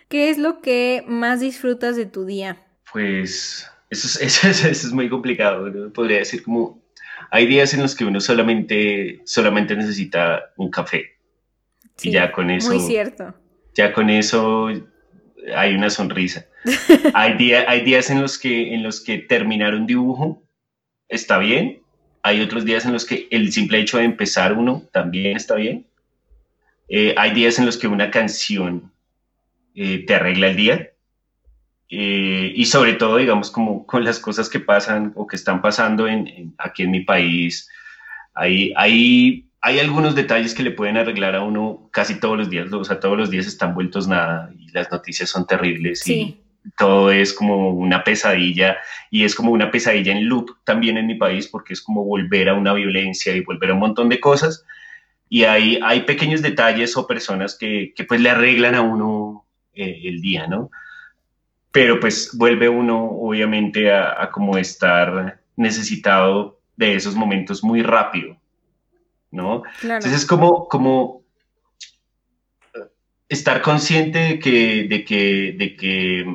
¿Qué 0.07 0.29
es 0.29 0.37
lo 0.37 0.61
que 0.61 1.03
más 1.07 1.39
disfrutas 1.39 1.95
de 1.95 2.05
tu 2.05 2.25
día? 2.25 2.57
Pues 2.93 3.67
eso 3.89 4.23
es, 4.23 4.43
eso 4.43 4.67
es, 4.67 4.93
muy 4.93 5.09
complicado, 5.09 5.65
podría 5.91 6.19
decir 6.19 6.43
como 6.43 6.79
hay 7.31 7.47
días 7.47 7.73
en 7.73 7.81
los 7.81 7.95
que 7.95 8.05
uno 8.05 8.19
solamente, 8.19 9.21
solamente 9.25 9.75
necesita 9.75 10.51
un 10.57 10.69
café 10.69 11.20
y 12.01 12.11
ya 12.11 12.31
con 12.31 12.49
eso. 12.49 12.69
Muy 12.69 12.79
cierto. 12.79 13.33
Ya 13.73 13.93
con 13.93 14.09
eso 14.09 14.69
hay 15.55 15.73
una 15.73 15.89
sonrisa. 15.89 16.45
hay, 17.13 17.37
día, 17.37 17.65
hay 17.67 17.81
días 17.81 18.09
en 18.09 18.21
los, 18.21 18.37
que, 18.37 18.73
en 18.73 18.83
los 18.83 19.01
que 19.01 19.17
terminar 19.17 19.75
un 19.75 19.87
dibujo 19.87 20.43
está 21.07 21.37
bien. 21.37 21.81
Hay 22.23 22.41
otros 22.41 22.65
días 22.65 22.85
en 22.85 22.93
los 22.93 23.05
que 23.05 23.27
el 23.31 23.51
simple 23.51 23.79
hecho 23.79 23.97
de 23.97 24.03
empezar 24.03 24.53
uno 24.53 24.83
también 24.91 25.35
está 25.35 25.55
bien. 25.55 25.87
Eh, 26.87 27.15
hay 27.17 27.31
días 27.31 27.57
en 27.57 27.65
los 27.65 27.77
que 27.77 27.87
una 27.87 28.11
canción 28.11 28.91
eh, 29.73 30.05
te 30.05 30.15
arregla 30.15 30.47
el 30.47 30.55
día. 30.55 30.91
Eh, 31.89 32.53
y 32.55 32.65
sobre 32.65 32.93
todo, 32.93 33.17
digamos, 33.17 33.51
como 33.51 33.85
con 33.85 34.03
las 34.05 34.19
cosas 34.19 34.49
que 34.49 34.59
pasan 34.59 35.11
o 35.15 35.27
que 35.27 35.35
están 35.35 35.61
pasando 35.61 36.07
en, 36.07 36.53
aquí 36.57 36.83
en 36.83 36.91
mi 36.91 37.01
país, 37.01 37.69
hay, 38.33 38.71
hay 38.77 39.50
hay 39.61 39.79
algunos 39.79 40.15
detalles 40.15 40.55
que 40.55 40.63
le 40.63 40.71
pueden 40.71 40.97
arreglar 40.97 41.35
a 41.35 41.43
uno 41.43 41.87
casi 41.91 42.19
todos 42.19 42.37
los 42.37 42.49
días, 42.49 42.73
o 42.73 42.83
sea, 42.83 42.99
todos 42.99 43.17
los 43.17 43.29
días 43.29 43.45
están 43.45 43.75
vueltos 43.75 44.07
nada 44.07 44.51
y 44.57 44.71
las 44.71 44.91
noticias 44.91 45.29
son 45.29 45.45
terribles 45.45 46.07
y 46.07 46.41
todo 46.77 47.11
es 47.11 47.31
como 47.31 47.69
una 47.69 48.03
pesadilla 48.03 48.77
y 49.11 49.23
es 49.23 49.35
como 49.35 49.51
una 49.51 49.69
pesadilla 49.69 50.13
en 50.13 50.25
loop 50.25 50.49
también 50.63 50.97
en 50.97 51.05
mi 51.05 51.15
país 51.15 51.47
porque 51.47 51.73
es 51.73 51.81
como 51.81 52.03
volver 52.03 52.49
a 52.49 52.55
una 52.55 52.73
violencia 52.73 53.35
y 53.35 53.41
volver 53.41 53.69
a 53.69 53.73
un 53.73 53.79
montón 53.79 54.09
de 54.09 54.19
cosas. 54.19 54.65
Y 55.29 55.43
hay, 55.43 55.79
hay 55.83 56.01
pequeños 56.01 56.41
detalles 56.41 56.97
o 56.97 57.07
personas 57.07 57.55
que, 57.57 57.93
que 57.95 58.03
pues 58.03 58.19
le 58.19 58.31
arreglan 58.31 58.75
a 58.75 58.81
uno 58.81 59.45
eh, 59.73 60.01
el 60.03 60.21
día, 60.21 60.45
¿no? 60.47 60.71
Pero 61.71 61.99
pues 61.99 62.31
vuelve 62.33 62.67
uno 62.67 63.05
obviamente 63.05 63.93
a, 63.93 64.21
a 64.21 64.29
como 64.29 64.57
estar 64.57 65.39
necesitado 65.55 66.59
de 66.75 66.95
esos 66.95 67.15
momentos 67.15 67.63
muy 67.63 67.81
rápido 67.81 68.40
¿no? 69.31 69.63
Entonces 69.81 70.13
es 70.13 70.25
como, 70.25 70.67
como 70.67 71.23
estar 73.29 73.61
consciente 73.61 74.19
de 74.19 74.39
que, 74.39 74.87
de 74.89 75.05
que, 75.05 75.55
de 75.57 75.75
que, 75.75 76.25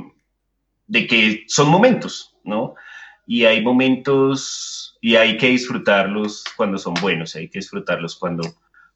de 0.87 1.07
que 1.07 1.45
son 1.47 1.69
momentos, 1.69 2.37
¿no? 2.43 2.75
Y 3.27 3.45
hay 3.45 3.63
momentos 3.63 4.97
y 5.03 5.17
hay 5.17 5.37
que 5.37 5.49
disfrutarlos 5.49 6.45
cuando 6.57 6.79
son 6.79 6.95
buenos, 6.95 7.37
hay 7.37 7.49
que 7.49 7.59
disfrutarlos 7.59 8.17
cuando, 8.17 8.45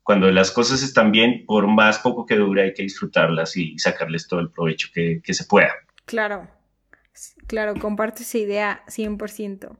cuando 0.02 0.30
las 0.30 0.50
cosas 0.50 0.82
están 0.82 1.12
bien, 1.12 1.44
por 1.46 1.66
más 1.66 1.98
poco 1.98 2.24
que 2.24 2.36
dure, 2.36 2.62
hay 2.62 2.74
que 2.74 2.84
disfrutarlas 2.84 3.56
y 3.56 3.78
sacarles 3.78 4.26
todo 4.26 4.40
el 4.40 4.50
provecho 4.50 4.88
que, 4.94 5.20
que 5.22 5.34
se 5.34 5.44
pueda. 5.44 5.72
Claro, 6.06 6.48
claro, 7.46 7.74
comparto 7.74 8.22
esa 8.22 8.38
idea 8.38 8.82
100%. 8.88 9.76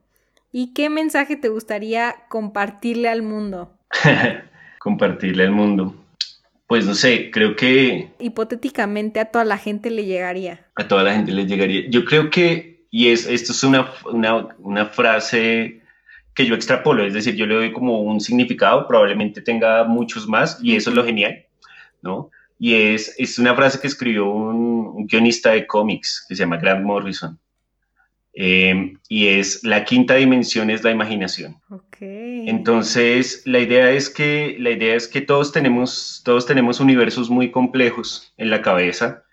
¿Y 0.51 0.73
qué 0.73 0.89
mensaje 0.89 1.37
te 1.37 1.49
gustaría 1.49 2.15
compartirle 2.29 3.09
al 3.09 3.23
mundo? 3.23 3.80
compartirle 4.79 5.43
al 5.43 5.51
mundo. 5.51 5.95
Pues 6.67 6.85
no 6.85 6.95
sé, 6.95 7.31
creo 7.31 7.55
que... 7.55 8.11
Hipotéticamente 8.19 9.19
a 9.19 9.25
toda 9.25 9.43
la 9.43 9.57
gente 9.57 9.91
le 9.91 10.05
llegaría. 10.05 10.65
A 10.75 10.87
toda 10.87 11.03
la 11.03 11.13
gente 11.13 11.31
le 11.31 11.45
llegaría. 11.45 11.89
Yo 11.89 12.05
creo 12.05 12.29
que, 12.29 12.85
y 12.89 13.09
es, 13.09 13.27
esto 13.27 13.51
es 13.51 13.63
una, 13.63 13.91
una, 14.59 14.85
frase 14.85 15.81
que 16.33 16.45
yo 16.45 16.55
extrapolo, 16.55 17.05
es 17.05 17.13
decir, 17.13 17.35
yo 17.35 17.45
le 17.45 17.55
doy 17.55 17.73
como 17.73 18.01
un 18.01 18.21
significado, 18.21 18.87
probablemente 18.87 19.41
tenga 19.41 19.83
muchos 19.83 20.29
más, 20.29 20.59
y 20.63 20.77
eso 20.77 20.91
es 20.91 20.95
lo 20.95 21.03
genial, 21.03 21.45
¿no? 22.01 22.31
Y 22.57 22.75
es, 22.75 23.15
es 23.17 23.37
una 23.37 23.53
frase 23.53 23.81
que 23.81 23.87
escribió 23.87 24.29
un, 24.29 24.87
un 24.93 25.07
guionista 25.07 25.51
de 25.51 25.67
cómics 25.67 26.25
que 26.29 26.35
se 26.35 26.43
llama 26.43 26.55
Grant 26.55 26.85
Morrison, 26.85 27.37
Em, 28.33 28.97
y 29.09 29.27
es 29.27 29.61
la 29.63 29.83
quinta 29.83 30.15
dimensión 30.15 30.69
es 30.69 30.83
la 30.83 30.91
imaginación. 30.91 31.57
Entonces, 31.99 33.43
la 33.45 33.59
idea 33.59 33.91
es 33.91 34.09
que, 34.09 34.55
la 34.57 34.71
idea 34.71 34.95
es 34.95 35.07
que 35.07 35.21
todos, 35.21 35.51
tenemos, 35.51 36.21
todos 36.23 36.45
tenemos 36.45 36.79
universos 36.79 37.29
muy 37.29 37.51
complejos 37.51 38.33
en 38.37 38.49
la 38.49 38.61
cabeza 38.61 39.23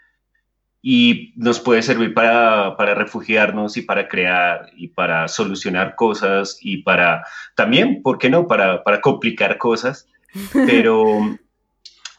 y 0.82 1.32
nos 1.36 1.60
puede 1.60 1.82
servir 1.82 2.12
para, 2.12 2.76
para 2.76 2.94
refugiarnos 2.94 3.76
y 3.76 3.82
para 3.82 4.08
crear 4.08 4.70
y 4.76 4.88
para 4.88 5.28
solucionar 5.28 5.94
cosas 5.94 6.58
y 6.60 6.78
para 6.78 7.24
también, 7.54 8.02
¿por 8.02 8.18
qué 8.18 8.28
no?, 8.28 8.46
para, 8.46 8.84
para 8.84 9.00
complicar 9.00 9.58
cosas, 9.58 10.08
pero, 10.66 11.38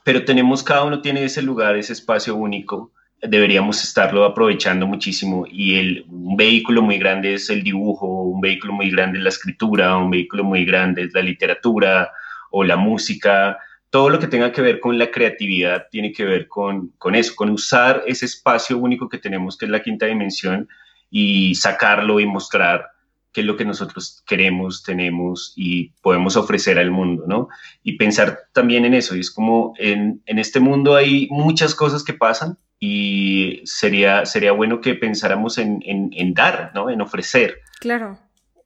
pero 0.03 0.25
tenemos, 0.25 0.63
cada 0.63 0.83
uno 0.83 1.01
tiene 1.01 1.25
ese 1.25 1.41
lugar, 1.41 1.75
ese 1.75 1.93
espacio 1.93 2.35
único 2.35 2.91
deberíamos 3.21 3.83
estarlo 3.83 4.25
aprovechando 4.25 4.87
muchísimo. 4.87 5.45
Y 5.49 5.77
el, 5.77 6.05
un 6.07 6.37
vehículo 6.37 6.81
muy 6.81 6.97
grande 6.97 7.33
es 7.33 7.49
el 7.49 7.63
dibujo, 7.63 8.07
un 8.23 8.41
vehículo 8.41 8.73
muy 8.73 8.89
grande 8.89 9.17
es 9.17 9.23
la 9.23 9.29
escritura, 9.29 9.97
un 9.97 10.09
vehículo 10.09 10.43
muy 10.43 10.65
grande 10.65 11.03
es 11.03 11.13
la 11.13 11.21
literatura 11.21 12.11
o 12.51 12.63
la 12.63 12.77
música, 12.77 13.57
todo 13.89 14.09
lo 14.09 14.19
que 14.19 14.27
tenga 14.27 14.51
que 14.51 14.61
ver 14.61 14.79
con 14.79 14.97
la 14.97 15.09
creatividad 15.09 15.87
tiene 15.89 16.11
que 16.11 16.23
ver 16.23 16.47
con, 16.47 16.89
con 16.97 17.15
eso, 17.15 17.33
con 17.35 17.49
usar 17.49 18.03
ese 18.05 18.25
espacio 18.25 18.77
único 18.77 19.09
que 19.09 19.17
tenemos 19.17 19.57
que 19.57 19.65
es 19.65 19.71
la 19.71 19.81
quinta 19.81 20.05
dimensión 20.05 20.67
y 21.09 21.55
sacarlo 21.55 22.19
y 22.19 22.25
mostrar 22.25 22.87
qué 23.31 23.41
es 23.41 23.47
lo 23.47 23.57
que 23.57 23.65
nosotros 23.65 24.23
queremos, 24.27 24.83
tenemos 24.83 25.53
y 25.55 25.91
podemos 26.01 26.35
ofrecer 26.35 26.79
al 26.79 26.91
mundo, 26.91 27.25
¿no? 27.27 27.47
Y 27.83 27.97
pensar 27.97 28.39
también 28.53 28.85
en 28.85 28.93
eso, 28.95 29.15
y 29.15 29.19
es 29.19 29.31
como 29.31 29.73
en, 29.77 30.21
en 30.25 30.39
este 30.39 30.59
mundo 30.59 30.95
hay 30.95 31.27
muchas 31.29 31.75
cosas 31.75 32.03
que 32.03 32.13
pasan, 32.13 32.57
y 32.79 33.61
sería, 33.65 34.25
sería 34.25 34.53
bueno 34.53 34.79
que 34.79 34.95
pensáramos 34.95 35.57
en, 35.57 35.81
en, 35.85 36.33
dar, 36.33 36.71
¿no? 36.73 36.89
En 36.89 37.01
ofrecer. 37.01 37.59
Claro. 37.79 38.17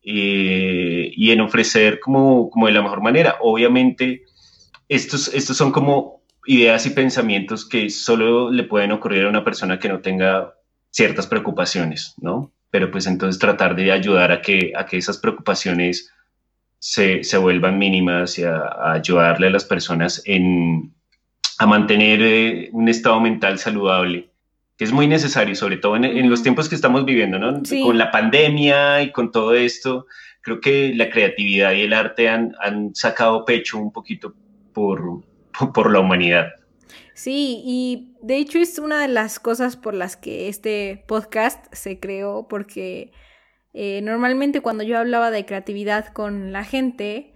Eh, 0.03 1.11
y 1.15 1.31
en 1.31 1.41
ofrecer 1.41 1.99
como, 1.99 2.49
como 2.49 2.67
de 2.67 2.73
la 2.73 2.83
mejor 2.83 3.01
manera. 3.01 3.37
Obviamente, 3.41 4.23
estos, 4.87 5.33
estos 5.33 5.57
son 5.57 5.71
como 5.71 6.21
ideas 6.45 6.85
y 6.85 6.91
pensamientos 6.91 7.67
que 7.67 7.89
solo 7.89 8.51
le 8.51 8.63
pueden 8.63 8.91
ocurrir 8.91 9.25
a 9.25 9.29
una 9.29 9.43
persona 9.43 9.79
que 9.79 9.89
no 9.89 10.01
tenga 10.01 10.53
ciertas 10.91 11.25
preocupaciones, 11.25 12.13
¿no? 12.21 12.51
Pero 12.69 12.91
pues 12.91 13.07
entonces 13.07 13.39
tratar 13.39 13.75
de 13.75 13.91
ayudar 13.91 14.31
a 14.31 14.41
que, 14.41 14.73
a 14.75 14.85
que 14.85 14.97
esas 14.97 15.17
preocupaciones 15.17 16.11
se, 16.77 17.23
se 17.23 17.37
vuelvan 17.37 17.79
mínimas 17.79 18.37
y 18.37 18.43
a 18.43 18.91
ayudarle 18.91 19.47
a 19.47 19.51
las 19.51 19.63
personas 19.63 20.21
en, 20.25 20.93
a 21.59 21.65
mantener 21.65 22.21
eh, 22.21 22.69
un 22.71 22.89
estado 22.89 23.19
mental 23.19 23.59
saludable, 23.59 24.29
que 24.77 24.83
es 24.83 24.91
muy 24.91 25.07
necesario, 25.07 25.55
sobre 25.55 25.77
todo 25.77 25.95
en, 25.95 26.29
los 26.29 26.43
tiempos 26.43 26.69
que 26.69 26.75
estamos 26.75 27.05
viviendo, 27.05 27.39
¿no? 27.39 27.61
Con 27.83 27.97
la 27.97 28.11
pandemia 28.11 29.01
y 29.01 29.11
con 29.11 29.31
todo 29.31 29.53
esto, 29.53 30.07
creo 30.41 30.59
que 30.59 30.93
la 30.95 31.09
creatividad 31.09 31.73
y 31.73 31.81
el 31.81 31.93
arte 31.93 32.29
han, 32.29 32.53
han 32.59 32.95
sacado 32.95 33.45
pecho 33.45 33.77
un 33.77 33.91
poquito 33.91 34.33
por, 34.73 35.21
por 35.73 35.91
la 35.91 35.99
humanidad. 35.99 36.47
Sí, 37.13 37.61
y 37.63 38.15
de 38.21 38.37
hecho 38.37 38.57
es 38.57 38.79
una 38.79 39.01
de 39.01 39.07
las 39.07 39.39
cosas 39.39 39.77
por 39.77 39.93
las 39.93 40.17
que 40.17 40.49
este 40.49 41.03
podcast 41.07 41.65
se 41.71 41.99
creó, 41.99 42.47
porque 42.47 43.11
eh, 43.73 44.01
normalmente 44.01 44.61
cuando 44.61 44.83
yo 44.83 44.97
hablaba 44.97 45.29
de 45.29 45.45
creatividad 45.45 46.07
con 46.07 46.51
la 46.51 46.63
gente, 46.63 47.32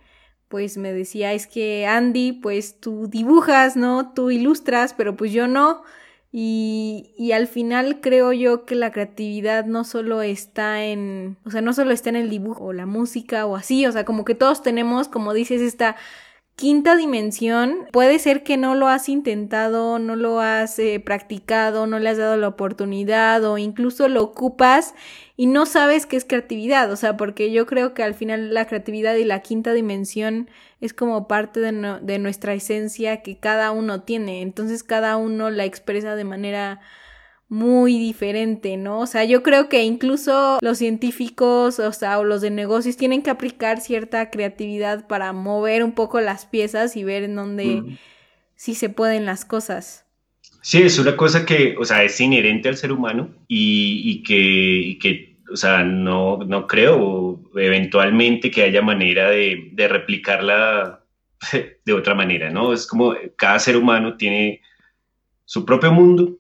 pues 0.48 0.78
me 0.78 0.94
decía, 0.94 1.34
es 1.34 1.48
que 1.48 1.86
Andy, 1.86 2.34
pues 2.34 2.80
tú 2.80 3.08
dibujas, 3.08 3.76
¿no? 3.76 4.14
Tú 4.14 4.32
ilustras, 4.32 4.94
pero 4.94 5.16
pues 5.16 5.32
yo 5.32 5.48
no. 5.48 5.84
Y, 6.32 7.14
y, 7.18 7.32
al 7.32 7.48
final 7.48 8.02
creo 8.02 8.34
yo 8.34 8.66
que 8.66 8.76
la 8.76 8.92
creatividad 8.92 9.66
no 9.66 9.86
solo 9.86 10.22
está 10.22 10.84
en, 10.84 11.38
o 11.46 11.52
sea, 11.52 11.62
no 11.62 11.74
solo 11.74 11.92
está 11.92 12.10
en 12.10 12.18
el 12.18 12.30
dibujo 12.30 12.66
o 12.66 12.74
la 12.74 12.86
música 12.86 13.46
o 13.46 13.56
así, 13.56 13.86
o 13.88 13.92
sea, 13.94 14.04
como 14.04 14.26
que 14.26 14.36
todos 14.36 14.62
tenemos, 14.62 15.08
como 15.08 15.34
dices, 15.34 15.62
esta 15.62 15.96
quinta 16.58 16.96
dimensión, 16.96 17.88
puede 17.92 18.18
ser 18.18 18.42
que 18.42 18.58
no 18.58 18.74
lo 18.74 18.88
has 18.88 19.10
intentado, 19.10 20.00
no 20.00 20.16
lo 20.16 20.40
has 20.42 20.80
eh, 20.80 21.00
practicado, 21.00 21.86
no 21.86 22.00
le 22.00 22.10
has 22.10 22.18
dado 22.18 22.36
la 22.36 22.48
oportunidad 22.48 23.44
o 23.46 23.60
incluso 23.60 24.08
lo 24.08 24.24
ocupas 24.24 24.96
y 25.36 25.46
no 25.46 25.68
sabes 25.68 26.08
qué 26.08 26.18
es 26.18 26.26
creatividad, 26.26 26.92
o 26.92 26.96
sea, 26.96 27.16
porque 27.16 27.52
yo 27.52 27.68
creo 27.68 27.94
que 27.94 28.02
al 28.02 28.16
final 28.16 28.56
la 28.56 28.66
creatividad 28.66 29.14
y 29.18 29.24
la 29.24 29.42
quinta 29.42 29.72
dimensión 29.74 30.50
es 30.82 30.96
como 30.96 31.28
parte 31.28 31.60
de, 31.60 32.00
de 32.02 32.18
nuestra 32.18 32.56
esencia 32.56 33.22
que 33.22 33.38
cada 33.38 33.70
uno 33.70 34.02
tiene, 34.02 34.42
entonces 34.42 34.84
cada 34.84 35.16
uno 35.18 35.52
la 35.52 35.66
expresa 35.66 36.16
de 36.16 36.24
manera 36.24 36.82
muy 37.50 37.98
diferente, 37.98 38.76
¿no? 38.76 39.00
O 39.00 39.08
sea, 39.08 39.24
yo 39.24 39.42
creo 39.42 39.70
que 39.70 39.84
incluso 39.84 40.60
los 40.62 40.78
científicos, 40.78 41.80
o 41.80 41.94
sea, 41.94 42.20
o 42.20 42.24
los 42.24 42.42
de 42.42 42.50
negocios 42.50 42.98
tienen 42.98 43.22
que 43.22 43.30
aplicar 43.30 43.80
cierta 43.80 44.30
creatividad 44.30 45.08
para 45.08 45.32
mover 45.32 45.84
un 45.84 45.94
poco 45.94 46.20
las 46.20 46.46
piezas 46.46 46.98
y 46.98 47.04
ver 47.04 47.24
en 47.24 47.36
dónde 47.36 47.98
sí 48.56 48.76
se 48.76 48.90
pueden 48.90 49.26
las 49.26 49.46
cosas. 49.46 50.06
Sí, 50.62 50.82
es 50.82 51.00
una 51.00 51.16
cosa 51.16 51.46
que, 51.46 51.76
o 51.80 51.86
sea, 51.86 52.04
es 52.04 52.20
inherente 52.20 52.68
al 52.68 52.76
ser 52.76 52.92
humano 52.92 53.30
y, 53.48 54.22
que, 54.24 54.36
y 54.36 55.00
que, 55.00 55.38
o 55.50 55.56
sea, 55.56 55.84
no, 55.86 56.40
no 56.40 56.68
creo 56.68 57.40
eventualmente 57.56 58.52
que 58.52 58.64
haya 58.64 58.82
manera 58.82 59.30
de, 59.30 59.70
de 59.72 59.88
replicarla 59.88 61.06
de 61.86 61.94
otra 61.94 62.14
manera, 62.14 62.50
¿no? 62.50 62.74
Es 62.74 62.86
como 62.86 63.16
cada 63.38 63.60
ser 63.60 63.78
humano 63.78 64.18
tiene 64.18 64.62
su 65.46 65.64
propio 65.64 65.94
mundo 65.94 66.38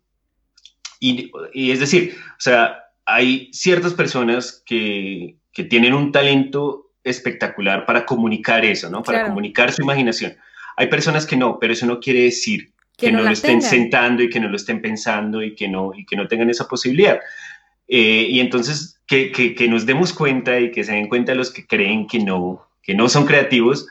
y, 0.99 1.31
es 1.71 1.79
decir, 1.79 2.15
o 2.31 2.39
sea, 2.39 2.85
hay 3.05 3.49
ciertas 3.53 3.93
personas 3.93 4.63
que, 4.65 5.35
que, 5.53 5.63
tienen 5.63 5.93
un 5.93 6.11
talento 6.11 6.91
espectacular 7.03 7.85
para 7.85 8.05
comunicar 8.05 8.65
eso, 8.65 8.89
¿no? 8.89 9.03
Para 9.03 9.25
comunicar 9.25 9.71
su 9.71 9.81
imaginación. 9.81 10.35
Hay 10.75 10.87
personas 10.87 11.25
que 11.25 11.37
no, 11.37 11.59
pero 11.59 11.73
eso 11.73 11.85
no 11.85 11.99
quiere 11.99 12.21
decir 12.23 12.71
que, 12.97 13.11
no, 13.11 13.23
lo 13.23 13.29
estén 13.29 13.61
sentando 13.61 14.23
y 14.23 14.29
que 14.29 14.39
no 14.39 14.49
lo 14.49 14.55
estén 14.55 14.81
pensando 14.81 15.43
y 15.43 15.55
que 15.55 15.67
no, 15.67 15.91
y 15.95 16.05
que 16.05 16.15
no 16.15 16.27
tengan 16.27 16.49
esa 16.49 16.67
posibilidad. 16.67 17.19
Eh, 17.87 18.27
y 18.29 18.39
entonces, 18.39 18.99
que, 19.07 19.31
que, 19.31 19.55
que, 19.55 19.67
nos 19.67 19.85
demos 19.85 20.11
cuenta 20.13 20.59
y 20.59 20.71
que 20.71 20.83
se 20.83 20.93
den 20.93 21.07
cuenta 21.07 21.35
los 21.35 21.51
que 21.51 21.65
creen 21.65 22.07
que 22.07 22.19
no, 22.19 22.67
que 22.81 22.95
no 22.95 23.07
son 23.07 23.25
creativos, 23.25 23.87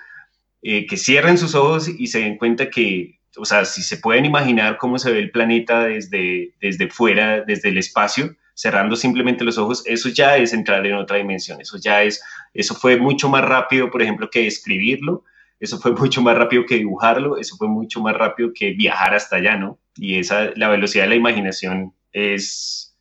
eh, 0.62 0.86
que 0.86 0.96
cierren 0.96 1.38
sus 1.38 1.54
ojos 1.54 1.88
y 1.88 2.08
se 2.08 2.20
den 2.20 2.36
cuenta 2.36 2.70
que, 2.70 3.15
o 3.36 3.44
sea, 3.44 3.64
si 3.64 3.82
se 3.82 3.98
pueden 3.98 4.24
imaginar 4.24 4.78
cómo 4.78 4.98
se 4.98 5.12
ve 5.12 5.18
el 5.18 5.30
planeta 5.30 5.84
desde, 5.84 6.54
desde 6.60 6.88
fuera, 6.88 7.42
desde 7.42 7.68
el 7.68 7.78
espacio, 7.78 8.34
cerrando 8.54 8.96
simplemente 8.96 9.44
los 9.44 9.58
ojos, 9.58 9.82
eso 9.86 10.08
ya 10.08 10.36
es 10.36 10.52
entrar 10.52 10.86
en 10.86 10.94
otra 10.94 11.18
dimensión, 11.18 11.60
eso 11.60 11.76
ya 11.78 12.02
es, 12.02 12.22
eso 12.54 12.74
fue 12.74 12.96
mucho 12.96 13.28
más 13.28 13.44
rápido, 13.44 13.90
por 13.90 14.02
ejemplo, 14.02 14.30
que 14.30 14.46
escribirlo, 14.46 15.24
eso 15.60 15.78
fue 15.78 15.92
mucho 15.92 16.22
más 16.22 16.36
rápido 16.36 16.64
que 16.66 16.76
dibujarlo, 16.76 17.36
eso 17.36 17.56
fue 17.56 17.68
mucho 17.68 18.00
más 18.00 18.14
rápido 18.14 18.52
que 18.54 18.72
viajar 18.72 19.14
hasta 19.14 19.36
allá, 19.36 19.56
¿no? 19.56 19.78
Y 19.96 20.18
esa, 20.18 20.50
la 20.56 20.68
velocidad 20.68 21.04
de 21.04 21.10
la 21.10 21.14
imaginación 21.16 21.94
es... 22.12 22.96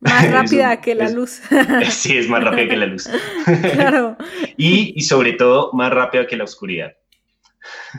Más 0.00 0.30
rápida 0.32 0.80
que 0.80 0.94
la 0.94 1.08
luz. 1.08 1.42
sí, 1.90 2.16
es 2.16 2.28
más 2.28 2.42
rápida 2.42 2.68
que 2.68 2.76
la 2.76 2.86
luz. 2.86 3.08
claro. 3.74 4.16
y, 4.56 4.92
y 4.96 5.02
sobre 5.02 5.32
todo, 5.32 5.70
más 5.72 5.92
rápida 5.92 6.26
que 6.26 6.36
la 6.36 6.44
oscuridad. 6.44 6.92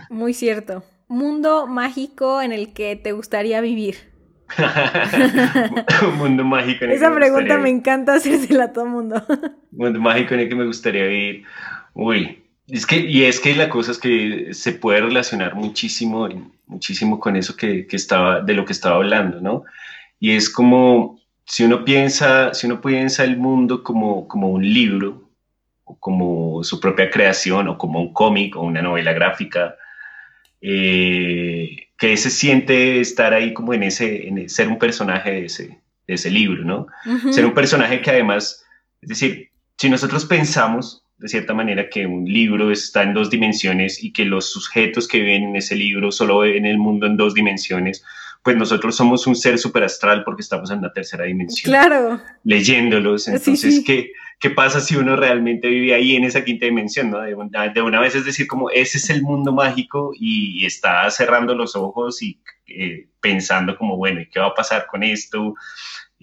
Muy 0.10 0.34
cierto 0.34 0.84
mundo 1.14 1.68
mágico 1.68 2.41
en 2.41 2.51
el 2.51 2.74
que 2.74 2.95
te 2.95 3.11
gustaría 3.11 3.61
vivir? 3.61 4.14
un 6.07 6.18
mundo 6.18 6.43
mágico 6.43 6.86
en 6.86 6.91
el 6.91 6.97
Esa 6.97 7.09
que 7.09 7.16
pregunta 7.16 7.57
me, 7.57 7.70
encanta 7.70 8.16
hacérsela 8.16 8.66
a 8.66 8.74
todo 8.74 8.86
mundo. 8.86 9.24
mundo 9.72 9.99
mágico 9.99 10.34
en 10.34 10.41
el 10.41 10.49
que 10.49 10.55
me 10.55 10.66
gustaría 10.66 11.05
vivir. 11.05 11.43
Uy, 11.93 12.43
es 12.68 12.86
que, 12.86 12.97
y 12.97 13.24
es 13.24 13.39
que 13.39 13.55
la 13.55 13.70
cosa 13.70 13.91
es 13.91 13.99
que 13.99 14.49
se 14.53 14.74
puede 14.74 15.01
relacionar 15.01 15.55
muchísimo, 15.55 16.28
muchísimo 16.68 17.20
con 17.20 17.36
eso 17.36 17.55
que, 17.55 17.88
que 17.88 17.95
estaba, 17.95 18.41
de 18.41 18.53
lo 18.53 18.66
que 18.66 18.74
estaba 18.74 18.95
hablando, 18.95 19.41
¿no? 19.41 19.64
Y 20.20 20.32
es 20.32 20.49
como, 20.49 21.20
si 21.45 21.64
uno 21.64 21.84
piensa, 21.84 22.53
si 22.53 22.68
uno 22.68 22.82
piensa 22.82 23.24
el 23.24 23.38
mundo 23.38 23.84
como, 23.84 24.28
como 24.28 24.49
un 24.49 24.64
libro, 24.64 25.30
o 25.84 25.97
como 25.99 26.64
su 26.64 26.80
propia 26.80 27.09
creación, 27.09 27.68
o 27.68 27.78
como 27.78 27.99
un 27.99 28.14
cómic, 28.14 28.55
o 28.55 28.61
una 28.61 28.82
novela 28.82 29.11
gráfica, 29.14 29.76
eh, 30.66 31.89
que 31.97 32.16
se 32.16 32.30
siente 32.30 33.01
estar 33.01 33.34
ahí 33.34 33.53
como 33.53 33.74
en 33.74 33.84
ese, 33.84 34.30
en 34.30 34.49
ser 34.49 34.70
un 34.70 34.80
personaje 34.80 35.32
de 35.32 35.45
ese, 35.45 35.82
de 36.07 36.14
ese 36.14 36.32
libro, 36.32 36.64
¿no? 36.64 36.88
Ser 37.32 37.45
un 37.45 37.53
personaje 37.53 38.01
que 38.01 38.11
además, 38.11 38.66
es 39.01 39.09
decir, 39.09 39.49
si 39.78 39.89
nosotros 39.89 40.26
pensamos 40.26 41.03
de 41.18 41.28
cierta 41.28 41.53
manera 41.53 41.89
que 41.89 42.07
un 42.07 42.26
libro 42.26 42.72
está 42.72 43.03
en 43.03 43.14
dos 43.14 43.30
dimensiones 43.30 44.01
y 44.01 44.14
que 44.14 44.24
los 44.24 44.51
sujetos 44.53 45.07
que 45.07 45.20
viven 45.20 45.43
en 45.43 45.55
ese 45.57 45.76
libro 45.76 46.11
solo 46.14 46.39
ven 46.39 46.66
el 46.66 46.78
mundo 46.78 47.07
en 47.07 47.18
dos 47.18 47.34
dimensiones, 47.34 48.03
pues 48.44 48.58
nosotros 48.58 48.96
somos 48.96 49.26
un 49.26 49.36
ser 49.36 49.58
superastral 49.58 50.24
porque 50.26 50.41
estamos 50.41 50.70
en 50.70 50.82
la 50.82 50.91
tercera 50.91 51.24
dimensión. 51.24 51.72
Claro. 51.72 52.22
Leyéndolos. 52.44 53.30
Entonces, 53.30 53.82
¿qué, 53.86 54.12
¿qué 54.39 54.50
pasa 54.50 54.82
si 54.82 54.98
uno 54.98 55.16
realmente 55.16 55.70
vive 55.70 55.94
ahí 55.94 56.18
en 56.18 56.26
esa 56.26 56.44
quinta 56.44 56.66
dimensión? 56.66 57.10
¿no? 57.10 57.22
De, 57.22 57.34
una, 57.82 58.02
vez 58.02 58.16
es 58.16 58.26
decir, 58.26 58.46
como 58.48 58.70
ese 58.70 58.98
es 58.98 59.10
el 59.10 59.22
mundo 59.22 59.54
mágico 59.54 60.12
y, 60.14 60.66
está 60.66 61.10
cerrando 61.10 61.56
los 61.56 61.76
ojos 61.76 62.22
y 62.22 62.41
eh, 62.68 63.08
pensando 63.22 63.78
como, 63.78 63.96
bueno, 63.96 64.22
¿y 64.22 64.30
qué 64.30 64.39
va 64.39 64.48
a 64.48 64.56
pasar 64.56 64.88
con 64.88 65.04
esto? 65.04 65.56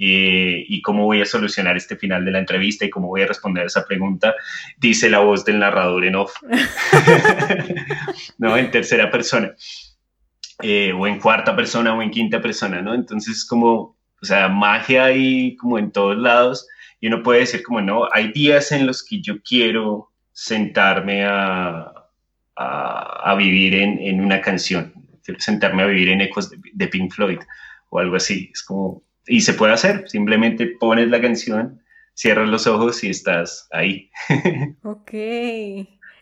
y 0.03 0.81
cómo 0.81 1.05
voy 1.05 1.21
a 1.21 1.27
solucionar 1.27 1.77
este 1.77 1.95
final 1.95 2.25
de 2.25 2.31
la 2.31 2.39
entrevista 2.39 2.87
y 2.87 2.91
cómo 2.91 3.09
voy 3.09 3.21
a 3.21 3.27
responder 3.27 3.65
a 3.65 3.67
esa 3.67 3.85
pregunta, 3.85 4.35
dice 4.79 5.11
la 5.11 5.19
voz 5.19 5.45
del 5.45 5.59
narrador 5.59 6.07
en 6.07 6.17
off, 6.17 6.37
¿no? 8.39 8.57
En 8.57 8.71
tercera 8.71 9.11
persona. 9.11 9.55
Eh, 10.63 10.93
o 10.93 11.07
en 11.07 11.19
cuarta 11.19 11.55
persona 11.57 11.95
o 11.95 12.03
en 12.03 12.11
quinta 12.11 12.41
persona, 12.41 12.83
¿no? 12.83 12.95
Entonces, 12.95 13.45
como, 13.45 13.97
o 14.21 14.25
sea, 14.25 14.49
magia 14.49 15.05
ahí 15.05 15.57
como 15.57 15.79
en 15.79 15.91
todos 15.91 16.17
lados 16.17 16.67
y 17.01 17.07
uno 17.07 17.23
puede 17.23 17.41
decir 17.41 17.63
como, 17.63 17.81
no, 17.81 18.09
hay 18.13 18.33
días 18.33 18.73
en 18.73 18.87
los 18.87 19.03
que 19.03 19.21
yo 19.21 19.43
quiero 19.43 20.11
sentarme 20.33 21.25
a, 21.25 21.93
a, 22.57 23.35
vivir 23.37 23.75
en, 23.75 23.99
en, 24.01 24.21
una 24.21 24.41
canción, 24.41 24.93
quiero 25.25 25.41
sentarme 25.41 25.83
a 25.83 25.87
vivir 25.87 26.11
en 26.11 26.21
ecos 26.21 26.51
de, 26.51 26.59
de, 26.73 26.89
Pink 26.89 27.13
Floyd 27.13 27.39
o 27.89 27.99
algo 27.99 28.17
así, 28.17 28.51
es 28.53 28.63
como, 28.63 29.03
y 29.27 29.41
se 29.41 29.55
puede 29.55 29.73
hacer, 29.73 30.09
simplemente 30.09 30.67
pones 30.79 31.09
la 31.09 31.21
canción, 31.21 31.81
cierras 32.15 32.49
los 32.49 32.67
ojos 32.67 33.03
y 33.03 33.11
estás 33.11 33.67
ahí. 33.73 34.11
ok. 34.83 35.11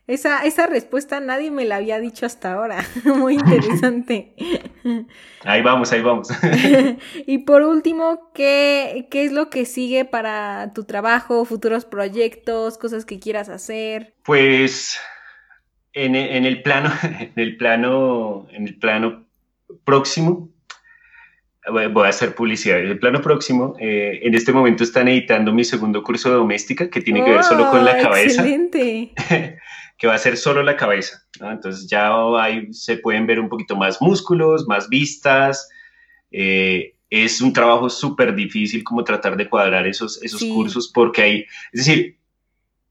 Esa, 0.09 0.47
esa 0.47 0.67
respuesta 0.67 1.21
nadie 1.21 1.51
me 1.51 1.67
la 1.67 1.77
había 1.77 2.01
dicho 2.01 2.25
hasta 2.25 2.55
ahora. 2.55 2.83
Muy 3.05 3.35
interesante. 3.35 4.35
Ahí 5.45 5.63
vamos, 5.63 5.93
ahí 5.93 6.01
vamos. 6.01 6.29
y 7.27 7.39
por 7.39 7.63
último, 7.63 8.33
¿qué, 8.35 9.07
¿qué, 9.11 9.25
es 9.25 9.33
lo 9.33 9.51
que 9.51 9.67
sigue 9.67 10.05
para 10.05 10.73
tu 10.75 10.85
trabajo, 10.85 11.45
futuros 11.45 11.85
proyectos, 11.85 12.77
cosas 12.77 13.05
que 13.05 13.21
quieras 13.21 13.49
hacer? 13.49 14.15
Pues 14.25 14.99
en, 15.93 16.17
en 16.17 16.45
el 16.45 16.63
plano, 16.63 16.91
en 17.03 17.33
el 17.37 17.57
plano, 17.57 18.49
en 18.51 18.67
el 18.67 18.79
plano 18.79 19.27
próximo, 19.85 20.51
voy 21.71 22.07
a 22.07 22.09
hacer 22.09 22.35
publicidad. 22.35 22.81
En 22.81 22.89
el 22.89 22.99
plano 22.99 23.21
próximo, 23.21 23.77
eh, 23.79 24.21
en 24.23 24.35
este 24.35 24.53
momento 24.53 24.85
están 24.85 25.09
editando 25.09 25.53
mi 25.53 25.65
segundo 25.65 26.03
curso 26.03 26.31
de 26.31 26.37
doméstica 26.37 26.91
que 26.91 27.01
tiene 27.01 27.25
que 27.25 27.31
ver 27.31 27.45
solo 27.45 27.71
con 27.71 27.85
la 27.85 27.99
cabeza. 27.99 28.43
Excelente. 28.43 29.13
Que 29.99 30.07
va 30.07 30.15
a 30.15 30.19
ser 30.19 30.37
solo 30.37 30.63
la 30.63 30.77
cabeza. 30.77 31.27
Entonces 31.41 31.89
ya 31.89 32.11
ahí 32.41 32.73
se 32.73 32.97
pueden 32.97 33.27
ver 33.27 33.41
un 33.41 33.49
poquito 33.49 33.77
más 33.77 34.01
músculos, 34.01 34.67
más 34.69 34.89
vistas. 34.89 35.69
Eh, 36.31 36.95
es 37.11 37.41
un 37.41 37.53
trabajo 37.53 37.91
súper 37.91 38.35
difícil 38.35 38.85
como 38.85 39.03
tratar 39.03 39.37
de 39.37 39.49
cuadrar 39.49 39.87
esos, 39.87 40.23
esos 40.23 40.45
cursos 40.45 40.91
porque 40.93 41.23
hay, 41.23 41.47
es 41.73 41.85
decir, 41.85 42.17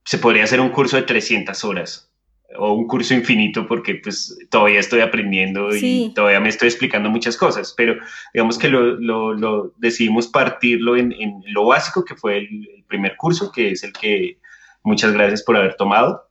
se 0.03 0.17
podría 0.17 0.43
hacer 0.43 0.59
un 0.59 0.69
curso 0.69 0.97
de 0.97 1.03
300 1.03 1.63
horas 1.63 2.11
o 2.57 2.73
un 2.73 2.87
curso 2.87 3.13
infinito 3.13 3.67
porque 3.67 3.95
pues 3.95 4.37
todavía 4.49 4.79
estoy 4.79 5.01
aprendiendo 5.01 5.75
y 5.75 6.11
todavía 6.15 6.39
me 6.39 6.49
estoy 6.49 6.69
explicando 6.69 7.09
muchas 7.09 7.37
cosas, 7.37 7.73
pero 7.77 7.95
digamos 8.33 8.57
que 8.57 8.69
lo, 8.69 8.95
lo, 9.33 9.73
decidimos 9.77 10.27
partirlo 10.27 10.97
en, 10.97 11.11
en, 11.11 11.43
lo 11.47 11.65
básico 11.65 12.03
que 12.03 12.15
fue 12.15 12.37
el 12.37 12.83
primer 12.87 13.15
curso, 13.17 13.51
que 13.51 13.71
es 13.71 13.83
el 13.83 13.93
que 13.93 14.39
muchas 14.83 15.13
gracias 15.13 15.43
por 15.43 15.57
haber 15.57 15.75
tomado. 15.75 16.26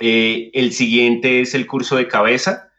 Eh, 0.00 0.50
el 0.54 0.72
siguiente 0.72 1.40
es 1.40 1.54
el 1.54 1.66
curso 1.66 1.96
de 1.96 2.08
cabeza. 2.08 2.70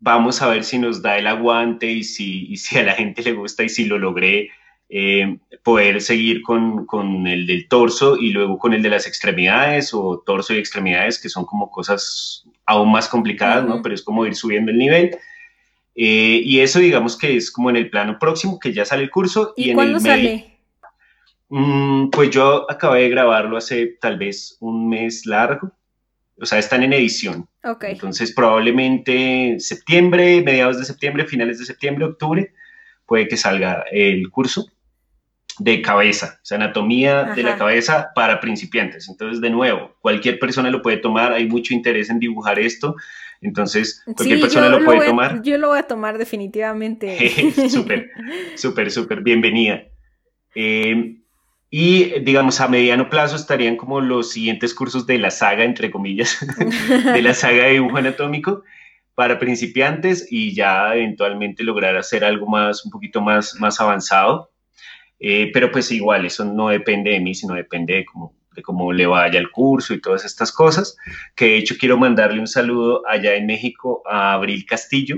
Vamos 0.00 0.42
a 0.42 0.48
ver 0.48 0.64
si 0.64 0.78
nos 0.78 1.02
da 1.02 1.18
el 1.18 1.26
aguante 1.26 1.90
y 1.90 2.04
si, 2.04 2.56
si 2.56 2.78
a 2.78 2.84
la 2.84 2.94
gente 2.94 3.22
le 3.22 3.32
gusta 3.32 3.64
y 3.64 3.68
si 3.68 3.84
lo 3.86 3.98
logré 3.98 4.50
eh, 4.88 5.38
poder 5.62 6.02
seguir 6.02 6.42
con, 6.42 6.84
con, 6.84 7.26
el 7.26 7.46
del 7.46 7.68
torso 7.68 8.16
y 8.16 8.30
luego 8.30 8.58
con 8.58 8.74
el 8.74 8.82
de 8.82 8.90
las 8.90 9.06
extremidades 9.06 9.94
o 9.94 10.22
torso 10.24 10.54
y 10.54 10.58
extremidades, 10.58 11.18
que 11.18 11.30
son 11.30 11.46
como 11.46 11.70
cosas 11.70 12.44
aún 12.66 12.92
más 12.92 13.08
complicadas, 13.08 13.64
¿no? 13.66 13.82
Pero 13.82 13.94
es 13.94 14.02
como 14.02 14.26
ir 14.26 14.34
subiendo 14.34 14.70
el 14.70 14.78
nivel. 14.78 15.16
Eh, 15.96 16.42
y 16.44 16.60
eso 16.60 16.80
digamos 16.80 17.16
que 17.16 17.36
es 17.36 17.50
como 17.50 17.70
en 17.70 17.76
el 17.76 17.88
plano 17.88 18.18
próximo, 18.18 18.58
que 18.58 18.72
ya 18.72 18.84
sale 18.84 19.04
el 19.04 19.10
curso. 19.10 19.54
¿Y, 19.56 19.72
cuándo 19.72 19.98
sale? 20.00 20.58
Mm, 21.48 22.10
pues 22.10 22.30
yo 22.30 22.70
acabé 22.70 23.02
de 23.02 23.08
grabarlo 23.08 23.56
hace 23.56 23.86
tal 24.00 24.18
vez 24.18 24.56
un 24.60 24.88
mes 24.88 25.24
largo 25.24 25.72
o 26.40 26.46
sea, 26.46 26.58
están 26.58 26.82
en 26.82 26.92
edición. 26.92 27.48
Ok. 27.64 27.84
Entonces 27.84 28.32
probablemente 28.34 29.56
septiembre, 29.58 30.42
mediados 30.42 30.78
de 30.78 30.84
septiembre, 30.84 31.26
finales 31.26 31.58
de 31.58 31.64
septiembre, 31.66 32.04
octubre, 32.06 32.52
puede 33.06 33.28
que 33.28 33.36
salga 33.36 33.84
el 33.92 34.28
curso 34.30 34.66
de 35.60 35.80
cabeza, 35.82 36.38
o 36.42 36.44
sea, 36.44 36.56
anatomía 36.56 37.24
de 37.36 37.42
la 37.44 37.50
Ajá. 37.50 37.58
cabeza 37.58 38.08
para 38.16 38.40
principiantes. 38.40 39.08
Entonces, 39.08 39.40
de 39.40 39.50
nuevo, 39.50 39.94
cualquier 40.00 40.40
persona 40.40 40.68
lo 40.68 40.82
puede 40.82 40.96
tomar, 40.96 41.32
hay 41.32 41.46
mucho 41.46 41.74
interés 41.74 42.10
en 42.10 42.18
dibujar 42.18 42.58
esto, 42.58 42.96
entonces 43.40 44.02
cualquier 44.04 44.38
Sí, 44.38 44.42
persona 44.42 44.66
yo 44.66 44.78
lo 44.80 44.84
puede 44.84 44.98
a- 45.04 45.06
tomar. 45.06 45.42
yo 45.42 45.56
lo 45.58 45.68
voy 45.68 45.78
a 45.78 45.84
tomar 45.84 46.18
definitivamente. 46.18 47.16
Súper, 47.68 48.10
súper, 48.56 48.90
súper, 48.90 49.20
bienvenida. 49.22 49.84
Eh, 50.56 51.18
y 51.76 52.20
digamos, 52.20 52.60
a 52.60 52.68
mediano 52.68 53.10
plazo 53.10 53.34
estarían 53.34 53.74
como 53.74 54.00
los 54.00 54.30
siguientes 54.30 54.72
cursos 54.72 55.08
de 55.08 55.18
la 55.18 55.32
saga, 55.32 55.64
entre 55.64 55.90
comillas, 55.90 56.38
de 57.04 57.20
la 57.20 57.34
saga 57.34 57.64
de 57.64 57.72
dibujo 57.72 57.96
anatómico 57.96 58.62
para 59.16 59.40
principiantes 59.40 60.24
y 60.30 60.54
ya 60.54 60.94
eventualmente 60.94 61.64
lograr 61.64 61.96
hacer 61.96 62.24
algo 62.24 62.46
más, 62.46 62.84
un 62.84 62.92
poquito 62.92 63.20
más, 63.20 63.56
más 63.58 63.80
avanzado. 63.80 64.52
Eh, 65.18 65.50
pero 65.52 65.72
pues 65.72 65.90
igual, 65.90 66.24
eso 66.24 66.44
no 66.44 66.68
depende 66.68 67.10
de 67.10 67.18
mí, 67.18 67.34
sino 67.34 67.54
depende 67.54 67.94
de 67.94 68.04
cómo, 68.04 68.36
de 68.54 68.62
cómo 68.62 68.92
le 68.92 69.06
vaya 69.06 69.40
el 69.40 69.50
curso 69.50 69.94
y 69.94 70.00
todas 70.00 70.24
estas 70.24 70.52
cosas. 70.52 70.96
Que 71.34 71.46
de 71.46 71.56
hecho 71.56 71.74
quiero 71.76 71.98
mandarle 71.98 72.38
un 72.38 72.46
saludo 72.46 73.02
allá 73.04 73.34
en 73.34 73.46
México 73.46 74.00
a 74.08 74.34
Abril 74.34 74.64
Castillo, 74.64 75.16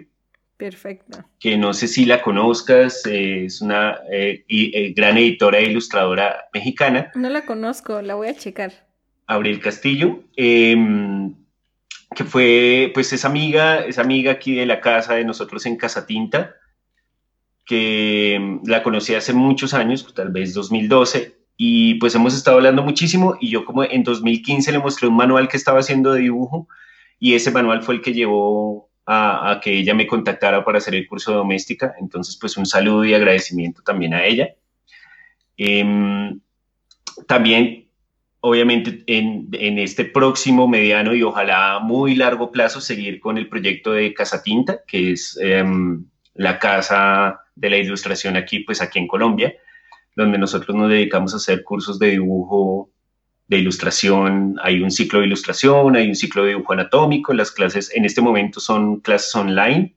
Perfecto. 0.57 1.25
que 1.39 1.57
no 1.59 1.75
sé 1.75 1.87
si 1.87 2.07
la 2.07 2.23
conozcas, 2.23 3.05
eh, 3.07 3.45
es 3.45 3.61
una 3.61 3.99
eh, 4.11 4.45
y- 4.49 4.75
eh, 4.77 4.93
gran 4.97 5.19
editora 5.19 5.59
e 5.59 5.65
ilustradora 5.71 6.49
mexicana, 6.55 7.11
No 7.15 7.29
la 7.29 7.45
conozco, 7.45 8.01
la 8.01 8.15
voy 8.15 8.29
a 8.29 8.35
checar. 8.37 8.73
Abril 9.27 9.61
Castillo, 9.61 10.21
eh, 10.37 10.77
que 12.15 12.25
fue, 12.25 12.91
pues 12.95 13.13
es 13.13 13.25
amiga, 13.25 13.81
es 13.85 13.99
amiga 13.99 14.33
aquí 14.33 14.55
de 14.55 14.65
la 14.67 14.81
casa 14.81 15.15
de 15.15 15.25
nosotros 15.25 15.67
en 15.67 15.77
Casa 15.77 16.07
Tinta, 16.07 16.55
que 17.65 18.39
mm, 18.41 18.69
la 18.69 18.83
conocí 18.83 19.15
hace 19.15 19.33
muchos 19.33 19.75
años, 19.75 20.07
tal 20.15 20.31
vez 20.31 20.55
2012, 20.55 21.37
y 21.57 21.95
pues 21.95 22.15
hemos 22.15 22.35
estado 22.35 22.59
hablando 22.59 22.83
muchísimo, 22.83 23.37
y 23.41 23.51
yo 23.51 23.65
como 23.65 23.85
en 23.85 24.03
2015 24.05 24.73
le 24.73 24.79
mostré 24.79 25.09
un 25.09 25.17
manual 25.17 25.49
que 25.49 25.57
estaba 25.57 25.81
haciendo 25.81 26.13
de 26.13 26.21
dibujo, 26.23 26.69
y 27.19 27.35
ese 27.35 27.51
manual 27.51 27.83
fue 27.83 27.97
el 27.97 28.03
que 28.03 28.13
llevó 28.13 28.86
a, 29.07 29.53
a 29.53 29.61
que 29.61 29.79
ella 29.79 29.95
me 29.95 30.07
contactara 30.07 30.65
para 30.65 30.79
hacer 30.79 30.95
el 30.95 31.07
curso 31.07 31.31
de 31.31 31.39
doméstica, 31.39 31.95
entonces 32.01 32.37
pues 32.41 32.57
un 32.57 32.67
saludo 32.67 33.05
y 33.05 33.15
agradecimiento 33.15 33.83
también 33.83 34.13
a 34.13 34.25
ella. 34.25 34.55
Em, 35.57 36.41
también, 37.27 37.89
obviamente, 38.41 39.05
en, 39.07 39.49
en 39.53 39.79
este 39.79 40.05
próximo 40.05 40.69
mediano 40.69 41.15
y 41.15 41.23
ojalá 41.23 41.79
muy 41.81 42.15
largo 42.15 42.51
plazo, 42.51 42.81
seguir 42.81 43.21
con 43.21 43.39
el 43.39 43.49
proyecto 43.49 43.93
de 43.93 44.13
Casa 44.13 44.43
Tinta, 44.43 44.81
que 44.87 45.13
es 45.13 45.39
em, 45.41 46.05
la 46.35 46.59
casa 46.59 47.41
de 47.55 47.71
la 47.71 47.79
ilustración 47.79 48.37
aquí, 48.37 48.61
pues 48.61 48.83
aquí 48.83 48.99
en 48.99 49.09
Colombia, 49.09 49.55
donde 50.15 50.39
nosotros 50.39 50.77
nos 50.77 50.91
dedicamos 50.91 51.33
a 51.33 51.39
hacer 51.39 51.63
cursos 51.63 51.99
de 51.99 52.11
dibujo, 52.11 52.91
de 53.49 53.59
ilustración. 53.59 54.57
Hay 54.63 54.81
un 54.81 54.91
ciclo 54.91 55.21
de 55.21 55.27
ilustración, 55.27 55.97
hay 55.97 56.09
un 56.09 56.17
ciclo 56.17 56.43
de 56.43 56.51
dibujo 56.51 56.73
anatómico. 56.73 57.33
Las 57.33 57.51
clases 57.51 57.95
en 57.95 58.05
este 58.05 58.21
momento 58.21 58.61
son 58.61 59.01
clases 59.01 59.35
online 59.35 59.95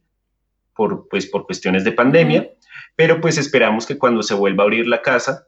por, 0.75 1.07
pues, 1.09 1.25
por 1.25 1.45
cuestiones 1.45 1.83
de 1.83 1.91
pandemia, 1.91 2.49
pero 2.95 3.19
pues 3.19 3.37
esperamos 3.37 3.85
que 3.85 3.97
cuando 3.97 4.23
se 4.23 4.33
vuelva 4.33 4.63
a 4.63 4.65
abrir 4.65 4.87
la 4.87 5.01
casa 5.01 5.45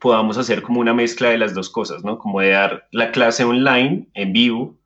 podamos 0.00 0.36
hacer 0.36 0.62
como 0.62 0.80
una 0.80 0.92
mezcla 0.92 1.30
de 1.30 1.38
las 1.38 1.54
dos 1.54 1.70
cosas, 1.70 2.04
¿no? 2.04 2.18
Como 2.18 2.40
de 2.40 2.50
dar 2.50 2.86
la 2.92 3.12
clase 3.12 3.44
online 3.44 4.08
en 4.14 4.32
vivo 4.32 4.78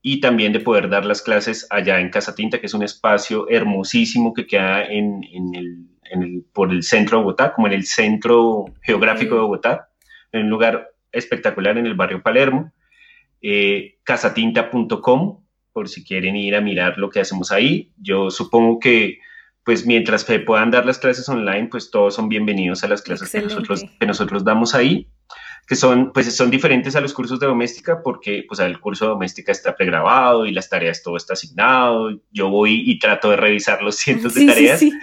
y 0.00 0.20
también 0.20 0.52
de 0.52 0.60
poder 0.60 0.88
dar 0.88 1.04
las 1.04 1.20
clases 1.20 1.66
allá 1.70 2.00
en 2.00 2.08
Casa 2.08 2.34
Tinta, 2.34 2.58
que 2.58 2.66
es 2.66 2.74
un 2.74 2.82
espacio 2.82 3.48
hermosísimo 3.50 4.32
que 4.32 4.46
queda 4.46 4.84
en, 4.84 5.22
en 5.24 5.54
el, 5.54 5.86
en 6.10 6.22
el, 6.22 6.44
por 6.52 6.72
el 6.72 6.82
centro 6.82 7.18
de 7.18 7.24
Bogotá, 7.24 7.52
como 7.52 7.66
en 7.66 7.74
el 7.74 7.84
centro 7.84 8.64
geográfico 8.82 9.34
de 9.34 9.40
Bogotá, 9.42 9.90
en 10.32 10.44
un 10.44 10.50
lugar 10.50 10.88
espectacular 11.12 11.78
en 11.78 11.86
el 11.86 11.94
barrio 11.94 12.22
Palermo. 12.22 12.72
Eh, 13.40 13.98
casatinta.com, 14.02 15.44
por 15.72 15.88
si 15.88 16.04
quieren 16.04 16.36
ir 16.36 16.56
a 16.56 16.60
mirar 16.60 16.98
lo 16.98 17.10
que 17.10 17.20
hacemos 17.20 17.52
ahí. 17.52 17.92
Yo 17.96 18.30
supongo 18.30 18.78
que 18.78 19.20
pues 19.68 19.84
mientras 19.84 20.22
se 20.22 20.40
puedan 20.40 20.70
dar 20.70 20.86
las 20.86 20.98
clases 20.98 21.28
online, 21.28 21.68
pues 21.70 21.90
todos 21.90 22.14
son 22.14 22.30
bienvenidos 22.30 22.84
a 22.84 22.88
las 22.88 23.02
clases 23.02 23.30
que 23.30 23.42
nosotros, 23.42 23.84
que 24.00 24.06
nosotros 24.06 24.42
damos 24.42 24.74
ahí, 24.74 25.10
que 25.66 25.76
son, 25.76 26.10
pues 26.14 26.34
son 26.34 26.50
diferentes 26.50 26.96
a 26.96 27.02
los 27.02 27.12
cursos 27.12 27.38
de 27.38 27.46
doméstica 27.48 28.02
porque 28.02 28.46
pues 28.48 28.60
el 28.60 28.80
curso 28.80 29.04
de 29.04 29.10
doméstica 29.10 29.52
está 29.52 29.76
pregrabado 29.76 30.46
y 30.46 30.52
las 30.52 30.70
tareas 30.70 31.02
todo 31.02 31.18
está 31.18 31.34
asignado. 31.34 32.18
Yo 32.30 32.48
voy 32.48 32.82
y 32.90 32.98
trato 32.98 33.28
de 33.28 33.36
revisar 33.36 33.82
los 33.82 33.96
cientos 33.96 34.32
Sí, 34.32 34.46
de 34.46 34.52
tareas, 34.54 34.80
sí, 34.80 34.90
sí. 34.90 34.98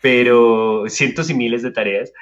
pero 0.00 0.84
cientos 0.88 1.28
y 1.28 1.34
miles 1.34 1.62
de 1.62 1.70
tareas. 1.70 2.14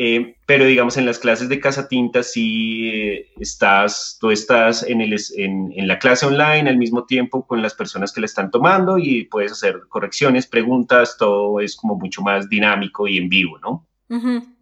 Eh, 0.00 0.36
pero 0.46 0.64
digamos 0.64 0.96
en 0.96 1.06
las 1.06 1.18
clases 1.18 1.48
de 1.48 1.58
Casa 1.58 1.88
Tinta 1.88 2.22
sí 2.22 2.88
eh, 2.88 3.32
estás, 3.40 4.16
tú 4.20 4.30
estás 4.30 4.84
en, 4.84 5.00
el, 5.00 5.12
en, 5.36 5.72
en, 5.74 5.88
la 5.88 5.98
clase 5.98 6.24
online 6.24 6.70
al 6.70 6.78
mismo 6.78 7.04
tiempo 7.04 7.44
con 7.44 7.62
las 7.62 7.74
personas 7.74 8.12
que 8.12 8.20
la 8.20 8.26
están 8.26 8.52
tomando 8.52 8.96
y 8.96 9.24
puedes 9.24 9.50
hacer 9.50 9.80
correcciones, 9.88 10.46
preguntas, 10.46 11.16
todo 11.18 11.58
es 11.58 11.74
como 11.74 11.96
mucho 11.96 12.22
más 12.22 12.48
dinámico 12.48 13.08
y 13.08 13.18
en 13.18 13.28
vivo, 13.28 13.58
¿no? 13.58 13.88
Uh 14.08 14.20
-huh. 14.20 14.56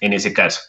En 0.00 0.12
ese 0.12 0.32
caso. 0.32 0.60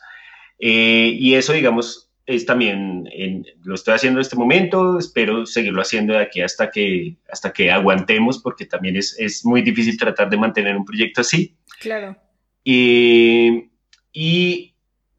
Eh, 0.58 1.16
y 1.16 1.36
eso, 1.36 1.54
digamos, 1.54 2.10
es 2.26 2.48
también, 2.48 3.08
en, 3.12 3.46
lo 3.64 3.76
estoy 3.76 3.94
haciendo 3.94 4.20
en 4.20 4.24
este 4.24 4.36
momento, 4.36 4.98
espero 4.98 5.46
seguirlo 5.46 5.84
haciendo 5.84 6.14
de 6.14 6.24
aquí 6.24 6.42
hasta 6.42 6.72
que, 6.72 7.16
hasta 7.32 7.54
que 7.54 7.70
aguantemos, 7.70 8.40
porque 8.40 8.66
también 8.66 8.96
es, 8.96 9.16
es 9.20 9.46
muy 9.46 9.62
difícil 9.62 10.00
tratar 10.00 10.32
de 10.32 10.38
mantener 10.38 10.76
un 10.76 10.86
proyecto 10.86 11.22
así. 11.22 11.56
Claro. 11.80 12.16
Y, 12.64 13.69
y 14.12 14.74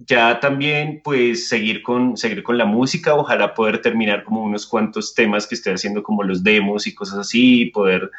ya 0.06 0.40
también 0.40 1.00
pues 1.04 1.48
seguir 1.48 1.82
con, 1.82 2.16
seguir 2.16 2.42
con 2.42 2.56
la 2.56 2.64
música, 2.64 3.14
ojalá 3.14 3.54
poder 3.54 3.82
terminar 3.82 4.24
como 4.24 4.42
unos 4.42 4.66
cuantos 4.66 5.14
temas 5.14 5.46
que 5.46 5.54
estoy 5.54 5.74
haciendo 5.74 6.02
como 6.02 6.22
los 6.22 6.42
demos 6.42 6.86
y 6.86 6.94
cosas 6.94 7.18
así, 7.18 7.62
y 7.62 7.70
poder 7.70 8.10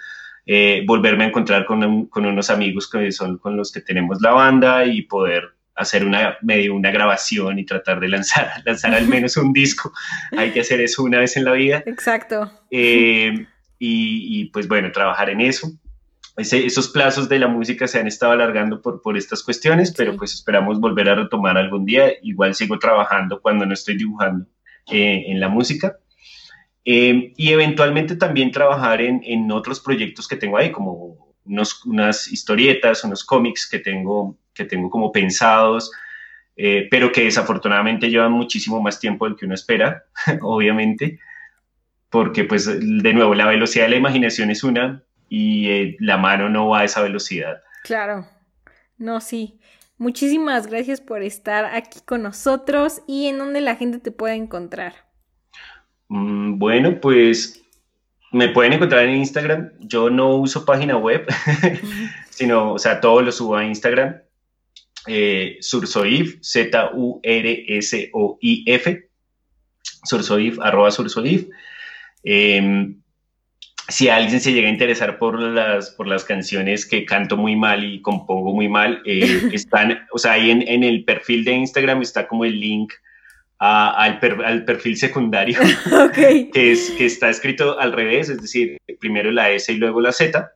eh, 0.45 0.83
volverme 0.85 1.23
a 1.23 1.27
encontrar 1.27 1.65
con, 1.65 1.83
un, 1.83 2.05
con, 2.07 2.25
unos 2.25 2.49
amigos 2.49 2.89
que 2.89 3.11
son 3.11 3.37
con 3.37 3.57
los 3.57 3.71
que 3.71 3.81
tenemos 3.81 4.21
la 4.21 4.31
banda 4.31 4.85
y 4.85 5.03
poder 5.03 5.55
hacer 5.75 6.05
una 6.05 6.37
medio 6.41 6.75
una 6.75 6.91
grabación 6.91 7.57
y 7.57 7.65
tratar 7.65 7.99
de 7.99 8.09
lanzar, 8.09 8.51
lanzar 8.65 8.93
al 8.93 9.07
menos 9.07 9.37
un 9.37 9.53
disco. 9.53 9.91
Hay 10.37 10.51
que 10.51 10.61
hacer 10.61 10.81
eso 10.81 11.03
una 11.03 11.19
vez 11.19 11.35
en 11.37 11.45
la 11.45 11.53
vida. 11.53 11.83
Exacto. 11.85 12.51
Eh, 12.69 13.47
y, 13.79 14.41
y, 14.41 14.45
pues 14.45 14.67
bueno, 14.67 14.91
trabajar 14.91 15.31
en 15.31 15.41
eso. 15.41 15.71
Ese, 16.37 16.65
esos 16.65 16.89
plazos 16.89 17.27
de 17.27 17.39
la 17.39 17.47
música 17.47 17.87
se 17.87 17.99
han 17.99 18.07
estado 18.07 18.31
alargando 18.31 18.81
por, 18.81 19.01
por 19.01 19.17
estas 19.17 19.43
cuestiones, 19.43 19.89
sí. 19.89 19.95
pero 19.97 20.15
pues 20.15 20.33
esperamos 20.33 20.79
volver 20.79 21.09
a 21.09 21.15
retomar 21.15 21.57
algún 21.57 21.85
día. 21.85 22.11
Igual 22.21 22.55
sigo 22.55 22.79
trabajando 22.79 23.41
cuando 23.41 23.65
no 23.65 23.73
estoy 23.73 23.97
dibujando 23.97 24.45
eh, 24.89 25.25
en 25.27 25.39
la 25.39 25.49
música. 25.49 25.97
Eh, 26.83 27.33
y 27.37 27.49
eventualmente 27.51 28.15
también 28.15 28.51
trabajar 28.51 29.01
en, 29.01 29.21
en, 29.23 29.51
otros 29.51 29.79
proyectos 29.79 30.27
que 30.27 30.35
tengo 30.35 30.57
ahí, 30.57 30.71
como 30.71 31.35
unos, 31.45 31.85
unas 31.85 32.31
historietas, 32.31 33.03
unos 33.03 33.23
cómics 33.23 33.69
que 33.69 33.79
tengo, 33.79 34.37
que 34.53 34.65
tengo 34.65 34.89
como 34.89 35.11
pensados, 35.11 35.91
eh, 36.55 36.87
pero 36.89 37.11
que 37.11 37.23
desafortunadamente 37.23 38.09
llevan 38.09 38.31
muchísimo 38.31 38.81
más 38.81 38.99
tiempo 38.99 39.25
del 39.25 39.35
que 39.35 39.45
uno 39.45 39.53
espera, 39.53 40.05
obviamente, 40.41 41.19
porque 42.09 42.43
pues 42.43 42.65
de 42.65 43.13
nuevo 43.13 43.35
la 43.35 43.47
velocidad 43.47 43.85
de 43.85 43.91
la 43.91 43.97
imaginación 43.97 44.49
es 44.49 44.63
una, 44.63 45.03
y 45.33 45.69
eh, 45.69 45.95
la 45.99 46.17
mano 46.17 46.49
no 46.49 46.67
va 46.67 46.81
a 46.81 46.83
esa 46.83 47.01
velocidad. 47.01 47.61
Claro, 47.85 48.27
no, 48.97 49.21
sí. 49.21 49.57
Muchísimas 49.97 50.67
gracias 50.67 50.99
por 50.99 51.23
estar 51.23 51.63
aquí 51.73 52.01
con 52.03 52.21
nosotros 52.21 53.01
y 53.07 53.27
en 53.27 53.37
dónde 53.37 53.61
la 53.61 53.77
gente 53.77 53.99
te 53.99 54.11
puede 54.11 54.35
encontrar. 54.35 54.93
Mm, 56.09 56.59
bueno, 56.59 56.99
pues 56.99 57.63
me 58.33 58.49
pueden 58.49 58.73
encontrar 58.73 59.05
en 59.05 59.15
Instagram. 59.19 59.71
Yo 59.79 60.09
no 60.09 60.35
uso 60.35 60.65
página 60.65 60.97
web, 60.97 61.25
sino, 62.29 62.73
o 62.73 62.79
sea, 62.79 62.99
todo 62.99 63.21
lo 63.21 63.31
subo 63.31 63.55
a 63.55 63.63
Instagram. 63.63 64.17
Eh, 65.07 65.59
Sursoif, 65.61 66.41
Z-U-R-S-O-I-F, 66.41 66.89
Sursoif, 70.03 70.59
arroba 70.59 70.91
Sursoif. 70.91 71.47
Eh, 72.25 72.95
si 73.87 74.09
alguien 74.09 74.39
se 74.39 74.53
llega 74.53 74.67
a 74.67 74.71
interesar 74.71 75.17
por 75.17 75.39
las, 75.39 75.91
por 75.91 76.07
las 76.07 76.23
canciones 76.23 76.85
que 76.85 77.05
canto 77.05 77.37
muy 77.37 77.55
mal 77.55 77.83
y 77.83 78.01
compongo 78.01 78.53
muy 78.53 78.69
mal, 78.69 79.01
eh, 79.05 79.49
están, 79.53 80.07
o 80.11 80.17
sea, 80.17 80.33
ahí 80.33 80.51
en, 80.51 80.67
en, 80.67 80.83
el 80.83 81.03
perfil 81.03 81.43
de 81.43 81.53
Instagram 81.53 82.01
está 82.01 82.27
como 82.27 82.45
el 82.45 82.59
link 82.59 82.93
a, 83.59 83.91
al, 83.91 84.19
per, 84.19 84.43
al, 84.43 84.65
perfil 84.65 84.97
secundario, 84.97 85.59
okay. 86.09 86.49
que, 86.53 86.71
es, 86.71 86.91
que 86.97 87.05
está 87.05 87.29
escrito 87.29 87.79
al 87.79 87.91
revés, 87.91 88.29
es 88.29 88.41
decir, 88.41 88.77
primero 88.99 89.31
la 89.31 89.51
S 89.51 89.71
y 89.71 89.77
luego 89.77 90.01
la 90.01 90.11
Z. 90.11 90.51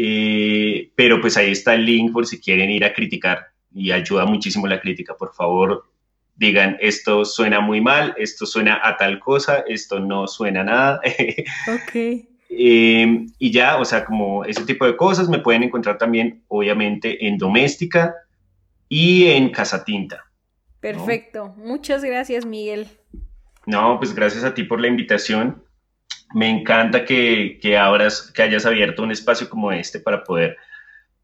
Eh, 0.00 0.92
pero 0.94 1.20
pues 1.20 1.36
ahí 1.36 1.50
está 1.50 1.74
el 1.74 1.84
link 1.84 2.12
por 2.12 2.24
si 2.24 2.40
quieren 2.40 2.70
ir 2.70 2.84
a 2.84 2.92
criticar 2.92 3.48
y 3.74 3.90
ayuda 3.90 4.26
muchísimo 4.26 4.68
la 4.68 4.80
crítica. 4.80 5.16
Por 5.16 5.34
favor, 5.34 5.90
digan, 6.38 6.76
esto 6.80 7.24
suena 7.24 7.60
muy 7.60 7.80
mal, 7.80 8.14
esto 8.16 8.46
suena 8.46 8.80
a 8.82 8.96
tal 8.96 9.18
cosa, 9.18 9.64
esto 9.66 9.98
no 10.00 10.26
suena 10.26 10.64
nada. 10.64 11.00
ok. 11.68 12.26
Em, 12.50 13.26
y 13.38 13.50
ya, 13.52 13.76
o 13.76 13.84
sea, 13.84 14.04
como 14.04 14.44
ese 14.44 14.64
tipo 14.64 14.86
de 14.86 14.96
cosas 14.96 15.28
me 15.28 15.40
pueden 15.40 15.64
encontrar 15.64 15.98
también, 15.98 16.42
obviamente, 16.48 17.26
en 17.26 17.36
Doméstica 17.36 18.14
y 18.88 19.26
en 19.26 19.50
Casa 19.50 19.84
Tinta. 19.84 20.24
Perfecto. 20.80 21.54
Muchas 21.56 22.04
gracias, 22.04 22.46
Miguel. 22.46 22.86
No, 23.66 23.98
pues 23.98 24.14
gracias 24.14 24.44
a 24.44 24.54
ti 24.54 24.62
por 24.62 24.80
la 24.80 24.86
invitación. 24.86 25.62
Me 26.32 26.48
encanta 26.48 27.04
que, 27.04 27.58
que, 27.60 27.70
que 28.34 28.42
hayas 28.42 28.64
abierto 28.64 29.02
un 29.02 29.10
espacio 29.10 29.50
como 29.50 29.72
este 29.72 29.98
para 29.98 30.22
poder, 30.22 30.56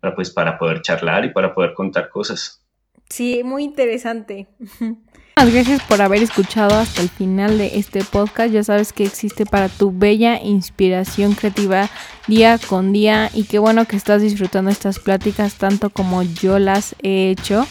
para, 0.00 0.14
pues, 0.14 0.30
para 0.30 0.58
poder 0.58 0.82
charlar 0.82 1.24
y 1.24 1.30
para 1.30 1.54
poder 1.54 1.72
contar 1.72 2.08
cosas. 2.08 2.64
Sí, 3.08 3.42
muy 3.44 3.64
interesante. 3.64 4.48
Gracias 5.36 5.82
por 5.82 6.00
haber 6.00 6.22
escuchado 6.22 6.74
hasta 6.78 7.02
el 7.02 7.10
final 7.10 7.58
de 7.58 7.78
este 7.78 8.02
podcast. 8.02 8.52
Ya 8.52 8.64
sabes 8.64 8.92
que 8.92 9.04
existe 9.04 9.44
para 9.44 9.68
tu 9.68 9.92
bella 9.92 10.40
inspiración 10.40 11.34
creativa 11.34 11.90
día 12.26 12.58
con 12.58 12.92
día 12.92 13.30
y 13.34 13.44
qué 13.44 13.58
bueno 13.58 13.84
que 13.84 13.96
estás 13.96 14.22
disfrutando 14.22 14.70
estas 14.70 14.98
pláticas 14.98 15.54
tanto 15.54 15.90
como 15.90 16.22
yo 16.22 16.58
las 16.58 16.94
he 17.02 17.30
hecho. 17.30 17.66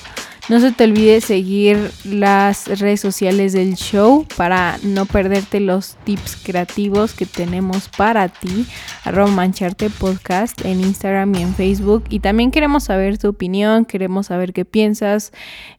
No 0.49 0.59
se 0.59 0.73
te 0.73 0.83
olvide 0.83 1.21
seguir 1.21 1.91
las 2.03 2.67
redes 2.67 2.99
sociales 2.99 3.53
del 3.53 3.75
show 3.75 4.25
para 4.35 4.77
no 4.83 5.05
perderte 5.05 5.61
los 5.61 5.95
tips 6.03 6.35
creativos 6.35 7.13
que 7.13 7.25
tenemos 7.25 7.87
para 7.87 8.27
ti. 8.27 8.65
Arroba 9.05 9.31
Mancharte 9.31 9.89
Podcast 9.89 10.65
en 10.65 10.81
Instagram 10.81 11.33
y 11.35 11.43
en 11.43 11.55
Facebook. 11.55 12.03
Y 12.09 12.19
también 12.19 12.51
queremos 12.51 12.83
saber 12.83 13.17
tu 13.17 13.29
opinión, 13.29 13.85
queremos 13.85 14.27
saber 14.27 14.51
qué 14.51 14.65
piensas, 14.65 15.31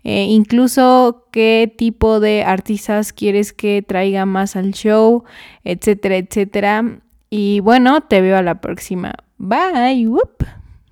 eh, 0.02 0.24
incluso 0.30 1.26
qué 1.30 1.70
tipo 1.76 2.18
de 2.18 2.42
artistas 2.44 3.12
quieres 3.12 3.52
que 3.52 3.82
traiga 3.86 4.24
más 4.24 4.56
al 4.56 4.72
show, 4.72 5.24
etcétera, 5.64 6.16
etcétera. 6.16 7.00
Y 7.28 7.60
bueno, 7.60 8.00
te 8.00 8.22
veo 8.22 8.38
a 8.38 8.42
la 8.42 8.62
próxima. 8.62 9.12
Bye. 9.36 10.06
Whoop. 10.08 10.63